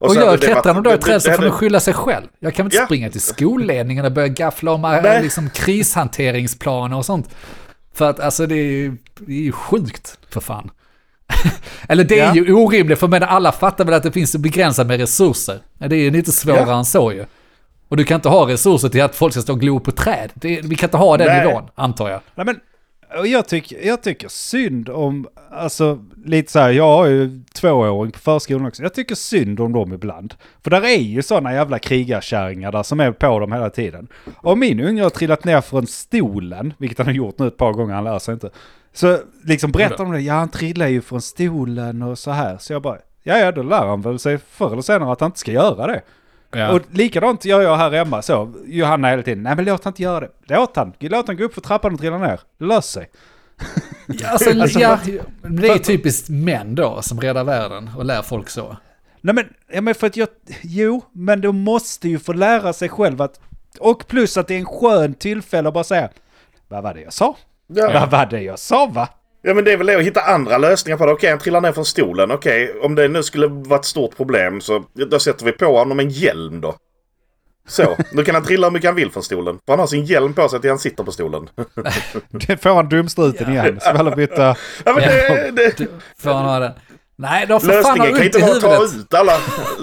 Och, 0.00 0.14
hade 0.14 0.30
det 0.30 0.38
klättrar 0.38 0.74
de 0.74 0.82
då 0.82 0.94
i 0.94 0.98
träd 0.98 1.22
så 1.22 1.32
får 1.32 1.42
de 1.42 1.50
skylla 1.50 1.80
sig 1.80 1.94
själv. 1.94 2.26
Jag 2.38 2.54
kan 2.54 2.64
väl 2.64 2.72
inte 2.72 2.76
Ja. 2.76 2.86
springa 2.86 3.10
till 3.10 3.20
skolledningen 3.20 4.04
och 4.04 4.12
börja 4.12 4.28
gaffla 4.28 4.72
om 4.72 4.84
äh, 4.84 5.22
liksom, 5.22 5.50
krishanteringsplaner 5.50 6.96
och 6.96 7.04
sånt. 7.06 7.34
För 7.94 8.10
att 8.10 8.20
alltså 8.20 8.46
det 8.46 8.54
är 8.54 8.72
ju, 8.72 8.96
det 9.18 9.32
är 9.32 9.42
ju 9.42 9.52
sjukt 9.52 10.18
för 10.30 10.40
fan. 10.40 10.70
Eller 11.88 12.04
det 12.04 12.20
är 12.20 12.26
Ja. 12.26 12.34
ju 12.34 12.52
orimligt, 12.54 12.98
för 12.98 13.08
men 13.08 13.22
alla 13.22 13.52
fattar 13.52 13.84
väl 13.84 13.94
att 13.94 14.02
det 14.02 14.12
finns 14.12 14.36
begränsat 14.36 14.86
med 14.86 15.00
resurser. 15.00 15.58
Det 15.78 15.96
är 15.96 16.00
ju 16.00 16.10
lite 16.10 16.32
svårare 16.32 16.64
Ja. 16.70 16.78
än 16.78 16.84
så 16.84 17.12
ju. 17.12 17.24
Och 17.88 17.96
du 17.96 18.04
kan 18.04 18.14
inte 18.14 18.28
ha 18.28 18.48
resurser 18.48 18.88
till 18.88 19.02
att 19.02 19.16
folk 19.16 19.32
ska 19.32 19.42
stå 19.42 19.52
och 19.52 19.60
glo 19.60 19.80
på 19.80 19.90
träd. 19.90 20.30
Det, 20.34 20.60
vi 20.64 20.76
kan 20.76 20.86
inte 20.86 20.96
ha 20.96 21.16
den 21.16 21.26
Nej. 21.26 21.46
nivån, 21.46 21.70
antar 21.74 22.10
jag. 22.10 22.20
Nej, 22.34 22.46
men, 22.46 22.60
jag, 23.24 23.48
tycker, 23.48 23.86
jag 23.86 24.02
tycker 24.02 24.28
synd 24.28 24.88
om, 24.88 25.28
alltså 25.50 26.04
lite 26.24 26.52
så 26.52 26.58
här, 26.58 26.70
jag 26.70 26.96
har 26.96 27.06
ju 27.06 27.42
tvååring 27.54 28.12
på 28.12 28.18
förskolan 28.18 28.66
också. 28.66 28.82
Jag 28.82 28.94
tycker 28.94 29.14
synd 29.14 29.60
om 29.60 29.72
dem 29.72 29.92
ibland. 29.92 30.34
För 30.62 30.70
där 30.70 30.82
är 30.82 30.98
ju 30.98 31.22
sådana 31.22 31.54
jävla 31.54 31.78
krigarkärringar 31.78 32.72
där 32.72 32.82
som 32.82 33.00
är 33.00 33.12
på 33.12 33.38
dem 33.38 33.52
hela 33.52 33.70
tiden. 33.70 34.08
Och 34.36 34.58
min 34.58 34.80
unge 34.80 35.02
har 35.02 35.10
trillat 35.10 35.44
ner 35.44 35.60
från 35.60 35.86
stolen, 35.86 36.74
vilket 36.78 36.98
han 36.98 37.06
har 37.06 37.14
gjort 37.14 37.38
nu 37.38 37.46
ett 37.46 37.56
par 37.56 37.72
gånger, 37.72 37.94
han 37.94 38.04
lär 38.04 38.18
sig 38.18 38.34
inte. 38.34 38.50
Så 38.92 39.18
liksom 39.44 39.72
berättar 39.72 40.04
de 40.04 40.12
det, 40.12 40.20
ja 40.20 40.34
han 40.34 40.48
trillar 40.48 40.86
ju 40.86 41.00
från 41.00 41.22
stolen 41.22 42.02
och 42.02 42.18
så 42.18 42.30
här. 42.30 42.58
Så 42.58 42.72
jag 42.72 42.82
bara, 42.82 42.98
ja 43.22 43.38
ja 43.38 43.52
då 43.52 43.62
lär 43.62 43.86
han 43.86 44.02
väl 44.02 44.18
sig 44.18 44.38
förr 44.38 44.72
eller 44.72 44.82
senare 44.82 45.12
att 45.12 45.20
han 45.20 45.28
inte 45.28 45.38
ska 45.38 45.52
göra 45.52 45.86
det. 45.86 46.02
Ja. 46.50 46.72
Och 46.72 46.80
likadant 46.90 47.44
gör 47.44 47.60
jag 47.60 47.76
här 47.76 47.90
hemma 47.90 48.22
så. 48.22 48.54
Johanna 48.66 49.10
hela 49.10 49.22
tiden, 49.22 49.42
nej 49.42 49.56
men 49.56 49.64
låt 49.64 49.84
han 49.84 49.90
inte 49.90 50.02
göra 50.02 50.20
det. 50.20 50.30
Låt 50.42 50.76
han, 50.76 50.92
låt 50.98 51.26
han 51.26 51.36
gå 51.36 51.44
upp 51.44 51.54
för 51.54 51.60
trappan 51.60 51.94
och 51.94 52.00
trilla 52.00 52.18
ner. 52.18 52.40
Det 52.58 52.64
löser 52.64 53.00
sig. 53.00 53.10
Ja, 54.06 54.28
alltså, 54.28 54.50
Alltså, 54.60 54.80
ja, 54.80 54.98
det 55.42 55.68
är 55.68 55.78
typiskt 55.78 56.28
män 56.28 56.74
då 56.74 57.02
som 57.02 57.20
räddar 57.20 57.44
världen 57.44 57.90
och 57.96 58.04
lär 58.04 58.22
folk 58.22 58.50
så. 58.50 58.76
Nej 59.20 59.34
men, 59.34 59.44
ja, 59.72 59.80
men 59.80 59.94
för 59.94 60.06
att 60.06 60.16
jag, 60.16 60.28
jo, 60.62 61.02
men 61.12 61.40
de 61.40 61.56
måste 61.56 62.08
ju 62.08 62.18
få 62.18 62.32
lära 62.32 62.72
sig 62.72 62.88
själv 62.88 63.22
att, 63.22 63.40
och 63.80 64.06
plus 64.06 64.36
att 64.36 64.48
det 64.48 64.54
är 64.54 64.58
en 64.58 64.66
skön 64.66 65.14
tillfälle 65.14 65.68
att 65.68 65.74
bara 65.74 65.84
säga, 65.84 66.08
vad 66.68 66.82
var 66.82 66.94
det 66.94 67.00
jag 67.00 67.12
sa? 67.12 67.36
Ja. 67.66 67.90
Vad 67.92 68.10
var 68.10 68.26
det 68.26 68.42
jag 68.42 68.58
sa 68.58 68.86
va? 68.86 69.08
Ja 69.48 69.54
men 69.54 69.64
det 69.64 69.72
är 69.72 69.76
väl 69.76 69.86
det 69.86 69.96
att 69.96 70.02
hitta 70.02 70.20
andra 70.20 70.58
lösningar 70.58 70.96
på 70.98 71.06
det. 71.06 71.12
Okej, 71.12 71.30
han 71.30 71.38
trillar 71.38 71.60
ner 71.60 71.72
från 71.72 71.84
stolen. 71.84 72.30
Okej, 72.30 72.74
om 72.82 72.94
det 72.94 73.08
nu 73.08 73.22
skulle 73.22 73.46
vara 73.46 73.78
ett 73.80 73.84
stort 73.84 74.16
problem 74.16 74.60
så 74.60 74.84
då 75.10 75.18
sätter 75.18 75.44
vi 75.44 75.52
på 75.52 75.78
honom 75.78 76.00
en 76.00 76.10
hjälm 76.10 76.60
då. 76.60 76.74
Så. 77.68 77.96
Nu 78.12 78.24
kan 78.24 78.34
han 78.34 78.44
trilla 78.44 78.66
hur 78.66 78.72
mycket 78.72 78.88
han 78.88 78.94
vill 78.96 79.10
från 79.10 79.22
stolen. 79.22 79.58
För 79.66 79.72
han 79.72 79.80
har 79.80 79.86
sin 79.86 80.04
hjälm 80.04 80.34
på 80.34 80.48
sig 80.48 80.60
till 80.60 80.70
han 80.70 80.78
sitter 80.78 81.04
på 81.04 81.12
stolen. 81.12 81.48
Det 82.30 82.62
får 82.62 82.70
han 82.74 82.88
dumstruten 82.88 83.52
igen. 83.52 83.80
Ska 83.80 83.92
väl 84.02 84.16
byta... 84.16 84.56
Ja, 84.84 84.92
men 84.92 84.94
det, 85.54 85.78
det, 85.78 85.86
Får 86.18 86.30
han 86.30 86.44
ha 86.44 86.58
den? 86.58 86.72
Nej, 87.16 87.46
de 87.46 87.60
får 87.60 87.82
fan 87.82 87.98
ha 88.00 88.06
kan 88.06 88.14
ont 88.14 88.22
i 88.22 88.26
inte 88.26 88.38
vara 88.38 88.50
att 88.52 88.60
ta 88.60 88.72
huvudet. 88.74 88.96
ut 89.00 89.14
alla, 89.14 89.32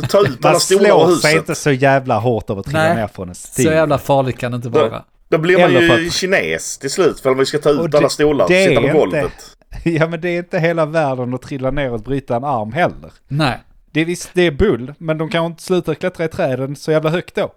ta 0.09 0.19
ut 0.21 0.45
alla 0.45 0.51
Man 0.51 0.59
stolar 0.59 0.83
ur 0.89 0.89
slår 0.89 1.05
sig 1.15 1.31
huset. 1.31 1.35
inte 1.35 1.55
så 1.55 1.71
jävla 1.71 2.19
hårt 2.19 2.49
av 2.49 2.59
att 2.59 2.65
trilla 2.65 2.83
Nej, 2.83 2.95
ner 2.95 3.07
från 3.07 3.29
en 3.29 3.35
Så 3.35 3.47
stig. 3.47 3.65
jävla 3.65 3.97
farligt 3.97 4.37
kan 4.39 4.51
det 4.51 4.55
inte 4.55 4.69
vara. 4.69 5.03
Då 5.29 5.37
blir 5.37 5.57
man 5.57 5.63
Eller 5.75 5.81
ju 5.99 6.07
att- 6.07 6.13
kines 6.13 6.77
till 6.77 6.89
slut 6.91 7.19
för 7.19 7.29
om 7.29 7.37
vi 7.37 7.45
ska 7.45 7.57
ta 7.57 7.69
ut 7.69 7.95
alla 7.95 8.09
stolar 8.09 8.45
och 8.45 8.51
sitta 8.51 8.75
på 8.75 8.87
inte- 8.87 8.97
golvet. 8.97 9.54
Ja 9.83 10.07
men 10.07 10.21
det 10.21 10.29
är 10.29 10.37
inte 10.37 10.59
hela 10.59 10.85
världen 10.85 11.33
att 11.33 11.41
trilla 11.41 11.71
ner 11.71 11.91
och 11.91 11.99
bryta 11.99 12.35
en 12.35 12.43
arm 12.43 12.73
heller. 12.73 13.11
Nej. 13.27 13.57
Det 13.91 14.01
är 14.01 14.05
visst, 14.05 14.29
det 14.33 14.41
är 14.41 14.51
bull, 14.51 14.93
men 14.97 15.17
de 15.17 15.29
kan 15.29 15.45
inte 15.45 15.63
sluta 15.63 15.95
klättra 15.95 16.25
i 16.25 16.27
träden 16.27 16.75
så 16.75 16.91
jävla 16.91 17.09
högt 17.09 17.35
då. 17.35 17.53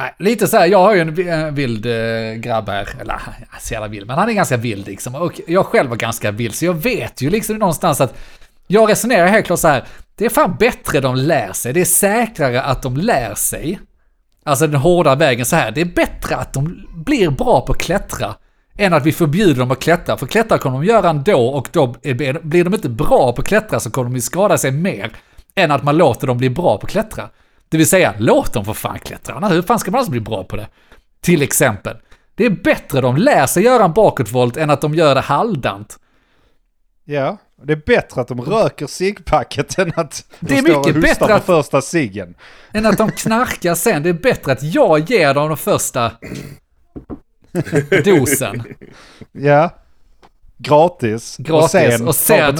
Nej, 0.00 0.14
lite 0.18 0.46
så 0.46 0.56
här, 0.56 0.66
jag 0.66 0.78
har 0.78 0.94
ju 0.94 1.00
en 1.00 1.14
vi- 1.14 1.28
en 1.28 1.54
vild 1.54 1.86
eh, 1.86 2.32
grabb 2.34 2.68
här, 2.68 2.88
eller 3.00 3.20
så 3.60 3.74
jävla 3.74 3.88
vild, 3.88 4.06
men 4.06 4.18
han 4.18 4.28
är 4.28 4.32
ganska 4.32 4.56
vild 4.56 4.86
liksom. 4.86 5.14
Och 5.14 5.40
jag 5.46 5.66
själv 5.66 5.90
var 5.90 5.96
ganska 5.96 6.30
vild, 6.30 6.54
så 6.54 6.64
jag 6.64 6.74
vet 6.74 7.22
ju 7.22 7.30
liksom 7.30 7.56
någonstans 7.56 8.00
att 8.00 8.14
jag 8.66 8.90
resonerar 8.90 9.26
helt 9.26 9.46
klart 9.46 9.58
så 9.58 9.68
här, 9.68 9.84
det 10.14 10.24
är 10.24 10.28
fan 10.30 10.56
bättre 10.58 11.00
de 11.00 11.16
lär 11.16 11.52
sig, 11.52 11.72
det 11.72 11.80
är 11.80 11.84
säkrare 11.84 12.62
att 12.62 12.82
de 12.82 12.96
lär 12.96 13.34
sig. 13.34 13.78
Alltså 14.44 14.66
den 14.66 14.80
hårda 14.80 15.14
vägen 15.14 15.46
så 15.46 15.56
här, 15.56 15.70
det 15.70 15.80
är 15.80 15.84
bättre 15.84 16.36
att 16.36 16.52
de 16.52 16.86
blir 16.94 17.30
bra 17.30 17.60
på 17.66 17.72
att 17.72 17.78
klättra 17.78 18.34
än 18.78 18.92
att 18.94 19.06
vi 19.06 19.12
förbjuder 19.12 19.60
dem 19.60 19.70
att 19.70 19.80
klättra. 19.80 20.16
För 20.16 20.26
klättra 20.26 20.58
kommer 20.58 20.78
de 20.78 20.84
göra 20.86 21.10
ändå 21.10 21.46
och 21.48 21.68
då 21.72 21.86
blir 22.42 22.64
de 22.64 22.74
inte 22.74 22.88
bra 22.88 23.32
på 23.32 23.42
att 23.42 23.48
klättra 23.48 23.80
så 23.80 23.90
kommer 23.90 24.10
de 24.10 24.20
skada 24.20 24.58
sig 24.58 24.70
mer 24.70 25.10
än 25.54 25.70
att 25.70 25.82
man 25.84 25.96
låter 25.96 26.26
dem 26.26 26.38
bli 26.38 26.50
bra 26.50 26.78
på 26.78 26.86
att 26.86 26.90
klättra. 26.92 27.28
Det 27.68 27.76
vill 27.76 27.88
säga, 27.88 28.14
låt 28.18 28.52
dem 28.52 28.64
för 28.64 28.72
fan 28.72 28.98
klättra. 28.98 29.48
Hur 29.48 29.62
fan 29.62 29.78
ska 29.78 29.90
man 29.90 29.98
alltså 29.98 30.10
bli 30.10 30.20
bra 30.20 30.44
på 30.44 30.56
det? 30.56 30.68
Till 31.20 31.42
exempel. 31.42 31.96
Det 32.34 32.44
är 32.46 32.50
bättre 32.50 33.00
de 33.00 33.16
lär 33.16 33.46
sig 33.46 33.62
göra 33.64 33.84
en 33.84 33.92
bakåtvolt 33.92 34.56
än 34.56 34.70
att 34.70 34.80
de 34.80 34.94
gör 34.94 35.14
det 35.14 35.20
halvdant. 35.20 35.98
Ja, 37.04 37.36
det 37.62 37.72
är 37.72 37.82
bättre 37.86 38.20
att 38.20 38.28
de 38.28 38.40
röker 38.40 38.86
ciggpacket 38.86 39.78
än 39.78 39.92
att 39.96 40.24
de 40.40 40.46
Det 40.54 40.58
är 40.58 40.62
står 40.62 40.78
och 40.80 40.86
mycket 40.86 41.02
bättre 41.02 41.34
att- 41.34 41.44
första 41.44 41.80
ciggen. 41.82 42.34
Än 42.72 42.86
att 42.86 42.98
de 42.98 43.10
knarkar 43.10 43.74
sen. 43.74 44.02
Det 44.02 44.08
är 44.08 44.12
bättre 44.12 44.52
att 44.52 44.62
jag 44.62 45.10
ger 45.10 45.34
dem 45.34 45.48
den 45.48 45.56
första 45.56 46.10
dosen. 48.04 48.62
Ja. 49.32 49.70
Gratis. 50.58 51.36
Gratis. 51.38 51.62
Och 51.64 51.70
sen, 51.70 52.08
Och 52.08 52.14
sen-. 52.14 52.56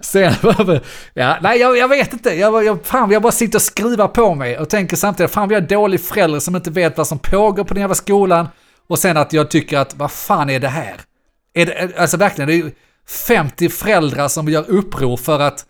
Sen, 0.00 0.34
ja, 1.14 1.38
nej 1.42 1.60
jag, 1.60 1.76
jag 1.76 1.88
vet 1.88 2.12
inte. 2.12 2.34
Jag, 2.34 2.64
jag, 2.64 2.86
fan, 2.86 3.10
jag 3.10 3.22
bara 3.22 3.32
sitter 3.32 3.58
och 3.58 3.62
skruvar 3.62 4.08
på 4.08 4.34
mig 4.34 4.58
och 4.58 4.68
tänker 4.68 4.96
samtidigt, 4.96 5.32
fan 5.32 5.48
vi 5.48 5.54
har 5.54 5.62
dålig 5.62 6.00
förälder 6.00 6.40
som 6.40 6.56
inte 6.56 6.70
vet 6.70 6.98
vad 6.98 7.06
som 7.06 7.18
pågår 7.18 7.64
på 7.64 7.74
den 7.74 7.80
jävla 7.80 7.94
skolan. 7.94 8.48
Och 8.86 8.98
sen 8.98 9.16
att 9.16 9.32
jag 9.32 9.50
tycker 9.50 9.78
att, 9.78 9.96
vad 9.96 10.12
fan 10.12 10.50
är 10.50 10.60
det 10.60 10.68
här? 10.68 10.94
Är 11.54 11.66
det, 11.66 11.98
alltså 11.98 12.16
verkligen, 12.16 12.48
det 12.48 12.54
är 12.54 12.56
ju 12.56 12.70
50 13.26 13.68
föräldrar 13.68 14.28
som 14.28 14.48
gör 14.48 14.70
uppror 14.70 15.16
för 15.16 15.40
att 15.40 15.66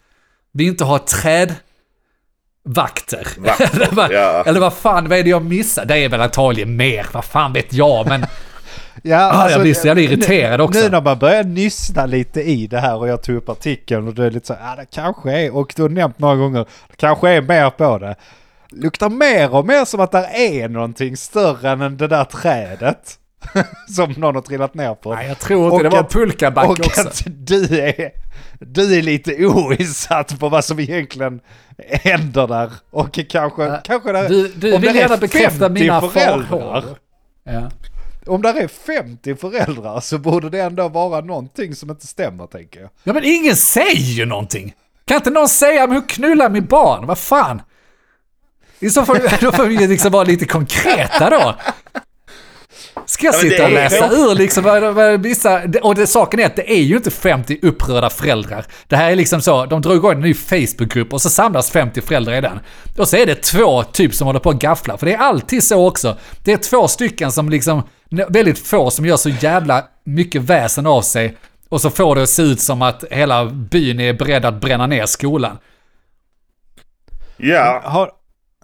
vi 0.53 0.65
inte 0.67 0.85
har 0.85 0.99
trädvakter. 0.99 1.72
Vakter, 2.65 3.27
eller, 3.75 3.95
vad, 3.95 4.13
ja. 4.13 4.43
eller 4.47 4.61
vad 4.61 4.73
fan, 4.73 5.09
vad 5.09 5.19
är 5.19 5.23
det 5.23 5.31
jag 5.31 5.45
missar? 5.45 5.85
Det 5.85 5.99
är 5.99 6.09
väl 6.09 6.21
antagligen 6.21 6.77
mer, 6.77 7.07
vad 7.13 7.25
fan 7.25 7.53
vet 7.53 7.73
jag, 7.73 8.09
men 8.09 8.27
Ja, 9.03 9.19
ah, 9.19 9.31
alltså, 9.31 9.59
jag 9.59 9.63
blir 9.63 9.75
så 9.75 9.87
jävla 9.87 10.03
irriterad 10.03 10.61
också. 10.61 10.81
Nu 10.81 10.89
när 10.89 11.01
man 11.01 11.19
börjar 11.19 11.45
nyssna 11.45 12.07
lite 12.07 12.43
i 12.43 12.67
det 12.67 12.79
här 12.79 12.97
och 12.97 13.09
jag 13.09 13.23
tog 13.23 13.37
upp 13.37 13.49
artikeln 13.49 14.09
och 14.09 14.15
det 14.15 14.25
är 14.27 14.31
lite 14.31 14.47
så 14.47 14.57
ja 14.61 14.77
det 14.77 14.87
kanske 14.91 15.33
är, 15.33 15.57
och 15.57 15.73
du 15.77 15.83
har 15.83 15.89
nämnt 15.89 16.19
några 16.19 16.37
gånger, 16.37 16.67
det 16.91 16.97
kanske 16.97 17.31
är 17.31 17.43
mer 17.43 17.71
på 17.71 17.99
det. 17.99 18.17
Luktar 18.69 19.09
mer 19.09 19.55
och 19.55 19.67
mer 19.67 19.85
som 19.85 20.01
att 20.01 20.13
det 20.13 20.27
är 20.37 20.69
någonting 20.69 21.17
större 21.17 21.71
än 21.71 21.97
det 21.97 22.09
där 22.09 22.25
trädet. 22.25 23.19
som 23.97 24.13
någon 24.13 24.35
har 24.35 24.43
trillat 24.43 24.75
ner 24.75 24.95
på. 24.95 25.15
Nej, 25.15 25.29
jag 25.29 25.39
tror 25.39 25.65
inte 25.65 25.77
Och 25.77 25.83
det 25.83 25.89
var 25.89 25.99
att- 26.01 26.13
pulkabacke 26.13 26.69
och 26.69 26.87
också. 26.87 27.01
att 27.09 27.23
du 27.27 27.81
är, 27.81 28.11
du 28.61 28.99
är 28.99 29.03
lite 29.03 29.47
oinsatt 29.47 30.39
på 30.39 30.49
vad 30.49 30.65
som 30.65 30.81
egentligen 30.81 31.41
händer 31.89 32.47
där. 32.49 32.73
Och 32.91 33.19
kanske, 33.29 33.63
Ja, 33.65 33.81
kanske 33.85 34.13
där, 34.13 34.29
Du, 34.29 34.49
du 34.49 34.75
om 34.75 34.81
vill 34.81 34.93
det 34.93 34.99
är 34.99 35.03
gärna 35.03 35.17
bekräfta 35.17 35.59
50 35.59 35.69
mina 35.69 36.01
föräldrar. 36.01 36.47
farhågor. 36.49 36.99
Ja. 37.45 37.71
om 38.27 38.43
där 38.43 38.55
är 38.55 38.69
50 38.69 39.35
föräldrar 39.35 40.01
så 40.01 40.19
borde 40.19 40.51
det 40.51 40.61
ändå 40.61 40.89
vara 40.89 41.21
någonting 41.21 41.75
som 41.75 41.91
inte 41.91 42.07
stämmer 42.07 42.47
tänker 42.47 42.81
jag. 42.81 42.91
ja, 43.05 43.13
men 43.13 43.25
ingen 43.25 43.57
säger 43.57 43.95
ju 44.13 44.25
någonting. 44.25 44.75
Kan 45.05 45.17
inte 45.17 45.31
någon 45.31 45.49
säga, 45.49 45.87
men 45.87 45.95
hur 45.97 46.09
knullar 46.09 46.49
min 46.51 46.67
barn? 46.67 47.07
Vad 47.07 47.19
fan? 47.19 47.63
I 48.81 48.91
så 48.91 49.05
fall, 49.05 49.17
då 49.41 49.53
får 49.53 49.65
vi 49.65 49.87
liksom 49.87 50.13
vara 50.13 50.25
lite 50.25 50.45
konkreta 50.47 51.31
då. 51.31 51.55
Ska 53.23 53.27
jag 53.27 53.51
sitta 53.51 53.63
och 53.65 53.71
är- 53.71 53.75
läsa 53.75 54.11
ur 54.11 54.35
liksom 54.35 54.65
vad, 54.65 54.95
vad 54.95 55.23
vissa... 55.23 55.63
Och 55.83 55.95
det, 55.95 56.07
saken 56.07 56.41
är 56.41 56.47
att 56.47 56.57
det 56.57 56.73
är 56.73 56.83
ju 56.83 56.97
inte 56.97 57.11
50 57.11 57.59
upprörda 57.63 58.11
föräldrar. 58.11 58.67
Det 58.87 58.97
här 58.97 59.11
är 59.11 59.17
liksom 59.17 59.41
så, 59.41 59.67
de 59.67 59.83
drar 59.83 59.95
igång 59.95 60.13
en 60.13 60.21
ny 60.21 60.35
Facebookgrupp 60.35 61.13
och 61.13 61.23
så 61.23 61.31
samlas 61.31 61.71
50 61.71 62.01
föräldrar 62.01 62.35
i 62.35 62.41
den. 62.41 62.61
Och 62.99 63.09
så 63.09 63.17
är 63.17 63.27
det 63.27 63.35
två 63.43 63.83
typ 63.83 64.15
som 64.15 64.27
håller 64.27 64.41
på 64.41 64.51
att 64.51 64.59
gaffla. 64.59 64.99
För 64.99 65.07
det 65.07 65.13
är 65.15 65.19
alltid 65.19 65.65
så 65.65 65.87
också. 65.89 66.17
Det 66.45 66.53
är 66.53 66.57
två 66.57 66.89
stycken 66.89 67.33
som 67.33 67.51
liksom, 67.51 67.83
väldigt 68.29 68.59
få 68.59 68.91
som 68.91 69.07
gör 69.07 69.17
så 69.17 69.29
jävla 69.29 69.85
mycket 70.05 70.43
väsen 70.43 70.87
av 70.87 71.03
sig. 71.03 71.37
Och 71.69 71.81
så 71.81 71.91
får 71.91 72.15
det 72.17 72.23
att 72.23 72.29
se 72.29 72.43
ut 72.43 72.61
som 72.61 72.83
att 72.83 73.05
hela 73.11 73.45
byn 73.45 74.01
är 74.01 74.13
beredd 74.13 74.45
att 74.45 74.61
bränna 74.61 74.87
ner 74.87 75.07
skolan. 75.07 75.59
Ja, 77.37 77.83
Har, 77.85 78.11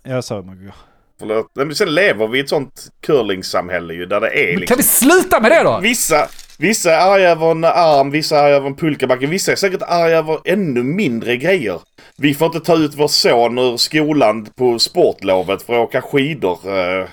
jag 0.04 0.24
sa 0.24 0.42
Margot. 0.42 0.74
Förlåt. 1.18 1.50
Men 1.54 1.74
sen 1.74 1.94
lever 1.94 2.28
vi 2.28 2.38
i 2.38 2.40
ett 2.40 2.48
sånt 2.48 2.86
curlingsamhälle 3.00 3.94
ju 3.94 4.06
där 4.06 4.20
det 4.20 4.28
är 4.28 4.50
Men 4.50 4.60
liksom... 4.60 4.66
kan 4.66 4.76
vi 4.76 4.82
sluta 4.82 5.40
med 5.40 5.50
det 5.50 5.62
då? 5.62 5.80
Vissa, 5.82 6.28
vissa 6.58 6.94
är 6.94 7.14
arga 7.14 7.30
över 7.30 7.50
en 7.50 7.64
arm, 7.64 8.10
vissa 8.10 8.38
är 8.38 8.42
arga 8.42 8.56
över 8.56 8.66
en 8.66 8.76
pulkabacke. 8.76 9.26
Vissa 9.26 9.52
är 9.52 9.56
säkert 9.56 9.82
arga 9.82 10.16
över 10.16 10.38
ännu 10.44 10.82
mindre 10.82 11.36
grejer. 11.36 11.80
Vi 12.16 12.34
får 12.34 12.46
inte 12.46 12.60
ta 12.60 12.76
ut 12.76 12.94
vår 12.96 13.08
son 13.08 13.58
ur 13.58 13.76
skolan 13.76 14.46
på 14.56 14.78
sportlovet 14.78 15.62
för 15.62 15.72
att 15.72 15.88
åka 15.88 16.02
skidor. 16.02 16.58
Eh, 16.64 17.06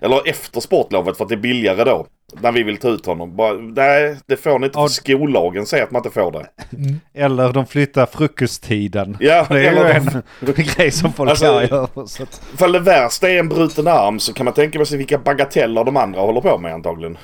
eller 0.00 0.28
efter 0.28 0.60
sportlovet 0.60 1.16
för 1.16 1.24
att 1.24 1.28
det 1.28 1.34
är 1.34 1.36
billigare 1.36 1.84
då. 1.84 2.06
När 2.42 2.52
vi 2.52 2.62
vill 2.62 2.76
ta 2.76 2.88
ut 2.88 3.06
honom. 3.06 3.36
Bara, 3.36 3.52
nej, 3.52 4.16
det 4.26 4.36
får 4.36 4.58
ni 4.58 4.66
inte 4.66 4.78
Ja. 4.78 4.86
för 4.88 4.92
skollagen 4.94 5.66
säger 5.66 5.84
att 5.84 5.90
man 5.90 6.00
inte 6.04 6.10
får 6.20 6.32
det. 6.32 6.46
Eller 7.14 7.52
de 7.52 7.66
flyttar 7.66 8.06
frukosttiden. 8.06 9.16
Ja, 9.20 9.46
Det 9.50 9.66
är 9.66 9.72
ju 9.72 10.22
en 10.40 10.64
grej 10.76 10.90
som 10.90 11.12
folk 11.12 11.30
Alltså- 11.30 11.46
är 11.46 11.72
över. 11.74 12.06
Så 12.06 12.22
att, 12.22 12.42
Ifall 12.54 12.72
det 12.72 12.78
värsta 12.80 13.30
är 13.30 13.38
en 13.38 13.48
bruten 13.48 13.86
arm 13.88 14.20
så 14.20 14.32
kan 14.32 14.44
man 14.44 14.54
tänka 14.54 14.84
sig 14.84 14.98
vilka 14.98 15.18
bagateller 15.18 15.84
de 15.84 15.96
andra 15.96 16.20
håller 16.20 16.40
på 16.40 16.58
med 16.58 16.74
antagligen. 16.74 17.18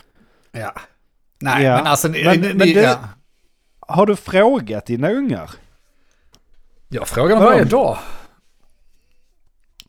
Ja. 0.53 0.73
Nej, 1.41 1.65
Ja. 1.65 1.77
men 1.77 1.87
alltså... 1.87 2.09
ni- 2.09 2.25
Men- 2.25 2.41
ni- 2.41 2.55
men 2.55 2.69
ni- 2.69 2.75
det- 2.75 2.83
ja. 2.83 2.99
har 3.81 4.07
du 4.07 4.17
frågat 4.17 4.87
dina 4.87 5.11
ungar? 5.11 5.51
Jag 6.89 7.09
frågar 7.09 7.37
dem 7.37 7.45
varje 7.45 7.65
dag. 7.65 7.99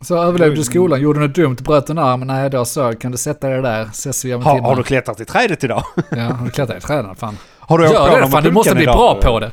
Så 0.04 0.18
överlevde 0.18 0.56
du 0.56 0.64
skolan, 0.64 1.02
gjorde 1.02 1.20
du 1.20 1.28
något 1.28 1.36
dumt, 1.36 1.56
bröt 1.56 1.90
en 1.90 1.98
arm? 1.98 2.20
Nej, 2.20 2.50
då 2.50 2.66
så, 2.66 2.94
kan 2.96 3.12
du 3.12 3.18
sätta 3.18 3.50
dig 3.50 3.62
där, 3.62 3.82
ses 3.84 4.26
vi 4.26 4.34
om 4.34 4.42
en 4.42 4.48
Har, 4.48 4.56
timme. 4.56 4.68
har 4.68 4.76
du 4.76 4.84
klättrat 4.84 5.20
i 5.20 5.26
trädet 5.26 5.64
idag? 5.64 5.84
Ja, 6.12 6.18
har 6.24 6.46
du 6.46 6.52
klättrat 6.52 6.78
i 6.78 6.82
träden? 6.82 7.16
Fan. 7.16 7.38
Har 7.60 7.78
du 7.78 7.84
Gör 7.84 8.22
det, 8.22 8.28
fan 8.28 8.44
du 8.44 8.52
måste 8.52 8.76
bli 8.76 8.84
idag? 8.84 8.96
bra 8.96 9.22
på 9.22 9.40
det. 9.40 9.52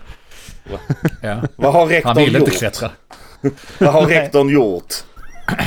Ja, 1.23 1.37
Vad 1.57 1.73
har 1.73 1.81
han 1.81 1.89
rektorn 1.89 2.17
vill 2.17 2.37
inte 2.37 2.51
gjort? 2.51 2.59
klättra. 2.59 2.91
Vad 3.79 3.93
har 3.93 4.07
rektorn 4.07 4.49
gjort? 4.49 4.95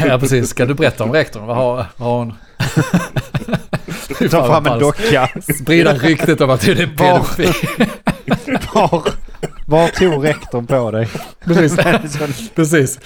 Ja, 0.06 0.18
precis. 0.20 0.50
Ska 0.50 0.66
du 0.66 0.74
berätta 0.74 1.04
om 1.04 1.12
rektorn? 1.12 1.46
Vad 1.46 1.56
har, 1.56 1.86
vad 1.98 2.10
har 2.10 2.18
hon? 2.18 2.34
Ta 4.32 4.48
fram 4.48 4.66
en 4.66 4.80
docka. 4.80 5.30
Sprida 5.62 5.94
ryktet 5.94 6.42
om 6.42 6.50
att 6.50 6.62
du 6.62 6.72
är 6.72 6.88
pedofil. 6.88 7.54
Var, 8.74 8.90
var 8.92 9.04
tog 9.94 10.26
rektorn 10.26 10.68
på 10.68 10.92
dig? 10.92 11.08
Precis. 11.46 11.78
Precis. 12.56 13.00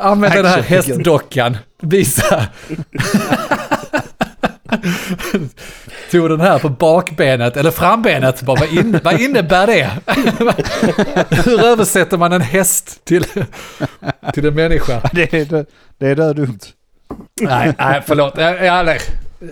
Använd 0.00 0.34
den 0.34 0.46
här 0.46 0.62
hästdockan. 0.62 1.56
Visa. 1.82 2.46
Tog 6.10 6.30
den 6.30 6.40
här 6.40 6.58
på 6.58 6.68
bakbenet 6.68 7.56
eller 7.56 7.70
frambenet. 7.70 8.42
Bara, 8.42 8.60
vad, 8.60 8.68
in, 8.68 9.00
vad 9.04 9.20
innebär 9.20 9.66
det? 9.66 9.90
Hur 11.44 11.64
översätter 11.64 12.16
man 12.16 12.32
en 12.32 12.40
häst 12.40 13.04
till, 13.04 13.24
till 14.34 14.46
en 14.46 14.54
människa? 14.54 15.10
Det 15.12 15.34
är, 15.34 15.44
det, 15.44 15.66
det 15.98 16.06
är 16.06 16.34
dumt. 16.34 16.58
Nej, 17.40 17.72
nej 17.78 18.02
förlåt. 18.06 18.34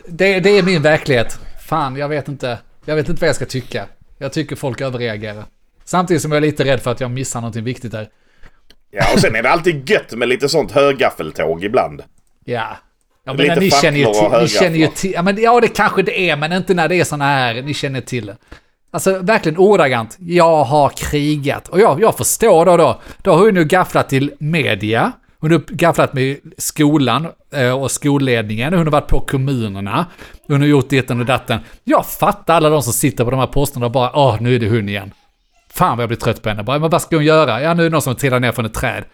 Det, 0.07 0.41
det 0.41 0.59
är 0.59 0.63
min 0.63 0.83
verklighet. 0.83 1.39
Fan, 1.67 1.97
jag 1.97 2.09
vet 2.09 2.29
inte. 2.29 2.59
Jag 2.85 2.97
vet 2.97 3.09
inte 3.09 3.21
vad 3.21 3.29
jag 3.29 3.37
ska 3.37 3.47
tycka. 3.47 3.87
Jag 4.19 4.33
tycker 4.33 4.57
folk 4.57 4.81
överreagerar. 4.81 5.45
Samtidigt 5.85 6.23
som 6.23 6.33
jag 6.33 6.37
är 6.37 6.41
lite 6.41 6.65
rädd 6.65 6.81
för 6.81 6.91
att 6.91 7.01
jag 7.01 7.11
missar 7.11 7.41
någonting 7.41 7.65
viktigt 7.65 7.93
där. 7.93 8.09
Ja, 8.91 9.05
och 9.15 9.21
sen 9.21 9.37
är 9.37 9.43
det 9.43 9.51
alltid 9.51 9.91
gött 9.91 10.13
med 10.13 10.29
lite 10.29 10.49
sånt 10.49 10.73
högaffeltåg 10.73 11.65
ibland. 11.65 12.03
Ja. 12.45 12.77
Ja, 13.25 13.33
men 13.33 13.59
ni 13.59 13.71
känner 13.71 13.99
ju 13.99 14.05
till, 14.05 14.41
ni 14.41 14.49
känner 14.49 14.79
ju 14.79 14.87
till, 14.87 15.13
ja, 15.13 15.23
men, 15.23 15.43
ja 15.43 15.61
det 15.61 15.69
kanske 15.69 16.03
det 16.03 16.31
är, 16.31 16.37
men 16.37 16.53
inte 16.53 16.75
när 16.75 16.89
det 16.89 17.01
är 17.01 17.05
såna 17.05 17.25
här, 17.25 17.63
ni 17.63 17.75
känner 17.75 18.01
till 18.01 18.27
det. 18.27 18.37
Alltså 18.91 19.19
verkligen 19.19 19.59
ordagrant, 19.59 20.17
jag 20.21 20.65
har 20.65 20.89
krigat. 20.89 21.69
Och 21.69 21.81
jag, 21.81 22.01
jag 22.01 22.17
förstår 22.17 22.65
då 22.65 22.77
då, 22.77 23.01
då 23.23 23.31
har 23.31 23.39
hon 23.39 23.57
ju 23.57 23.65
gafflat 23.65 24.09
till 24.09 24.33
media 24.39 25.13
Hon 25.43 25.51
har 25.51 25.63
gafflat 25.69 26.15
med 26.15 26.37
skolan 26.59 27.29
eh, 27.53 27.83
och 27.83 27.91
skolledningen, 27.91 28.75
hon 28.75 28.87
har 28.87 28.91
varit 28.91 29.09
på 29.09 29.21
kommunerna, 29.21 30.07
hon 30.47 30.61
har 30.61 30.69
gjort 30.69 30.89
ditten 30.89 31.21
och 31.21 31.27
datten. 31.27 31.61
Jag 31.85 32.07
fattar 32.07 32.55
alla 32.55 32.69
de 32.69 32.83
som 32.83 32.93
sitter 32.93 33.25
på 33.25 33.31
de 33.31 33.41
här 33.41 33.47
posterna 33.47 33.87
och 33.87 33.93
bara, 33.93 34.11
åh, 34.15 34.37
nu 34.41 34.55
är 34.55 34.59
det 34.59 34.69
hon 34.69 34.89
igen. 34.89 35.13
Fan 35.83 35.97
vad 35.97 36.03
jag 36.03 36.09
blir 36.09 36.19
trött 36.19 36.43
på 36.43 36.49
henne. 36.49 36.63
Bara, 36.63 36.79
men 36.79 36.91
vad 36.91 37.03
ska 37.03 37.17
hon 37.17 37.25
göra? 37.25 37.63
Ja, 37.63 37.75
nu 37.75 37.83
är 37.83 37.85
det 37.85 37.93
någon 37.93 38.03
som 38.03 38.15
trillar 38.15 38.41
ner 38.41 38.53
från 38.53 38.65
ett 38.65 38.75
träd. 38.75 39.05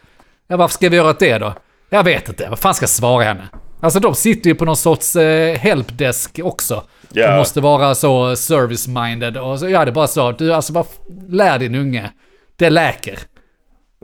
Ja, 0.48 0.56
varför 0.56 0.74
ska 0.74 0.88
vi 0.88 0.96
göra 0.96 1.10
åt 1.10 1.18
det 1.18 1.38
då? 1.38 1.54
Jag 1.90 2.04
vet 2.04 2.28
inte, 2.28 2.46
vad 2.50 2.58
fan 2.58 2.74
ska 2.74 2.82
jag 2.82 2.90
svara 2.90 3.24
henne? 3.24 3.48
Alltså 3.80 4.00
de 4.00 4.14
sitter 4.14 4.50
ju 4.50 4.54
på 4.54 4.64
någon 4.64 4.76
sorts 4.76 5.16
eh, 5.16 5.56
helpdesk 5.58 6.40
också. 6.42 6.84
Ja. 7.12 7.30
De 7.30 7.36
måste 7.36 7.60
vara 7.60 7.94
så 7.94 8.36
service-minded 8.36 9.36
och 9.36 9.58
så, 9.58 9.68
ja 9.68 9.84
det 9.84 9.90
är 9.90 9.92
bara 9.92 10.06
så. 10.06 10.32
Du, 10.32 10.52
alltså 10.52 10.72
bara 10.72 10.84
lär 11.28 11.58
din 11.58 11.74
unge. 11.74 12.10
Det 12.56 12.70
läker. 12.70 13.18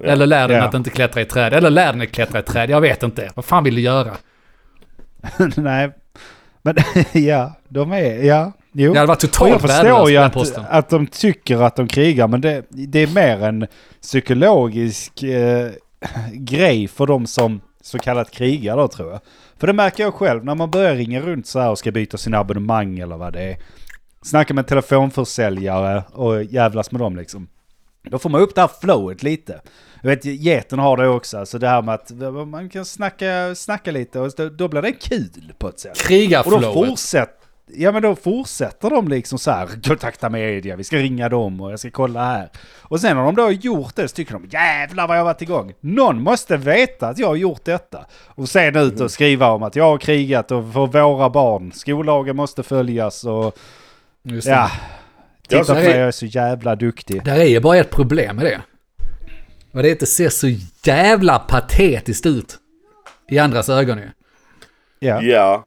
Eller 0.05 0.27
lär 0.27 0.49
den 0.49 0.57
Ja. 0.57 0.65
att 0.65 0.75
inte 0.75 0.91
klättra 0.91 1.21
i 1.21 1.25
träd. 1.25 1.53
Eller 1.53 1.71
lär 1.71 1.93
den 1.93 2.03
att 2.03 2.12
klättra 2.12 2.41
i 2.41 2.43
träd. 2.43 2.71
Jag 2.71 2.81
vet 2.81 3.03
inte. 3.03 3.31
Vad 3.35 3.45
fan 3.45 3.65
vill 3.65 3.75
du 3.75 3.81
göra? 3.81 4.12
Nej, 5.57 5.93
men 6.62 6.77
ja, 7.12 7.53
de 7.69 7.93
är, 7.93 8.23
ja, 8.23 8.53
jo. 8.75 8.93
Det 8.93 8.99
hade 8.99 9.09
varit 9.09 9.20
totalt 9.20 9.51
jag 9.51 9.61
förstår 9.61 10.11
ju 10.11 10.16
att, 10.16 10.59
att 10.70 10.89
de 10.89 11.07
tycker 11.07 11.62
att 11.62 11.77
de 11.77 11.89
krigar, 11.89 12.29
men 12.29 12.41
det, 12.41 12.64
det 12.68 12.99
är 12.99 13.07
mer 13.07 13.43
en 13.43 13.66
psykologisk 14.03 15.22
eh, 15.22 15.70
grej 16.33 16.89
för 16.89 17.07
de 17.07 17.27
som 17.27 17.61
så 17.83 17.99
kallat 17.99 18.31
krigar 18.31 18.77
då 18.77 18.89
tror 18.89 19.11
jag. 19.11 19.20
För 19.57 19.66
det 19.66 19.72
märker 19.72 20.03
jag 20.03 20.14
själv 20.14 20.45
när 20.45 20.55
man 20.55 20.70
börjar 20.70 20.95
ringa 20.95 21.20
runt 21.20 21.47
så 21.47 21.61
här 21.61 21.70
och 21.70 21.79
ska 21.79 21.93
byta 21.93 22.16
sina 22.16 22.39
abonnemang 22.39 22.99
eller 22.99 23.16
vad 23.16 23.33
det 23.33 23.43
är. 23.43 23.57
Snacka 24.22 24.55
med 24.55 24.66
telefonförsäljare 24.66 26.05
och 26.12 26.45
jävlas 26.45 26.91
med 26.91 27.01
dem 27.01 27.16
liksom. 27.16 27.49
Då 28.11 28.18
får 28.18 28.31
man 28.31 28.41
upp 28.41 28.55
det 28.55 28.61
här 28.61 28.70
flowet 28.81 29.22
lite. 29.22 29.61
Jag 30.03 30.11
vet, 30.11 30.25
geten 30.25 30.79
har 30.79 30.97
det 30.97 31.09
också, 31.09 31.39
alltså 31.39 31.59
det 31.59 31.68
här 31.68 31.83
med 31.83 31.95
att 31.95 32.11
man 32.49 32.68
kan 32.68 32.85
snacka, 32.85 33.55
snacka 33.55 33.91
lite 33.91 34.20
och 34.20 34.33
då, 34.37 34.49
då 34.49 34.68
blir 34.68 34.83
det 34.83 34.93
kul 34.93 35.53
på 35.59 35.68
ett 35.68 35.81
sätt. 35.81 35.91
Och 35.91 35.99
då 35.99 36.09
Krigarflowet. 36.09 36.75
fortsätter, 36.75 37.44
ja 37.67 37.93
men 37.93 38.03
då 38.03 38.15
fortsätter 38.15 38.91
de 38.91 39.09
liksom 39.09 39.39
så 39.39 39.51
här, 39.51 39.69
kontakta 39.89 40.31
media, 40.31 40.77
vi 40.77 40.85
ska 40.85 40.97
ringa 40.97 41.29
dem 41.29 41.61
och 41.61 41.73
jag 41.73 41.79
ska 41.79 41.91
kolla 41.91 42.25
här. 42.25 42.51
Och 42.83 43.01
sen 43.01 43.17
när 43.17 43.25
de 43.25 43.35
då 43.35 43.43
har 43.43 43.51
gjort 43.51 43.95
det 43.97 44.09
så 44.09 44.15
tycker 44.15 44.33
de, 44.33 44.47
jävlar 44.51 45.09
vad 45.09 45.17
jag 45.17 45.21
har 45.21 45.25
varit 45.25 45.43
igång. 45.43 45.73
Någon 45.81 46.23
måste 46.23 46.57
veta 46.57 47.09
att 47.09 47.19
jag 47.19 47.27
har 47.29 47.37
gjort 47.37 47.65
detta. 47.65 48.07
Och 48.27 48.49
sen 48.49 48.77
ut 48.77 49.01
och 49.01 49.11
skriva 49.11 49.51
om 49.51 49.62
att 49.62 49.77
jag 49.77 49.85
har 49.85 49.99
krigat 49.99 50.51
och 50.51 50.73
för 50.73 50.87
våra 50.87 51.31
barn, 51.31 51.73
skollagen 51.73 52.37
måste 52.37 52.62
följas 52.62 53.25
och 53.25 53.59
ja. 54.23 54.71
Titta 55.49 55.57
Ja, 55.57 55.65
på 55.65 55.73
är- 55.73 55.75
mig, 55.75 55.97
jag 55.99 56.09
är 56.09 56.11
så 56.11 56.27
jävla 56.27 56.77
duktig. 56.77 57.25
Där 57.25 57.37
är 57.39 57.45
ju 57.45 57.61
bara 57.61 57.77
ett 57.77 57.91
problem 57.91 58.37
med 58.37 58.45
det. 58.45 58.61
Och 59.73 59.83
det 59.83 59.89
är 59.89 59.93
att 59.93 60.01
det 60.01 60.07
ser 60.07 60.29
så 60.29 60.49
jävla 60.85 61.39
patetiskt 61.39 62.27
ut. 62.27 62.57
I 63.31 63.39
andras 63.39 63.69
ögon 63.69 63.99
ju. 63.99 64.09
Ja, 64.99 65.23
Ja. 65.23 65.65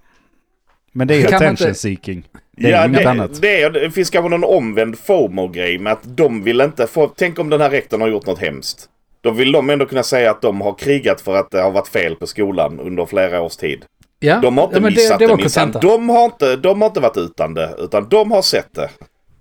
Men 0.98 1.08
det 1.08 1.16
är 1.16 1.26
attention 1.36 1.68
inte- 1.68 1.74
seeking. 1.80 2.24
Det 2.58 2.68
är 2.68 2.72
ja, 2.72 2.86
inget 2.86 3.04
det, 3.04 3.10
annat. 3.10 3.41
Det, 3.41 3.62
är, 3.62 3.70
det 3.70 3.91
finns 3.91 4.10
kanske 4.10 4.30
någon 4.30 4.43
omvänd 4.43 4.98
FOMO-grej 5.00 5.78
med 5.80 5.93
att 5.93 6.00
de 6.18 6.43
vill 6.43 6.62
inte 6.62 6.88
få... 6.88 7.08
Tänk 7.08 7.39
om 7.39 7.50
den 7.50 7.62
här 7.62 7.70
rektorn 7.70 8.02
har 8.02 8.08
gjort 8.08 8.26
något 8.26 8.39
hemskt. 8.39 8.86
Då 9.24 9.32
vill 9.32 9.52
de 9.52 9.70
ändå 9.70 9.86
kunna 9.86 10.04
säga 10.04 10.32
att 10.32 10.41
de 10.41 10.62
har 10.62 10.74
krigat 10.74 11.22
för 11.22 11.36
att 11.36 11.52
det 11.52 11.62
har 11.62 11.72
varit 11.72 11.88
fel 11.88 12.16
på 12.16 12.28
skolan 12.28 12.80
under 12.80 13.06
flera 13.06 13.41
års 13.41 13.56
tid. 13.56 13.84
Ja, 14.20 14.39
De 14.41 14.58
har 14.58 14.64
inte 14.66 14.76
ja, 14.78 14.82
men 14.82 14.93
missat 14.93 15.20
det, 15.20 15.26
det, 15.26 15.28
det 15.28 15.30
var 15.36 15.38
minsann. 15.38 15.72
De 15.82 16.10
har 16.10 16.26
inte, 16.26 16.56
de 16.56 16.82
har 16.82 16.88
inte 16.88 17.00
varit 17.00 17.18
utan 17.18 17.54
det, 17.54 17.76
utan 17.80 18.10
de 18.10 18.32
har 18.32 18.41
sett 18.41 18.74
det. 18.76 18.89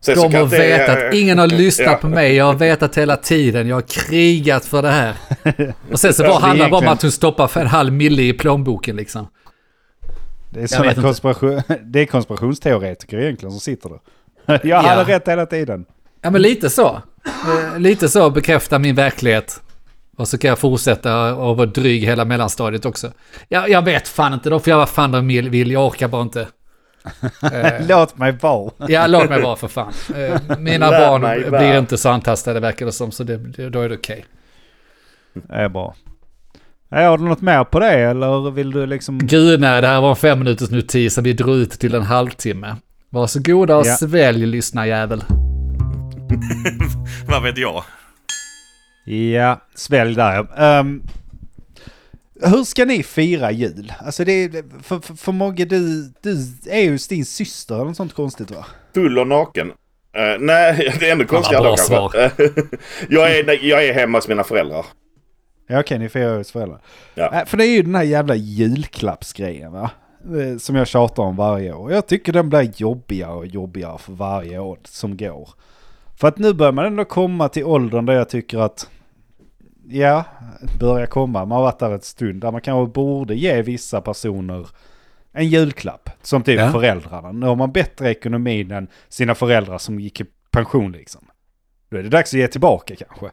Sen 0.01 0.15
De 0.15 0.35
har 0.35 0.47
det- 0.47 0.59
vetat, 0.59 0.99
ingen 1.15 1.39
har 1.39 1.47
lyssnat 1.47 1.87
Ja. 1.89 1.97
på 1.97 2.09
mig, 2.09 2.35
jag 2.35 2.45
har 2.45 2.55
vetat 2.55 2.99
hela 2.99 3.17
tiden, 3.17 3.69
jag 3.69 3.77
har 3.77 3.83
krigat 4.09 4.65
för 4.65 4.83
det 4.83 4.91
här. 4.91 5.15
Och 5.93 6.01
sen 6.01 6.15
så 6.15 6.23
bara 6.23 6.33
det 6.33 6.37
är 6.37 6.41
handlar 6.41 6.65
det 6.67 6.71
bara 6.71 6.81
om 6.81 6.89
att 6.89 7.03
hon 7.03 7.11
stoppar 7.13 7.47
för 7.47 7.61
en 7.61 7.67
halv 7.67 7.93
mille 7.93 8.23
i 8.23 8.33
plånboken 8.33 8.97
liksom. 8.97 9.27
Det 10.51 10.63
är, 10.63 10.67
såna 10.67 10.95
konspiration, 10.95 11.63
det 11.85 12.01
är 12.01 12.07
konspirationsteoretiker 12.07 13.19
egentligen 13.19 13.51
som 13.53 13.61
sitter 13.61 13.89
där. 13.89 14.01
Jag 14.69 14.83
hade 14.83 15.01
Ja. 15.13 15.17
rätt 15.17 15.29
hela 15.29 15.47
tiden. 15.47 15.85
Ja 16.23 16.31
men 16.31 16.43
lite 16.43 16.71
så. 16.71 17.03
Eh, 17.25 17.79
Lite 17.79 18.09
så 18.09 18.31
bekräfta 18.31 18.79
min 18.79 18.95
verklighet. 18.95 19.63
Och 20.17 20.29
så 20.29 20.39
kan 20.39 20.49
jag 20.49 20.59
fortsätta 20.59 21.35
och 21.35 21.57
vara 21.57 21.67
dryg 21.67 22.05
hela 22.05 22.25
mellanstadiet 22.25 22.85
också. 22.85 23.13
Jag, 23.49 23.69
jag 23.71 23.83
vet 23.83 24.09
fan 24.09 24.33
inte, 24.35 24.51
de 24.51 24.61
får 24.61 24.69
göra 24.71 24.79
vad 24.79 24.89
fan 24.89 25.11
de 25.13 25.29
vill, 25.29 25.71
jag 25.71 25.87
orkar 25.87 26.09
bara 26.09 26.23
inte. 26.23 26.49
Eh, 27.53 27.87
Låt 27.89 28.19
mig 28.19 28.33
vara. 28.33 28.71
Ja, 28.89 29.07
låt 29.07 29.29
mig 29.29 29.43
vara 29.43 29.57
för 29.57 29.69
fan. 29.69 29.93
Eh, 30.17 30.59
Mina 30.59 30.91
barn 30.91 31.21
blir 31.21 31.51
vara. 31.51 31.79
inte 31.79 31.99
så 31.99 32.09
antastade 32.09 32.61
verkar 32.61 32.87
det 32.87 32.93
som, 32.93 33.11
så 33.13 33.25
det, 33.25 33.37
då 33.69 33.81
är 33.81 33.89
det 33.89 33.95
okej. 33.95 34.27
Det 35.35 35.55
är 35.55 35.69
bra. 35.69 35.95
Ja, 36.89 37.09
Har 37.09 37.19
du 37.19 37.25
något 37.25 37.41
mer 37.41 37.65
på 37.65 37.81
det 37.81 37.91
eller 37.93 38.51
vill 38.51 38.71
du 38.71 38.87
liksom... 38.87 39.19
Gud 39.19 39.61
nej, 39.61 39.81
det 39.81 39.87
här 39.87 40.01
var 40.01 40.11
en 40.11 40.17
fem 40.17 40.39
minuters 40.39 40.71
notis 40.71 41.15
som 41.15 41.25
vi 41.25 41.33
drog 41.33 41.57
ut 41.57 41.71
till 41.71 41.95
en 41.95 42.03
halvtimme. 42.03 42.77
Varsågoda 43.11 43.77
och 43.77 43.87
Ja. 43.87 43.97
svälj 43.97 44.47
lyssnarjävel. 44.47 45.25
Vad 47.29 47.43
vet 47.43 47.59
jag? 47.59 47.85
Ja, 49.05 49.61
svälj 49.75 50.15
där 50.15 50.35
ja. 50.35 50.47
Ehm, 50.65 51.03
hur 52.43 52.65
ska 52.65 52.85
ni 52.85 53.03
fira 53.03 53.51
jul? 53.53 53.93
Alltså 54.05 54.25
det 54.25 54.33
är, 54.33 54.83
för, 54.83 55.01
för, 55.01 55.15
för 55.15 55.33
Mogge, 55.33 55.65
du, 55.65 56.13
du 56.23 56.37
är 56.71 56.81
ju 56.81 56.99
din 57.09 57.25
syster 57.25 57.75
eller 57.75 57.85
något 57.85 57.97
sånt 57.97 58.15
konstigt 58.15 58.51
va? 58.51 58.67
Full 58.95 59.19
och 59.19 59.27
naken. 59.27 59.69
Eh, 60.17 60.39
nej, 60.41 60.95
det 61.01 61.09
är 61.09 61.13
ännu 61.13 61.25
konstigare 61.25 61.63
bra 61.63 61.71
då 61.71 61.77
kanske. 62.09 62.31
jag, 63.09 63.39
är, 63.39 63.65
jag 63.65 63.85
är 63.87 63.95
hemma 63.95 64.19
hos 64.19 64.29
mina 64.29 64.45
föräldrar. 64.45 64.87
Ja 65.67 65.81
okej, 65.81 65.99
ni 65.99 66.09
firar 66.09 66.37
hos 66.39 66.51
föräldrar. 66.53 66.81
Ja. 67.15 67.35
Äh, 67.41 67.45
för 67.45 67.57
det 67.57 67.67
är 67.67 67.77
ju 67.77 67.83
den 67.83 67.95
här 67.95 68.03
jävla 68.03 68.35
julklappsgrejen 68.35 69.73
va? 69.73 69.91
Som 70.59 70.77
jag 70.77 70.87
tjatar 70.87 71.23
om 71.23 71.37
varje 71.37 71.73
år. 71.73 71.93
Jag 71.93 72.07
tycker 72.07 72.33
den 72.33 72.49
blir 72.49 72.73
jobbigare 72.77 73.33
och 73.33 73.47
jobbigare 73.47 73.99
för 73.99 74.13
varje 74.13 74.59
år 74.59 74.79
som 74.85 75.17
går. 75.17 75.49
För 76.17 76.29
att 76.29 76.39
nu 76.39 76.53
börjar 76.55 76.73
man 76.73 76.85
ändå 76.85 77.05
komma 77.05 77.49
till 77.49 77.65
åldern 77.65 78.07
där 78.07 78.13
jag 78.15 78.29
tycker 78.29 78.59
att... 78.59 78.91
Ja, 79.89 80.25
börjar 80.81 81.07
komma. 81.07 81.45
Man 81.45 81.57
har 81.57 81.63
varit 81.63 81.79
där 81.79 81.95
ett 81.95 82.05
stund. 82.05 82.41
Där 82.41 82.53
man 82.53 82.61
kanske 82.61 82.93
borde 82.93 83.35
ge 83.35 83.63
vissa 83.63 84.01
personer 84.01 84.69
en 85.33 85.49
julklapp. 85.49 86.11
Som 86.23 86.43
typ 86.43 86.61
Ja. 86.61 86.71
föräldrarna. 86.71 87.33
Nu 87.33 87.47
har 87.47 87.57
man 87.57 87.73
bättre 87.73 88.11
ekonomi 88.11 88.69
än 88.73 88.89
sina 89.09 89.35
föräldrar 89.35 89.79
som 89.79 90.01
gick 90.01 90.21
i 90.21 90.25
pension 90.51 90.93
liksom. 90.93 91.25
Då 91.91 91.97
är 91.97 92.03
det 92.03 92.09
dags 92.09 92.35
att 92.35 92.41
ge 92.41 92.49
tillbaka 92.49 92.95
kanske. 92.97 93.31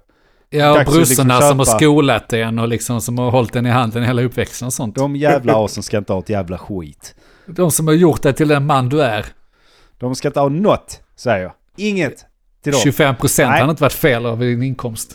Ja, 0.56 0.72
och 0.72 0.78
att 0.78 0.96
liksom 0.96 1.28
brorsorna 1.28 1.42
som 1.42 1.60
har 1.60 1.66
skolat 1.66 2.34
en 2.34 2.60
och 2.60 2.68
liksom 2.68 3.02
som 3.02 3.18
har 3.18 3.32
hållit 3.32 3.54
den 3.54 3.66
i 3.66 3.70
handen 3.70 4.04
hela 4.04 4.22
uppväxten 4.22 4.66
och 4.66 4.74
sånt. 4.74 4.96
De 4.96 5.16
jävla 5.16 5.66
asen 5.66 5.84
ska 5.84 5.98
inte 5.98 6.14
ha 6.14 6.20
ett 6.20 6.30
jävla 6.30 6.58
skit. 6.58 7.16
De 7.46 7.72
som 7.72 7.88
har 7.88 7.94
gjort 7.94 8.22
dig 8.22 8.34
till 8.34 8.48
den 8.48 8.66
man 8.66 8.90
du 8.90 9.02
är. 9.02 9.26
De 9.98 10.16
ska 10.16 10.28
inte 10.28 10.40
ha 10.40 10.50
något, 10.50 11.02
säger 11.16 11.44
jag. 11.44 11.52
Inget 11.78 12.26
till 12.64 12.72
dem. 12.72 12.82
25 12.82 13.16
procent 13.16 13.52
hade 13.52 13.70
inte 13.70 13.82
varit 13.82 13.94
fel 13.94 14.26
av 14.26 14.40
din 14.40 14.64
inkomst. 14.64 15.12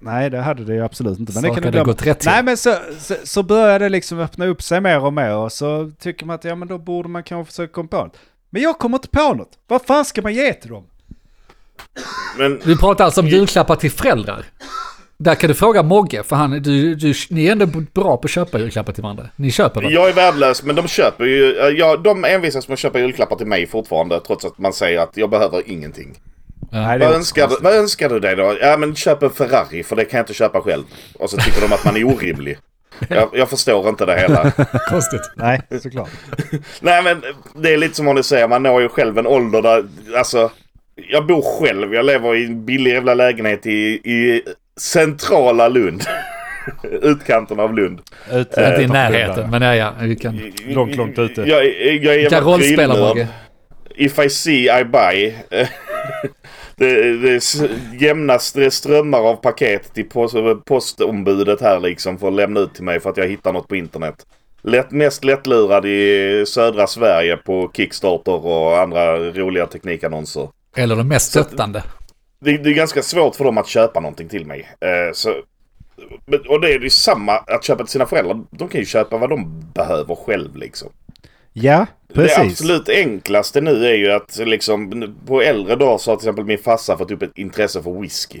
Nej, 0.00 0.30
det 0.30 0.40
hade 0.40 0.64
det 0.64 0.74
ju 0.74 0.84
absolut 0.84 1.18
inte. 1.18 1.32
Men 1.32 1.42
det 1.42 1.48
Saker 1.48 1.62
kan 1.62 1.72
du 1.72 1.76
glömma. 1.76 1.84
gått 1.84 2.06
rätt 2.06 2.20
till. 2.20 2.30
Nej, 2.30 2.42
men 2.42 2.56
så, 2.56 2.74
så, 2.98 3.14
så 3.24 3.42
börjar 3.42 3.78
det 3.78 3.88
liksom 3.88 4.18
öppna 4.18 4.46
upp 4.46 4.62
sig 4.62 4.80
mer 4.80 5.04
och 5.04 5.12
mer 5.12 5.36
och 5.36 5.52
så 5.52 5.92
tycker 5.98 6.26
man 6.26 6.34
att 6.34 6.44
ja, 6.44 6.54
men 6.54 6.68
då 6.68 6.78
borde 6.78 7.08
man 7.08 7.22
kanske 7.22 7.50
försöka 7.50 7.72
komma 7.72 7.88
på 7.88 7.96
något. 7.96 8.16
Men 8.50 8.62
jag 8.62 8.78
kommer 8.78 8.96
inte 8.98 9.08
på 9.08 9.34
något. 9.34 9.50
Vad 9.66 9.82
fan 9.82 10.04
ska 10.04 10.22
man 10.22 10.34
ge 10.34 10.52
till 10.52 10.70
dem? 10.70 10.84
Men 12.38 12.60
Du 12.64 12.78
pratar 12.78 13.04
alltså 13.04 13.20
om 13.20 13.26
julklappar 13.26 13.76
till 13.76 13.90
föräldrar. 13.90 14.44
Där 15.16 15.34
kan 15.34 15.48
du 15.48 15.54
fråga 15.54 15.82
Mogge, 15.82 16.22
för 16.22 16.36
han, 16.36 16.50
du, 16.50 16.94
du, 16.94 17.14
ni 17.30 17.46
är 17.46 17.52
ändå 17.52 17.66
bra 17.66 18.16
på 18.16 18.24
att 18.24 18.30
köpa 18.30 18.58
julklappar 18.58 18.92
till 18.92 19.02
varandra. 19.02 19.28
Ni 19.36 19.50
köper 19.50 19.80
väl? 19.80 19.92
jag 19.92 20.08
är 20.08 20.12
värdelös, 20.12 20.62
men 20.62 20.76
de 20.76 20.88
köper 20.88 21.24
ju... 21.24 21.74
Ja, 21.78 21.96
de 21.96 22.24
envisas 22.24 22.68
med 22.68 22.72
att 22.72 22.78
köpa 22.78 22.98
julklappar 22.98 23.36
till 23.36 23.46
mig 23.46 23.66
fortfarande, 23.66 24.20
trots 24.20 24.44
att 24.44 24.58
man 24.58 24.72
säger 24.72 24.98
att 25.00 25.16
jag 25.16 25.30
behöver 25.30 25.62
ingenting. 25.66 26.18
Nej, 26.72 26.98
Vad 26.98 27.12
önskar, 27.12 27.48
du, 27.48 27.56
vad 27.60 27.74
önskar 27.74 28.08
du 28.08 28.20
dig 28.20 28.36
då? 28.36 28.56
Ja, 28.60 28.76
men 28.76 28.94
köp 28.94 29.22
en 29.22 29.30
Ferrari, 29.30 29.82
för 29.82 29.96
det 29.96 30.04
kan 30.04 30.18
jag 30.18 30.22
inte 30.22 30.34
köpa 30.34 30.60
själv. 30.60 30.84
Och 31.18 31.30
så 31.30 31.36
tycker 31.36 31.60
de 31.60 31.72
att 31.72 31.84
man 31.84 31.96
är 31.96 32.04
orimlig. 32.04 32.58
Jag, 33.08 33.28
jag 33.32 33.50
förstår 33.50 33.88
inte 33.88 34.06
det 34.06 34.20
hela. 34.20 34.50
Konstigt. 34.90 35.30
Nej, 35.36 35.60
såklart. 35.82 36.08
Nej 36.80 37.02
men 37.02 37.22
det 37.54 37.72
är 37.72 37.76
lite 37.76 37.94
som 37.96 38.08
om 38.08 38.16
du 38.16 38.22
säger, 38.22 38.48
man 38.48 38.62
når 38.62 38.82
ju 38.82 38.88
själv 38.88 39.18
en 39.18 39.26
ålder 39.26 39.62
där, 39.62 39.84
alltså. 40.16 40.50
Jag 40.96 41.26
bor 41.26 41.42
själv, 41.42 41.94
jag 41.94 42.06
lever 42.06 42.36
i 42.36 42.44
en 42.44 42.64
billig 42.64 42.90
jävla 42.90 43.14
lägenhet 43.14 43.66
i, 43.66 44.00
i 44.04 44.42
centrala 44.80 45.68
Lund. 45.68 46.04
Utkanten 47.02 47.60
av 47.60 47.74
Lund. 47.74 48.00
Ute, 48.32 48.38
Inte 48.38 48.60
i 48.60 48.64
utanför 48.64 48.88
närheten, 48.88 49.50
men 49.50 49.62
ja, 49.62 49.76
ja, 49.76 49.92
vi 50.00 50.16
kan... 50.16 50.52
Långt, 50.66 50.96
långt 50.96 51.18
ute. 51.18 51.40
Jag, 51.40 51.64
jag, 52.02 52.16
är 52.16 52.40
rollspelare 52.40 52.86
prylnörd. 52.86 53.16
Mogge? 53.16 53.28
If 53.96 54.18
I 54.18 54.30
see 54.30 54.80
I 54.80 54.84
buy. 54.84 55.32
det, 56.76 57.16
det 57.16 57.44
jämna 58.00 58.36
str- 58.36 58.70
strömmar 58.70 59.18
av 59.18 59.36
paket 59.36 59.94
till 59.94 60.08
post, 60.08 60.36
postombudet 60.64 61.60
här 61.60 61.80
liksom 61.80 62.18
för 62.18 62.28
att 62.28 62.34
lämna 62.34 62.60
ut 62.60 62.74
till 62.74 62.84
mig 62.84 63.00
för 63.00 63.10
att 63.10 63.16
jag 63.16 63.28
hittar 63.28 63.52
något 63.52 63.68
på 63.68 63.76
internet. 63.76 64.14
Lätt, 64.62 64.90
mest 64.90 65.24
lättlurad 65.24 65.86
i 65.86 66.44
södra 66.46 66.86
Sverige 66.86 67.36
på 67.36 67.70
Kickstarter 67.74 68.46
och 68.46 68.78
andra 68.78 69.18
roliga 69.18 69.66
teknikannonser. 69.66 70.48
Eller 70.74 70.96
de 70.96 71.08
mest 71.08 71.30
stöttande. 71.30 71.82
Det, 72.40 72.56
det 72.56 72.70
är 72.70 72.74
ganska 72.74 73.02
svårt 73.02 73.36
för 73.36 73.44
dem 73.44 73.58
att 73.58 73.66
köpa 73.66 74.00
någonting 74.00 74.28
till 74.28 74.46
mig. 74.46 74.68
Eh, 74.80 75.12
så 75.12 75.34
Och 76.48 76.60
det 76.60 76.74
är 76.74 76.80
ju 76.80 76.90
samma 76.90 77.32
att 77.32 77.64
köpa 77.64 77.84
till 77.84 77.92
sina 77.92 78.06
föräldrar. 78.06 78.40
De 78.50 78.68
kan 78.68 78.80
ju 78.80 78.86
köpa 78.86 79.18
vad 79.18 79.30
de 79.30 79.60
behöver 79.74 80.14
själv 80.14 80.56
liksom. 80.56 80.88
Ja, 81.52 81.86
Det 82.08 82.14
precis. 82.14 82.38
absolut 82.38 82.88
enklaste 82.88 83.60
nu 83.60 83.86
är 83.86 83.94
ju 83.94 84.12
att 84.12 84.36
liksom 84.36 85.14
på 85.26 85.42
äldre 85.42 85.76
dagar 85.76 85.98
så 85.98 86.10
har 86.10 86.16
till 86.16 86.28
exempel 86.28 86.44
min 86.44 86.58
farsa 86.58 86.98
fått 86.98 87.10
upp 87.10 87.22
ett 87.22 87.38
intresse 87.38 87.82
för 87.82 88.00
whisky. 88.00 88.40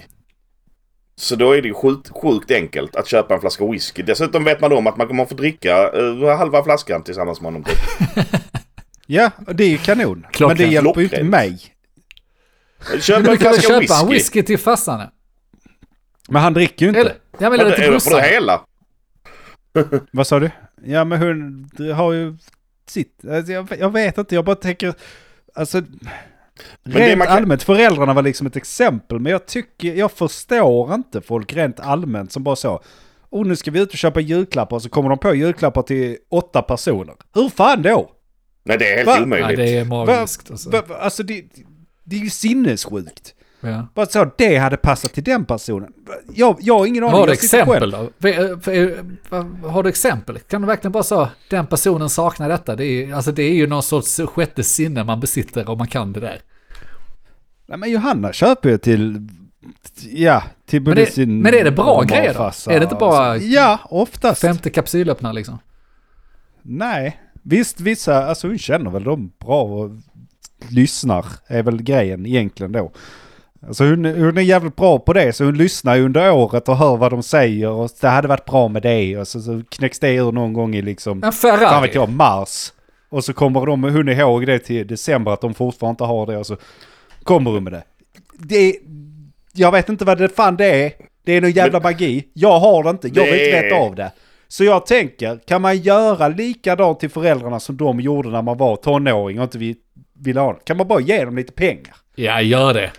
Så 1.16 1.36
då 1.36 1.52
är 1.52 1.62
det 1.62 1.68
ju 1.68 1.74
sjukt, 1.74 2.10
sjukt 2.22 2.50
enkelt 2.50 2.96
att 2.96 3.06
köpa 3.06 3.34
en 3.34 3.40
flaska 3.40 3.66
whisky. 3.66 4.02
Dessutom 4.02 4.44
vet 4.44 4.60
man 4.60 4.72
om 4.72 4.86
att 4.86 4.96
man 4.96 5.06
kommer 5.06 5.22
att 5.22 5.28
få 5.28 5.34
dricka 5.34 5.90
eh, 5.92 6.36
halva 6.36 6.64
flaskan 6.64 7.02
tillsammans 7.04 7.40
med 7.40 7.46
honom. 7.52 7.64
Typ. 7.64 7.78
Ja, 9.06 9.30
det 9.54 9.64
är 9.64 9.68
ju 9.68 9.78
kanon. 9.78 10.26
Klockrent. 10.32 10.60
Men 10.60 10.68
det 10.68 10.74
hjälper 10.74 11.00
ju 11.00 11.04
inte 11.04 11.22
mig. 11.24 11.73
Köp 13.00 13.24
Du 13.24 13.30
en 13.30 13.38
flaska 13.38 13.62
köpa 13.62 13.74
en 13.74 13.80
whisky. 13.80 14.06
whisky 14.14 14.42
till 14.42 14.58
farsan? 14.58 15.00
Men 16.28 16.42
han 16.42 16.54
dricker 16.54 16.84
ju 16.86 16.88
inte. 16.88 17.00
Eller, 17.00 17.12
ja, 17.38 17.50
men 17.50 17.50
Men 17.50 17.60
eller 17.60 17.70
till 17.76 17.84
är 17.84 17.90
det 17.90 18.00
för 18.00 18.10
brorsan. 18.10 18.28
det 18.28 18.34
hela. 18.34 18.60
Vad 20.12 20.26
sa 20.26 20.40
du? 20.40 20.50
Ja 20.84 21.04
men 21.04 21.18
hon 21.22 21.68
det 21.72 21.92
har 21.92 22.12
ju 22.12 22.36
sitt. 22.88 23.24
Alltså, 23.30 23.52
jag, 23.52 23.68
jag 23.78 23.90
vet 23.92 24.18
inte, 24.18 24.34
jag 24.34 24.44
bara 24.44 24.56
tänker... 24.56 24.94
Alltså... 25.54 25.80
det 25.80 25.90
Rent 26.84 27.22
kan- 27.22 27.32
allmänt, 27.36 27.62
föräldrarna 27.62 28.12
var 28.14 28.22
liksom 28.22 28.46
ett 28.46 28.56
exempel. 28.56 29.18
Men 29.20 29.32
jag 29.32 29.46
tycker, 29.46 29.94
jag 29.94 30.12
förstår 30.12 30.94
inte 30.94 31.20
folk 31.20 31.52
rent 31.52 31.80
allmänt 31.80 32.32
som 32.32 32.42
bara 32.44 32.56
så. 32.56 32.82
Oh 33.30 33.46
nu 33.46 33.56
ska 33.56 33.70
vi 33.70 33.80
ut 33.80 33.90
och 33.92 33.98
köpa 33.98 34.20
julklappar 34.20 34.76
och 34.76 34.82
så 34.82 34.88
kommer 34.88 35.08
de 35.08 35.18
på 35.18 35.34
julklappar 35.34 35.82
till 35.82 36.16
åtta 36.30 36.62
personer. 36.62 37.14
Hur 37.34 37.48
fan 37.48 37.82
då? 37.82 38.10
Nej, 38.64 38.78
det 38.78 38.92
är 38.92 38.96
helt 38.96 39.06
Va? 39.06 39.22
Omöjligt. 39.22 39.56
det 39.56 39.78
är 39.78 39.84
magiskt. 39.84 40.50
Alltså. 40.50 40.70
Va- 40.70 40.82
va- 40.88 40.96
Alltså 41.00 41.22
det, 41.22 41.44
det 42.04 42.16
är 42.16 42.20
ju 42.20 42.30
sinnessjukt. 42.30 43.34
Ja. 43.60 43.86
Bara 43.94 44.06
så, 44.06 44.30
det 44.38 44.56
hade 44.56 44.76
passat 44.76 45.12
till 45.12 45.24
den 45.24 45.44
personen. 45.44 45.92
Jag, 46.34 46.56
jag 46.60 46.78
har 46.78 46.86
ingen 46.86 47.04
aning. 47.04 47.16
Har 47.16 47.26
du 47.26 47.32
exempel 47.32 47.90
då? 47.90 48.10
För- 48.20 49.04
vad- 49.30 49.72
Har 49.72 49.82
du 49.82 49.88
exempel? 49.88 50.38
Kan 50.38 50.60
du 50.60 50.66
verkligen 50.66 50.92
bara 50.92 51.02
säga 51.02 51.30
den 51.50 51.66
personen 51.66 52.08
saknar 52.10 52.48
detta? 52.48 52.76
Det 52.76 52.84
är, 52.86 53.14
alltså 53.14 53.32
det 53.32 53.42
är 53.42 53.54
ju 53.54 53.66
någon 53.66 53.82
sorts 53.82 54.20
sjätte 54.20 54.62
sinne 54.64 55.04
man 55.04 55.20
besitter 55.20 55.68
om 55.70 55.78
man 55.78 55.86
kan 55.86 56.12
det 56.12 56.20
där. 56.20 56.40
Nej 57.66 57.78
men 57.78 57.90
Johanna 57.90 58.32
köper 58.32 58.68
ju 58.68 58.78
till... 58.78 59.28
Ja, 60.10 60.42
till 60.66 60.82
både 60.82 60.94
det- 60.96 61.10
sin 61.12 61.38
men 61.42 61.54
är 61.54 61.64
det 61.64 61.70
bra 61.70 62.02
grejer 62.02 62.34
då? 62.34 62.70
Är 62.72 62.78
det 62.80 62.84
inte 62.84 62.96
bara-. 62.96 63.36
Ja, 63.36 63.78
oftast. 63.90 64.40
Femte 64.40 64.70
kapsylöppnare 64.70 65.32
liksom. 65.32 65.58
Nej. 66.62 67.20
Visst, 67.42 67.80
vissa, 67.80 68.26
alltså 68.26 68.48
hon 68.48 68.58
känner 68.58 68.90
väl 68.90 69.04
dem 69.04 69.32
bra 69.40 69.62
och 69.62 69.90
lyssnar 70.70 71.26
är 71.46 71.62
väl 71.62 71.82
grejen 71.82 72.26
egentligen 72.26 72.72
då. 72.72 72.92
Alltså 73.66 73.84
hon, 73.84 74.04
hon 74.04 74.38
är 74.38 74.42
jävligt 74.42 74.76
bra 74.76 74.98
på 74.98 75.12
det, 75.12 75.32
så 75.32 75.44
hon 75.44 75.58
lyssnar 75.58 75.94
ju 75.96 76.04
under 76.04 76.32
året 76.32 76.68
och 76.68 76.76
hör 76.76 76.96
vad 76.96 77.12
de 77.12 77.22
säger 77.22 77.68
och 77.70 77.90
det 78.00 78.08
hade 78.08 78.28
varit 78.28 78.44
bra 78.44 78.68
med 78.68 78.82
det 78.82 79.18
och 79.18 79.28
så, 79.28 79.40
så 79.40 79.62
knäcks 79.68 79.98
det 79.98 80.14
ur 80.14 80.32
någon 80.32 80.52
gång 80.52 80.74
i 80.74 80.82
liksom, 80.82 81.22
En 81.24 81.32
fan 81.32 81.58
vet 81.60 81.68
Ferrari. 81.68 81.90
jag, 81.94 82.08
mars. 82.08 82.72
Och 83.08 83.24
så 83.24 83.32
kommer 83.32 83.66
de, 83.66 83.82
hon 83.82 84.08
ihåg 84.08 84.46
det 84.46 84.58
till 84.58 84.86
december 84.86 85.30
att 85.32 85.40
de 85.40 85.54
fortfarande 85.54 85.92
inte 85.92 86.04
har 86.04 86.26
det 86.26 86.36
och 86.38 86.46
så 86.46 86.56
kommer 87.22 87.50
hon 87.50 87.64
med 87.64 87.72
det. 87.72 87.82
Det, 88.38 88.76
jag 89.52 89.72
vet 89.72 89.88
inte 89.88 90.04
vad 90.04 90.18
det 90.18 90.28
fan 90.28 90.56
det 90.56 90.84
är. 90.84 90.92
Det 91.24 91.32
är 91.32 91.40
någon 91.40 91.50
jävla 91.50 91.80
magi. 91.80 92.24
Jag 92.32 92.58
har 92.60 92.82
det 92.84 92.90
inte, 92.90 93.08
jag 93.08 93.24
vet 93.24 93.40
inte 93.40 93.62
veta 93.62 93.76
av 93.76 93.94
det. 93.94 94.12
Så 94.48 94.64
jag 94.64 94.86
tänker, 94.86 95.38
kan 95.46 95.62
man 95.62 95.76
göra 95.78 96.28
likadant 96.28 97.00
till 97.00 97.10
föräldrarna 97.10 97.60
som 97.60 97.76
de 97.76 98.00
gjorde 98.00 98.28
när 98.28 98.42
man 98.42 98.58
var 98.58 98.76
tonåring 98.76 99.38
och 99.38 99.44
inte 99.44 99.58
vi- 99.58 99.76
ville 100.24 100.40
ha? 100.40 100.54
Kan 100.64 100.76
man 100.76 100.88
bara 100.88 101.00
ge 101.00 101.24
dem 101.24 101.36
lite 101.36 101.52
pengar? 101.52 101.96
Ja, 102.14 102.40
gör 102.40 102.74
det. 102.74 102.92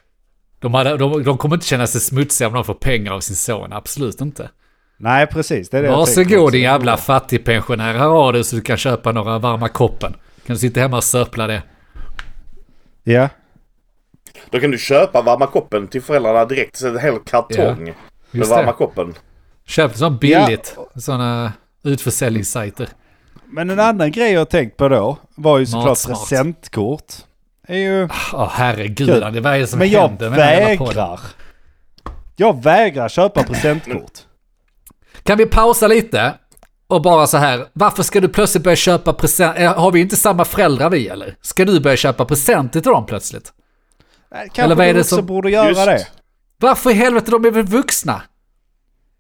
De, 0.60 0.74
hade, 0.74 0.98
de, 0.98 1.24
de 1.24 1.38
kommer 1.38 1.56
inte 1.56 1.68
känna 1.68 1.88
sig 1.88 2.02
smutsiga 2.02 2.48
om 2.48 2.54
de 2.54 2.64
får 2.64 2.74
pengar 2.74 3.12
av 3.12 3.20
sin 3.20 3.36
son. 3.36 3.74
Absolut 3.74 4.22
inte. 4.22 4.50
Nej, 4.98 5.28
precis. 5.28 5.70
Det 5.70 5.78
är 5.78 5.84
det 5.84 5.90
Varsågod 5.90 6.52
din 6.52 6.62
jävla 6.62 6.98
fattigpensionär. 6.98 7.94
Här 7.94 8.08
har 8.08 8.34
du 8.34 8.44
så 8.44 8.56
du 8.56 8.62
kan 8.62 8.78
köpa 8.78 9.12
några 9.12 9.40
varma 9.40 9.70
koppen. 9.70 10.12
Kan 10.46 10.54
du 10.54 10.60
sitta 10.60 10.80
hemma 10.80 10.98
och 10.98 11.04
sörpla 11.04 11.48
det. 11.48 11.64
Ja. 13.04 13.30
Då 14.50 14.60
kan 14.60 14.72
du 14.72 14.78
köpa 14.78 15.22
varma 15.22 15.48
koppen 15.48 15.88
till 15.88 16.02
föräldrarna 16.02 16.46
direkt. 16.46 16.78
Så 16.78 16.88
en 16.88 17.00
hel 17.00 17.20
kartong 17.20 17.84
med 17.84 17.94
Just 18.32 18.52
varma 18.52 18.72
det. 18.72 18.78
koppen. 18.78 19.14
Köp 19.66 19.96
sånt 19.96 20.22
billigt. 20.22 20.78
Sådana 20.96 21.54
utförsäljningssajter. 21.84 22.90
Men 23.46 23.70
en 23.70 23.80
annan 23.80 24.12
grej 24.12 24.32
jag 24.34 24.50
tänkt 24.50 24.78
på 24.78 24.90
då 24.90 25.18
var 25.36 25.58
ju 25.60 25.66
såklart 25.66 25.88
Matsmart. 25.88 26.18
presentkort. 26.20 27.14
Är 27.68 27.78
ju... 27.78 28.04
Åh 28.34 28.50
herregud, 28.54 28.98
Kul. 28.98 29.40
Vad 29.42 29.54
är 29.56 29.60
det 29.60 29.68
som 29.68 29.80
Men 29.80 29.90
jag 29.90 30.08
händer 30.08 30.30
med 30.30 30.40
vägrar. 30.40 31.20
Jag 32.36 32.64
vägrar 32.64 33.10
köpa 33.10 33.44
presentkort. 33.44 34.12
Kan 35.24 35.38
vi 35.38 35.46
pausa 35.46 35.88
lite? 35.88 36.34
Och 36.88 37.02
bara 37.02 37.28
så 37.28 37.38
här, 37.38 37.66
varför 37.74 38.04
ska 38.04 38.20
du 38.22 38.30
plötsligt 38.30 38.64
börja 38.64 38.76
köpa 38.76 39.14
present? 39.14 39.58
eh, 39.60 39.74
Har 39.80 39.92
vi 39.92 40.00
inte 40.00 40.16
samma 40.16 40.46
föräldrar 40.46 40.90
vi 40.90 41.08
eller? 41.08 41.36
Ska 41.42 41.66
du 41.66 41.80
börja 41.80 41.98
köpa 41.98 42.26
presenter 42.26 42.82
till 42.82 42.92
dem 42.92 43.06
plötsligt? 43.06 43.54
Nej, 44.32 44.42
Kanske 44.46 44.62
Eller 44.64 44.76
vad 44.76 44.88
är 44.88 44.94
det 44.94 45.04
som- 45.04 45.26
borde 45.26 45.52
göra 45.52 45.68
Just. 45.70 45.86
det. 45.86 46.08
Varför 46.60 46.90
i 46.90 46.94
helvete, 46.94 47.32
de 47.32 47.46
är 47.46 47.52
väl 47.52 47.66
vuxna? 47.66 48.22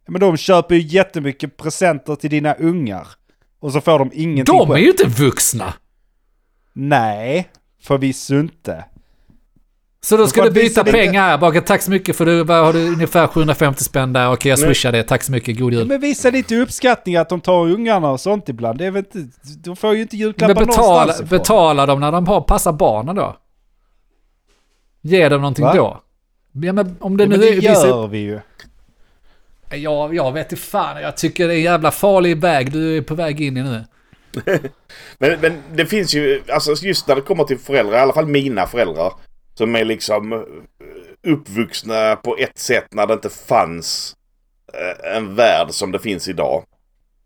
Men 0.08 0.22
de 0.22 0.38
köper 0.38 0.76
ju 0.76 0.82
jättemycket 0.82 1.58
presenter 1.58 2.16
till 2.16 2.30
dina 2.30 2.54
ungar. 2.54 3.08
Och 3.66 3.72
så 3.72 3.82
får 3.82 4.00
de 4.00 4.12
ingenting 4.14 4.58
De 4.58 4.72
är 4.72 4.78
ju 4.78 4.90
inte 4.90 5.08
vuxna! 5.08 5.74
Nej, 6.74 7.50
förvisso 7.82 8.36
inte. 8.36 8.86
Så 10.02 10.18
då 10.18 10.28
ska 10.28 10.44
du 10.44 10.52
byta 10.52 10.84
pengar 10.84 11.22
här. 11.22 11.38
Bara, 11.38 11.62
tack 11.62 11.82
så 11.82 11.92
mycket 11.92 12.16
för 12.16 12.26
du 12.26 12.44
har 12.44 12.74
du 12.74 12.88
ungefär 12.88 13.28
750 13.28 13.84
spänn 13.84 14.14
där. 14.14 14.32
Okej, 14.34 14.50
jag 14.50 14.60
Men- 14.60 14.68
swishar 14.68 14.92
det. 14.92 15.04
Tack 15.04 15.24
så 15.24 15.32
mycket, 15.32 15.60
god 15.60 15.74
jul. 15.74 15.88
Men 15.88 16.02
visa 16.02 16.30
lite 16.30 16.56
uppskattning 16.56 17.16
att 17.16 17.30
de 17.30 17.42
tar 17.42 17.66
ungarna 17.68 18.10
och 18.12 18.20
sånt 18.20 18.50
ibland. 18.50 18.78
Det 18.78 18.86
är 18.86 18.92
väl 18.92 19.06
inte, 19.14 19.28
de 19.64 19.76
får 19.76 19.96
ju 19.96 20.02
inte 20.02 20.16
Men 20.16 20.20
julklappar 20.20 20.54
betala, 20.66 20.78
någonstans 20.90 21.16
ifrån. 21.22 21.38
betala 21.38 21.86
dem 21.86 22.00
när 22.00 22.12
de 22.12 22.28
har, 22.28 22.42
passar 22.42 22.72
barnen 22.74 23.16
då. 23.16 23.38
Ge 25.02 25.30
dem 25.30 25.42
någonting 25.42 25.66
Va? 25.66 25.74
då. 25.76 26.02
Ja, 26.52 26.74
men 26.74 26.96
om 27.00 27.18
det 27.18 27.24
Ja, 27.24 27.28
nu 27.30 27.38
men 27.38 27.40
det 27.40 27.50
är... 27.50 27.56
vissa- 27.62 27.88
gör 27.88 28.08
vi 28.08 28.18
ju. 28.18 28.40
Jag, 29.70 30.16
jag 30.16 30.32
vet 30.32 30.52
inte 30.52 30.64
fan. 30.64 31.02
Jag 31.02 31.18
tycker 31.18 31.48
det 31.48 31.54
är 31.54 31.58
en 31.58 31.64
jävla 31.64 31.92
farlig 31.92 32.38
väg 32.38 32.72
du 32.72 32.98
är 32.98 33.02
på 33.02 33.16
väg 33.16 33.42
in 33.42 33.58
i 33.58 33.64
nu. 33.64 33.84
Men, 35.18 35.40
men 35.42 35.64
det 35.74 35.86
finns 35.86 36.14
ju, 36.14 36.42
alltså 36.50 36.86
just 36.86 37.08
när 37.08 37.16
det 37.16 37.22
kommer 37.22 37.44
till 37.44 37.60
föräldrar, 37.60 37.98
i 37.98 38.02
alla 38.02 38.14
fall 38.14 38.28
mina 38.28 38.68
föräldrar. 38.68 39.14
Som 39.58 39.76
är 39.76 39.86
liksom 39.86 40.34
eh, 40.34 40.40
uppvuxna 41.32 42.16
på 42.16 42.38
ett 42.38 42.58
sätt 42.58 42.88
när 42.92 43.08
det 43.08 43.14
inte 43.14 43.30
fanns 43.30 44.16
eh, 44.74 45.16
en 45.18 45.36
värld 45.36 45.68
som 45.72 45.92
det 45.92 46.00
finns 46.00 46.28
idag. 46.28 46.64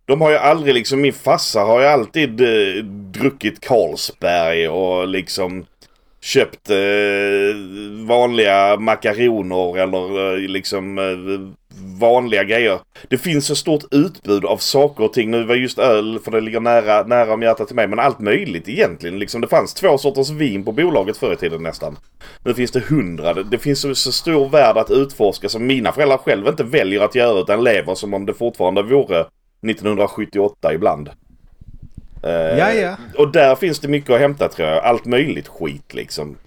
De 0.05 0.21
har 0.21 0.31
ju 0.31 0.37
aldrig 0.37 0.73
liksom, 0.73 1.01
min 1.01 1.13
farsa 1.13 1.59
har 1.59 1.79
ju 1.79 1.85
alltid 1.85 2.41
eh, 2.41 2.83
druckit 2.83 3.61
Carlsberg 3.61 4.69
och 4.69 5.07
liksom 5.07 5.65
köpt 6.21 6.69
eh, 6.69 6.77
vanliga 8.07 8.77
makaroner 8.79 9.77
eller 9.77 10.33
eh, 10.33 10.39
liksom 10.39 10.97
eh, 10.97 11.55
vanliga 11.99 12.43
grejer. 12.43 12.79
Det 13.09 13.17
finns 13.17 13.45
så 13.45 13.55
stort 13.55 13.83
utbud 13.91 14.45
av 14.45 14.57
saker 14.57 15.03
och 15.03 15.13
ting. 15.13 15.31
Nu 15.31 15.43
var 15.43 15.55
just 15.55 15.79
öl, 15.79 16.19
för 16.23 16.31
det 16.31 16.41
ligger 16.41 16.59
nära, 16.59 17.03
nära 17.03 17.33
om 17.33 17.41
hjärtat 17.41 17.67
till 17.67 17.75
mig, 17.75 17.87
men 17.87 17.99
allt 17.99 18.19
möjligt 18.19 18.69
egentligen. 18.69 19.19
Liksom, 19.19 19.41
det 19.41 19.47
fanns 19.47 19.73
två 19.73 19.97
sorters 19.97 20.29
vin 20.29 20.65
på 20.65 20.71
bolaget 20.71 21.17
förr 21.17 21.33
i 21.33 21.35
tiden 21.35 21.63
nästan. 21.63 21.97
Nu 22.45 22.53
finns 22.53 22.71
det 22.71 22.79
hundra. 22.89 23.33
Det, 23.33 23.43
det 23.43 23.57
finns 23.57 23.81
så, 23.81 23.95
så 23.95 24.11
stor 24.11 24.49
värld 24.49 24.77
att 24.77 24.91
utforska 24.91 25.49
som 25.49 25.67
mina 25.67 25.91
föräldrar 25.91 26.17
själv 26.17 26.47
inte 26.47 26.63
väljer 26.63 27.01
att 27.01 27.15
göra 27.15 27.39
utan 27.39 27.63
lever 27.63 27.95
som 27.95 28.13
om 28.13 28.25
det 28.25 28.33
fortfarande 28.33 28.81
vore 28.83 29.19
1978 29.19 30.73
ibland. 30.73 31.09
Eh, 32.23 32.31
Ja, 32.57 32.73
ja. 32.73 32.95
Och 33.17 33.31
där 33.31 33.55
finns 33.55 33.79
det 33.79 33.87
mycket 33.87 34.09
att 34.09 34.19
hämta 34.19 34.47
tror 34.49 34.67
jag. 34.67 34.83
Allt 34.83 35.05
möjligt 35.05 35.47
skit 35.47 35.93
liksom. 35.93 36.37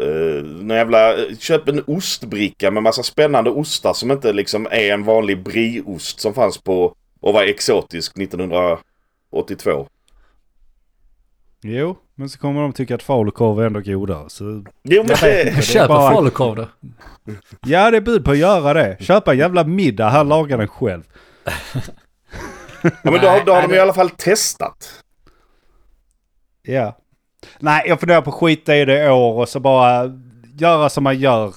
Uh, 0.00 0.68
jävla, 0.76 1.14
köp 1.38 1.68
en 1.68 1.84
ostbricka 1.86 2.70
med 2.70 2.82
massa 2.82 3.02
spännande 3.02 3.50
ostar 3.50 3.92
som 3.92 4.10
inte 4.10 4.32
liksom 4.32 4.66
är 4.70 4.92
en 4.92 5.04
vanlig 5.04 5.42
brieost 5.42 6.20
som 6.20 6.34
fanns 6.34 6.58
på 6.58 6.94
och 7.20 7.32
var 7.34 7.42
exotisk 7.42 8.18
1982. 8.18 9.88
Jo, 11.62 11.96
men 12.14 12.28
så 12.28 12.38
kommer 12.38 12.60
de 12.62 12.72
tycka 12.72 12.94
att 12.94 13.02
falukorv 13.02 13.60
är 13.60 13.66
ändå 13.66 13.80
godare. 13.80 14.30
Så... 14.30 14.64
Jo 14.82 15.04
men 15.06 15.16
det. 15.20 15.64
Köp 15.64 15.88
bara- 15.88 16.10
falukorv 16.12 16.56
då. 16.56 16.66
Ja, 17.66 17.90
det 17.90 17.96
är 17.96 18.00
bud 18.00 18.24
på 18.24 18.30
att 18.30 18.38
göra 18.38 18.74
det. 18.74 18.96
Köpa 19.00 19.32
en 19.32 19.38
jävla 19.38 19.64
middag 19.64 20.08
här, 20.08 20.24
laga 20.24 20.56
den 20.56 20.68
själv. 20.68 21.02
ja, 22.82 22.90
men 23.02 23.20
då, 23.20 23.28
har- 23.28 23.44
då 23.46 23.52
har 23.52 23.68
de 23.68 23.74
i 23.74 23.78
alla 23.78 23.94
fall 23.94 24.10
testat. 24.10 25.02
Ja. 26.62 26.98
Nej, 27.58 27.84
jag 27.86 28.00
funderar 28.00 28.20
på 28.20 28.30
att 28.30 28.36
skita 28.36 28.76
i 28.76 28.84
det 28.84 29.04
i 29.04 29.08
år 29.08 29.38
och 29.40 29.48
så 29.48 29.60
bara 29.60 30.12
göra 30.58 30.88
som 30.88 31.04
man 31.04 31.18
gör. 31.18 31.54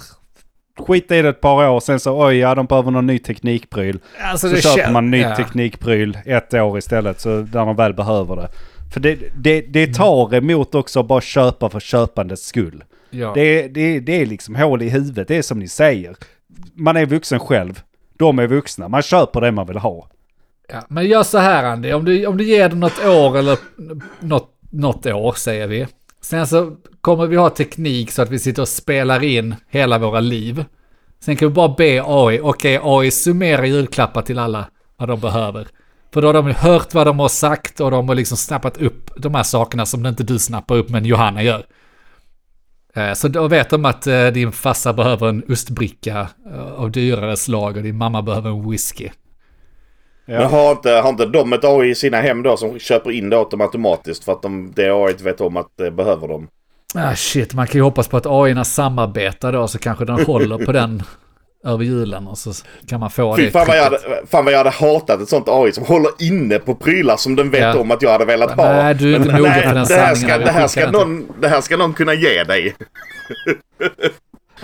Skita 0.78 1.16
i 1.16 1.22
det 1.22 1.30
ett 1.30 1.41
par 1.41 1.70
år, 1.70 1.80
sen 1.80 1.99
så 1.99 2.26
oj, 2.26 2.38
ja 2.38 2.56
de 2.56 2.66
behöver 2.66 2.91
någon 2.91 3.08
ny 3.08 3.20
teknikpryl. 3.20 3.99
Alltså, 4.20 4.49
Så 4.49 4.56
köper 4.56 4.91
man 4.91 5.12
ny 5.12 5.22
ja. 5.22 5.36
teknikpryl 5.36 6.18
ett 6.26 6.53
år 6.53 6.78
istället, 6.78 7.20
så 7.20 7.30
där 7.41 7.66
de 7.66 7.76
väl 7.76 7.93
behöver 7.93 8.36
det. 8.36 8.49
För 8.93 8.99
det, 8.99 9.20
det, 9.36 9.62
det 9.62 9.93
tar 9.93 10.36
emot 10.36 10.76
också 10.76 10.99
att 10.99 11.08
bara 11.08 11.22
köpa 11.22 11.70
för 11.70 11.80
köpandets 11.80 12.45
skull. 12.45 12.84
Ja. 13.10 13.32
Det, 13.36 13.68
det, 13.68 13.99
det 13.99 14.22
är 14.22 14.26
liksom 14.26 14.56
hål 14.56 14.82
i 14.82 14.89
huvudet, 14.89 15.28
det 15.28 15.38
är 15.38 15.41
som 15.41 15.60
ni 15.60 15.68
säger. 15.68 16.16
Man 16.74 16.97
är 16.97 17.06
vuxen 17.06 17.39
själv. 17.39 17.82
De 18.18 18.39
är 18.39 18.47
vuxna, 18.47 18.88
man 18.88 19.01
köper 19.01 19.41
det 19.41 19.51
man 19.51 19.68
vill 19.68 19.78
ha. 19.78 20.10
Ja, 20.68 20.82
men 20.88 21.06
gör 21.06 21.24
så 21.24 21.38
här 21.38 21.64
Andy, 21.64 21.93
om 21.93 22.06
du, 22.06 22.26
om 22.26 22.38
du 22.38 22.43
ger 22.43 22.70
dem 22.70 22.80
något 22.80 23.06
år 23.06 23.38
eller 23.38 23.58
något, 24.20 24.49
något 24.76 25.05
år 25.05 25.34
säger 25.34 25.67
vi. 25.67 25.88
Sen 26.21 26.47
så 26.47 26.76
kommer 27.01 27.28
vi 27.28 27.36
ha 27.36 27.49
teknik 27.49 28.11
så 28.11 28.21
att 28.21 28.30
vi 28.30 28.39
sitter 28.39 28.61
och 28.61 28.67
spelar 28.67 29.23
in 29.23 29.55
hela 29.69 29.97
våra 29.97 30.19
liv. 30.19 30.65
Sen 31.19 31.36
kan 31.36 31.47
vi 31.47 31.53
bara 31.53 31.76
be 31.78 32.03
AI, 32.05 32.39
okej 32.39 32.80
AI 32.84 33.11
summera 33.11 33.65
julklappar 33.65 34.21
till 34.21 34.39
alla 34.39 34.65
vad 34.97 35.09
de 35.09 35.19
behöver. 35.19 35.67
För 36.13 36.21
då 36.21 36.28
har 36.28 36.34
de 36.34 36.51
hört 36.51 36.93
vad 36.93 37.07
de 37.07 37.19
har 37.19 37.30
sagt 37.30 37.80
och 37.80 37.91
de 37.91 38.07
har 38.07 38.15
liksom 38.15 38.38
snappat 38.38 38.78
upp 38.78 39.11
de 39.17 39.36
här 39.36 39.43
sakerna 39.43 39.86
som 39.86 40.05
inte 40.05 40.23
du 40.23 40.39
snappar 40.39 40.76
upp 40.76 40.89
men 40.89 41.05
Johanna 41.05 41.43
gör. 41.43 41.65
Eh, 42.95 43.13
så 43.13 43.28
då 43.28 43.47
vet 43.47 43.69
de 43.69 43.86
att 43.86 44.07
eh, 44.07 44.28
din 44.28 44.51
farsa 44.51 44.93
behöver 44.93 45.28
en 45.28 45.43
ostbricka 45.49 46.30
eh, 46.53 46.71
av 46.71 46.91
dyrare 46.91 47.38
slag 47.38 47.78
och 47.78 47.84
din 47.84 47.97
mamma 47.97 48.21
behöver 48.21 48.49
en 48.49 48.69
whisky. 48.69 49.09
Ja. 50.26 50.39
Men 50.39 50.47
har 50.49 50.71
inte, 50.71 50.91
har 50.91 51.09
inte 51.09 51.26
de 51.26 51.53
ett 51.53 51.63
AI 51.63 51.89
i 51.89 51.95
sina 51.95 52.21
hem 52.21 52.43
då 52.43 52.57
som 52.57 52.80
köper 52.80 53.11
in 53.11 53.30
det 53.30 53.38
åt 53.38 53.51
dem 53.51 53.61
automatiskt 53.61 54.23
för 54.23 54.32
att 54.32 54.41
de, 54.41 54.71
det 54.76 54.89
AI 54.91 55.13
vet 55.23 55.41
om 55.41 55.57
att 55.57 55.67
det 55.78 55.91
behöver 55.91 56.28
dem? 56.28 56.47
Ah 56.95 57.15
shit, 57.15 57.53
man 57.53 57.67
kan 57.67 57.76
ju 57.80 57.82
hoppas 57.84 58.07
på 58.07 58.17
att 58.17 58.26
AI 58.26 58.65
samarbetar 58.65 59.51
då 59.53 59.67
så 59.67 59.78
kanske 59.78 60.05
den 60.05 60.26
håller 60.26 60.65
på 60.65 60.71
den 60.71 61.03
över 61.65 61.84
julen 61.84 62.28
och 62.28 62.38
så 62.38 62.51
kan 62.88 62.99
man 62.99 63.09
få 63.09 63.36
Fy 63.36 63.45
det. 63.45 63.51
fan 63.51 63.65
vad, 63.67 63.78
jag 63.78 63.84
hade, 63.84 63.99
fan 64.30 64.45
vad 64.45 64.53
jag 64.53 64.57
hade 64.57 64.69
hatat 64.69 65.21
ett 65.21 65.30
sånt 65.30 65.49
AI 65.49 65.71
som 65.71 65.86
håller 65.86 66.11
inne 66.19 66.59
på 66.59 66.76
prylar 66.76 67.17
som 67.17 67.36
den 67.36 67.49
vet 67.51 67.61
Ja. 67.61 67.78
om 67.80 67.91
att 67.91 68.01
jag 68.01 68.11
hade 68.11 68.26
velat 68.26 68.51
ha. 68.51 68.63
Nej, 68.73 68.95
du 68.95 69.11
är 69.13 69.15
inte 69.17 69.30
mogen 69.32 69.43
nej, 69.43 69.61
för 69.67 69.73
den 69.76 69.86
det 69.88 69.95
här 69.95 70.15
ska, 70.15 70.38
det, 70.38 70.51
här 70.51 70.67
ska 70.67 70.91
någon, 70.91 71.26
det 71.41 71.47
här 71.47 71.61
ska 71.61 71.78
någon 71.78 71.93
kunna 71.93 72.13
ge 72.13 72.43
dig. 72.43 72.76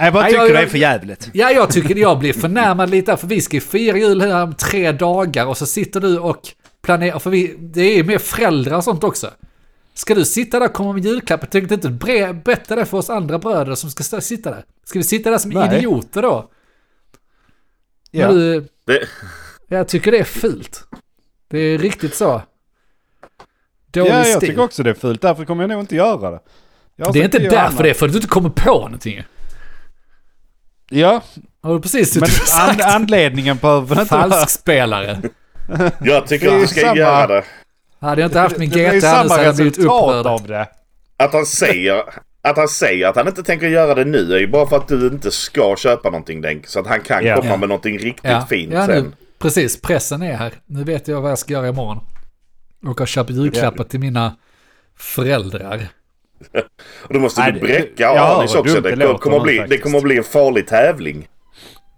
Nej, 0.02 0.08
jag 0.08 0.14
bara 0.14 0.26
tycker 0.26 0.38
jag- 0.41 0.52
det 0.54 0.60
är 0.60 0.68
för 0.68 0.78
jävligt. 0.78 1.30
Ja, 1.34 1.52
jag 1.52 1.70
tycker 1.72 1.95
jag 1.95 2.20
blir 2.20 2.34
förnärmad 2.34 2.89
lite 2.89 3.18
för 3.18 3.28
vi 3.28 3.41
ska 3.41 3.56
ju 3.58 3.62
fira 3.62 3.97
jul 3.97 4.22
här 4.22 4.43
om 4.43 4.54
tre 4.54 4.91
dagar 4.91 5.45
och 5.45 5.58
så 5.58 5.66
sitter 5.66 5.99
du 5.99 6.20
och 6.20 6.47
planerar, 6.82 7.20
för 7.20 7.30
vi, 7.30 7.56
det 7.60 7.82
är 7.82 7.95
ju 7.95 8.04
mer 8.04 8.18
föräldrar 8.18 8.78
och 8.78 8.84
sånt 8.84 9.04
också. 9.04 9.30
Ska 9.93 10.16
du 10.16 10.26
sitta 10.26 10.60
där 10.60 10.66
och 10.66 10.74
komma 10.74 10.93
med 10.93 11.06
julklappar? 11.06 11.47
Tycker 11.47 11.74
inte 11.74 11.88
bre- 11.89 12.43
berätta 12.43 12.76
det 12.76 12.86
för 12.86 12.97
oss 12.97 13.10
andra 13.10 13.39
bröder 13.39 13.76
som 13.76 13.89
ska 13.89 14.22
sitta 14.22 14.49
där? 14.52 14.66
Ska 14.84 14.99
vi 14.99 15.04
sitta 15.04 15.30
där 15.32 15.38
som 15.38 15.52
Nej. 15.52 15.78
idioter 15.78 16.22
då? 16.22 16.49
Ja. 18.12 18.32
Du, 18.32 18.68
Det, 18.86 19.08
jag 19.68 19.88
tycker 19.88 20.12
det 20.12 20.18
är 20.20 20.24
fult. 20.24 20.84
Det 21.47 21.60
är 21.60 21.78
riktigt 21.78 22.16
så. 22.16 22.41
Dålig 23.91 24.12
Ja, 24.12 24.18
jag 24.28 24.38
stil. 24.38 24.49
tycker 24.49 24.62
också 24.64 24.84
det 24.84 24.89
är 24.89 24.93
fult. 24.93 25.22
Därför 25.22 25.45
kommer 25.45 25.64
jag 25.64 25.70
nog 25.70 25.80
inte 25.80 25.95
göra 25.95 26.32
det. 26.32 26.39
Jag 26.95 27.14
Det 27.14 27.20
är 27.20 27.24
inte 27.24 27.39
därför 27.39 27.84
det 27.84 27.89
är 27.89 27.93
för 27.93 28.06
att 28.06 28.12
du 28.12 28.18
inte 28.18 28.28
kommer 28.28 28.49
på 28.49 28.74
någonting. 28.74 29.24
Ja, 30.92 31.22
Har 31.64 31.74
du 31.74 31.82
precis 31.82 32.16
men 32.16 32.30
an 32.70 32.82
anledningen 32.82 33.58
behöver 33.58 34.02
inte 34.02 34.14
vara... 34.16 34.30
Falskspelare. 34.30 35.22
jag 36.04 36.28
tycker 36.28 36.56
att 36.56 36.62
du 36.62 36.68
ska 36.68 36.82
samma- 36.82 36.96
göra 36.98 37.28
det. 37.28 37.44
Hade 38.00 38.22
jag 38.22 38.28
inte 38.28 38.39
haft 38.39 38.58
min 38.58 38.70
GT 38.70 38.76
här 38.78 38.92
nu 38.94 39.02
så 39.02 39.34
hade 39.34 39.44
jag 39.44 39.56
blivit 39.56 39.78
upprörd. 39.78 40.26
av 40.28 40.48
det. 40.48 40.68
Att 41.18 41.34
han 41.34 41.46
säger 41.46 42.04
att 42.44 42.58
han 42.58 42.68
säger 42.68 43.08
att 43.08 43.16
han 43.16 43.28
inte 43.28 43.44
tänker 43.44 43.68
göra 43.68 43.96
det 43.96 44.06
nu 44.06 44.34
är 44.34 44.39
ju 44.39 44.48
bara 44.48 44.68
för 44.68 44.78
att 44.78 44.88
du 44.88 45.08
inte 45.08 45.32
ska 45.32 45.76
köpa 45.78 46.10
någonting 46.10 46.42
Denk. 46.42 46.68
Så 46.68 46.80
att 46.80 46.88
han 46.88 47.02
kan 47.02 47.26
Ja. 47.26 47.36
komma 47.36 47.50
Ja. 47.50 47.58
med 47.58 47.70
någonting 47.70 47.98
riktigt 47.98 48.32
Ja, 48.32 48.46
fint 48.50 48.74
ja, 48.74 48.86
sen. 48.86 49.04
nu, 49.04 49.12
precis. 49.39 49.82
Pressen 49.82 50.22
är 50.22 50.34
här. 50.38 50.54
Nu 50.66 50.84
vet 50.84 51.08
jag 51.08 51.22
vad 51.22 51.32
jag 51.32 51.39
ska 51.39 51.54
göra 51.54 51.68
imorgon. 51.68 52.00
Och 52.88 53.00
har 53.00 53.06
köpt 53.06 53.30
julklappar 53.30 53.84
till 53.84 54.00
mina 54.00 54.36
föräldrar. 54.98 55.88
Och 57.08 57.14
då 57.14 57.20
måste 57.20 57.42
Nej, 57.42 57.52
du 57.52 57.60
bräcka 57.60 58.04
ja, 58.04 58.38
Anis 58.39 58.56
också. 58.56 58.82
det 58.82 58.96
Det, 58.96 59.18
kommer 59.18 59.39
bli, 59.39 59.66
det 59.70 59.78
kommer 59.78 59.98
att 59.98 60.04
bli 60.04 60.18
en 60.18 60.24
farlig 60.24 60.68
tävling. 60.68 61.28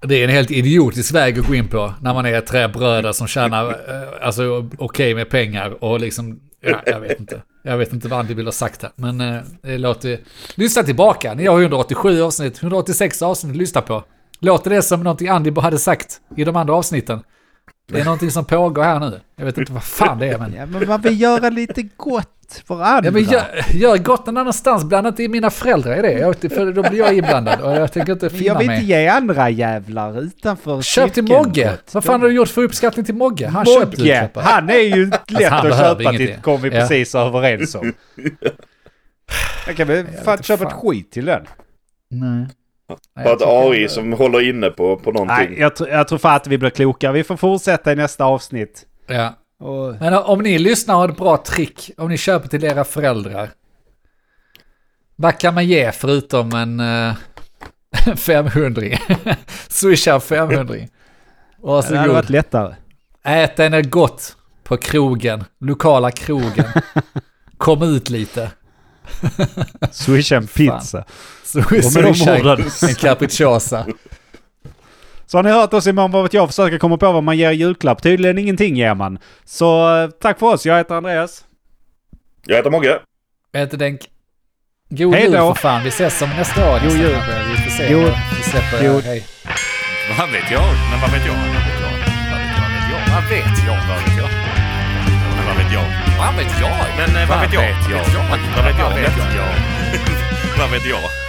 Det 0.02 0.16
är 0.16 0.24
en 0.24 0.30
helt 0.30 0.52
idiotisk 0.52 1.14
väg 1.14 1.40
att 1.40 1.48
gå 1.48 1.56
in 1.56 1.68
på 1.68 1.94
när 2.02 2.14
man 2.14 2.26
är 2.26 2.42
tre 2.42 2.68
bröder 2.68 3.12
som 3.12 3.28
tjänar 3.28 3.70
eh, 3.70 4.28
alltså, 4.28 4.70
okej 4.78 5.16
med 5.16 5.30
pengar 5.30 5.84
och 5.84 6.00
liksom, 6.00 6.40
ja, 6.62 6.82
jag 6.86 7.00
vet 7.00 7.20
inte. 7.20 7.42
Jag 7.64 7.78
vet 7.78 7.94
inte 7.94 8.08
vad 8.08 8.20
Andy 8.20 8.34
vill 8.34 8.46
ha 8.46 8.52
sagt 8.52 8.82
här, 8.82 8.92
men 8.96 9.22
eh, 9.22 9.42
det 9.62 9.78
låter... 9.78 10.20
Lyssna 10.56 10.84
tillbaka, 10.84 11.34
ni 11.34 11.46
har 11.46 11.62
187 11.62 12.22
avsnitt, 12.22 12.64
186 12.64 13.22
avsnitt 13.22 13.56
lyssna 13.56 13.82
på. 13.82 14.04
Låter 14.40 14.70
det 14.70 14.82
som 14.82 15.04
någonting 15.04 15.28
Andy 15.28 15.52
hade 15.62 15.80
sagt 15.80 16.22
i 16.38 16.44
de 16.44 16.56
andra 16.56 16.74
avsnitten? 16.74 17.24
Det 17.88 18.00
är 18.00 18.06
någonting 18.06 18.32
som 18.32 18.46
pågår 18.46 18.84
här 18.84 19.00
nu. 19.00 19.20
Jag 19.36 19.46
vet 19.46 19.58
inte 19.58 19.74
vad 19.74 19.84
fan 19.84 20.20
det 20.20 20.28
är, 20.28 20.40
men... 20.40 20.54
Ja, 20.54 20.66
men 20.66 20.88
man 20.88 21.02
vill 21.02 21.22
göra 21.22 21.50
lite 21.50 21.82
gott 21.98 22.43
för 22.68 22.82
andra. 22.84 23.02
Ja, 23.08 23.12
men 23.12 23.24
gör, 23.24 23.44
gör 23.74 23.98
gott 23.98 24.26
någon 24.26 24.38
annanstans, 24.38 24.84
blanda 24.84 25.10
inte 25.10 25.24
in 25.24 25.32
mina 25.32 25.50
föräldrar 25.50 25.98
i 26.00 26.02
det. 26.02 26.12
Jag, 26.12 26.36
för 26.40 26.72
då 26.72 26.90
blir 26.90 27.00
jag 27.00 27.14
inblandad 27.14 27.62
och 27.62 27.72
jag 27.72 27.92
tänker 27.92 28.14
inte 28.14 28.26
jag 28.26 28.32
finna 28.32 28.58
vill 28.58 28.68
mig. 28.68 28.76
inte 28.80 28.88
ge 28.92 29.08
andra 29.08 29.50
jävlar 29.50 30.22
utanför 30.22 30.82
Köp 30.82 31.14
till 31.14 31.24
Mogge! 31.24 31.64
gott. 31.66 31.94
Vad 31.94 32.04
fan 32.04 32.22
har 32.22 32.28
du 32.28 32.36
gjort 32.36 32.50
för 32.50 32.64
uppskattning 32.64 33.06
till 33.06 33.16
Mogge? 33.16 33.48
Han 33.48 33.66
Mogge, 33.68 33.98
julklappar. 33.98 34.42
han 34.42 34.70
är 34.70 34.78
ju 34.80 35.06
lätt 35.28 35.50
han 35.50 35.72
att 35.72 35.78
köpa 35.80 36.12
till, 36.12 36.36
kom 36.42 36.62
vi 36.62 36.70
Ja. 36.70 36.80
precis 36.80 37.16
överens 37.16 37.76
om. 37.76 37.94
Jag 39.68 39.76
kan 39.78 39.88
väl 39.88 40.06
fan 40.26 40.44
köpa 40.44 40.64
ett 40.68 40.74
skit 40.74 41.12
till 41.12 41.26
den. 41.26 41.44
Nej. 42.12 42.48
Nej, 42.90 43.26
Bara 43.26 43.30
jag 43.30 43.36
ett 43.42 43.48
AI 43.48 43.88
som 43.90 44.14
håller 44.14 44.50
inne 44.50 44.70
på, 44.70 44.96
på 44.98 45.12
någonting. 45.12 45.50
Nej, 45.50 45.60
jag, 45.60 45.72
tr- 45.72 45.90
jag 45.90 46.08
tror 46.08 46.20
fan 46.20 46.36
att 46.36 46.48
vi 46.48 46.58
blir 46.58 46.70
kloka. 46.70 47.12
Vi 47.12 47.24
får 47.24 47.38
fortsätta 47.38 47.92
i 47.92 47.96
nästa 47.96 48.26
avsnitt. 48.26 48.86
Ja. 49.08 49.34
Och, 49.64 49.96
Men 50.00 50.14
om 50.14 50.42
ni 50.42 50.60
lyssnar 50.60 50.96
har 50.96 51.10
ett 51.10 51.18
bra 51.18 51.38
trick, 51.38 51.92
om 51.98 52.10
ni 52.10 52.18
köper 52.18 52.48
till 52.48 52.64
era 52.64 52.84
föräldrar. 52.84 53.50
Vad 55.16 55.38
kan 55.40 55.54
man 55.54 55.66
ge 55.68 55.92
förutom 55.92 56.54
en 56.54 56.80
uh, 56.80 57.14
500 58.16 58.82
Swisha 59.68 60.20
500 60.20 60.64
det 60.64 60.72
hade 60.78 60.90
Varsågod. 61.62 62.08
varit 62.08 62.30
lättare. 62.30 62.76
Ät 63.24 63.60
en 63.60 63.90
gott 63.90 64.36
på 64.64 64.78
krogen, 64.78 65.44
lokala 65.60 66.12
krogen. 66.12 66.66
Kom 67.58 67.82
ut 67.84 68.10
lite. 68.10 68.52
Swisha 69.92 70.36
en 70.36 70.48
pizza. 70.48 71.06
Swisha 71.44 72.38
en 72.88 72.96
capricciosa. 72.96 73.86
Så 75.34 75.38
har 75.38 75.44
ni 75.44 75.52
hört 75.52 75.74
oss 75.74 75.88
imorgon 75.88 76.12
vad 76.12 76.24
vet 76.24 76.34
jag 76.34 76.48
försöka 76.50 76.80
komma 76.80 76.98
på 76.98 77.12
vad 77.12 77.24
man 77.24 77.38
ger 77.38 77.52
i 77.52 77.56
julklapp. 77.56 78.02
Tydligen 78.04 78.38
ingenting 78.38 78.76
ger 78.76 78.94
man. 78.96 79.20
Så 79.46 79.98
eh, 80.04 80.10
tack 80.10 80.40
för 80.40 80.46
oss. 80.54 80.66
Jag 80.66 80.78
heter 80.78 80.96
Andreas. 80.96 81.44
Jag 82.46 82.56
heter 82.58 82.70
Mogge. 82.70 83.00
Jag 83.52 83.60
heter 83.60 83.78
Denk. 83.78 84.00
God 84.90 85.14
Hej 85.14 85.24
jul 85.24 85.32
då. 85.32 85.54
för 85.54 85.62
fan, 85.62 85.84
vi 85.84 85.90
ses 85.90 86.18
som 86.20 86.30
nästa 86.30 86.72
år. 86.74 86.80
God 86.84 86.98
jul. 86.98 87.16
Vi 87.52 87.58
får 87.64 87.72
se. 87.72 87.94
God- 87.94 88.14
Vi 88.38 88.44
släpper 88.44 88.88
God- 88.94 89.04
Hej. 89.04 89.26
Vad 90.18 90.30
vet 90.32 90.52
jag? 90.52 90.64
Men 90.92 91.02
vad 91.02 91.12
vet 91.12 91.26
jag? 91.26 91.34
Vad 91.34 91.64
vet 91.68 91.80
jag? 91.84 91.92
Vad 93.14 93.24
vet 93.30 93.58
jag? 93.68 93.78
Vad 93.90 93.98
vet 94.04 94.18
jag? 94.18 94.18
Vad 94.18 94.18
vet 94.18 94.18
jag? 94.18 94.30
Men 95.36 95.46
vad 95.48 95.56
vet 95.58 95.74
jag? 95.74 95.86
Vad 96.20 96.34
vet 96.36 96.54
jag? 96.62 96.76
Men 96.98 97.10
eh? 97.22 97.30
Vad 97.30 97.40
vet 97.42 97.54
jag? 97.54 97.62
Vad 98.56 98.66
vet 98.66 98.80
jag? 98.80 98.90
Vad 98.90 98.96
vet 98.96 99.18
jag? 99.18 99.50
Vad 100.60 100.72
vet 100.72 100.86
jag? 100.90 101.23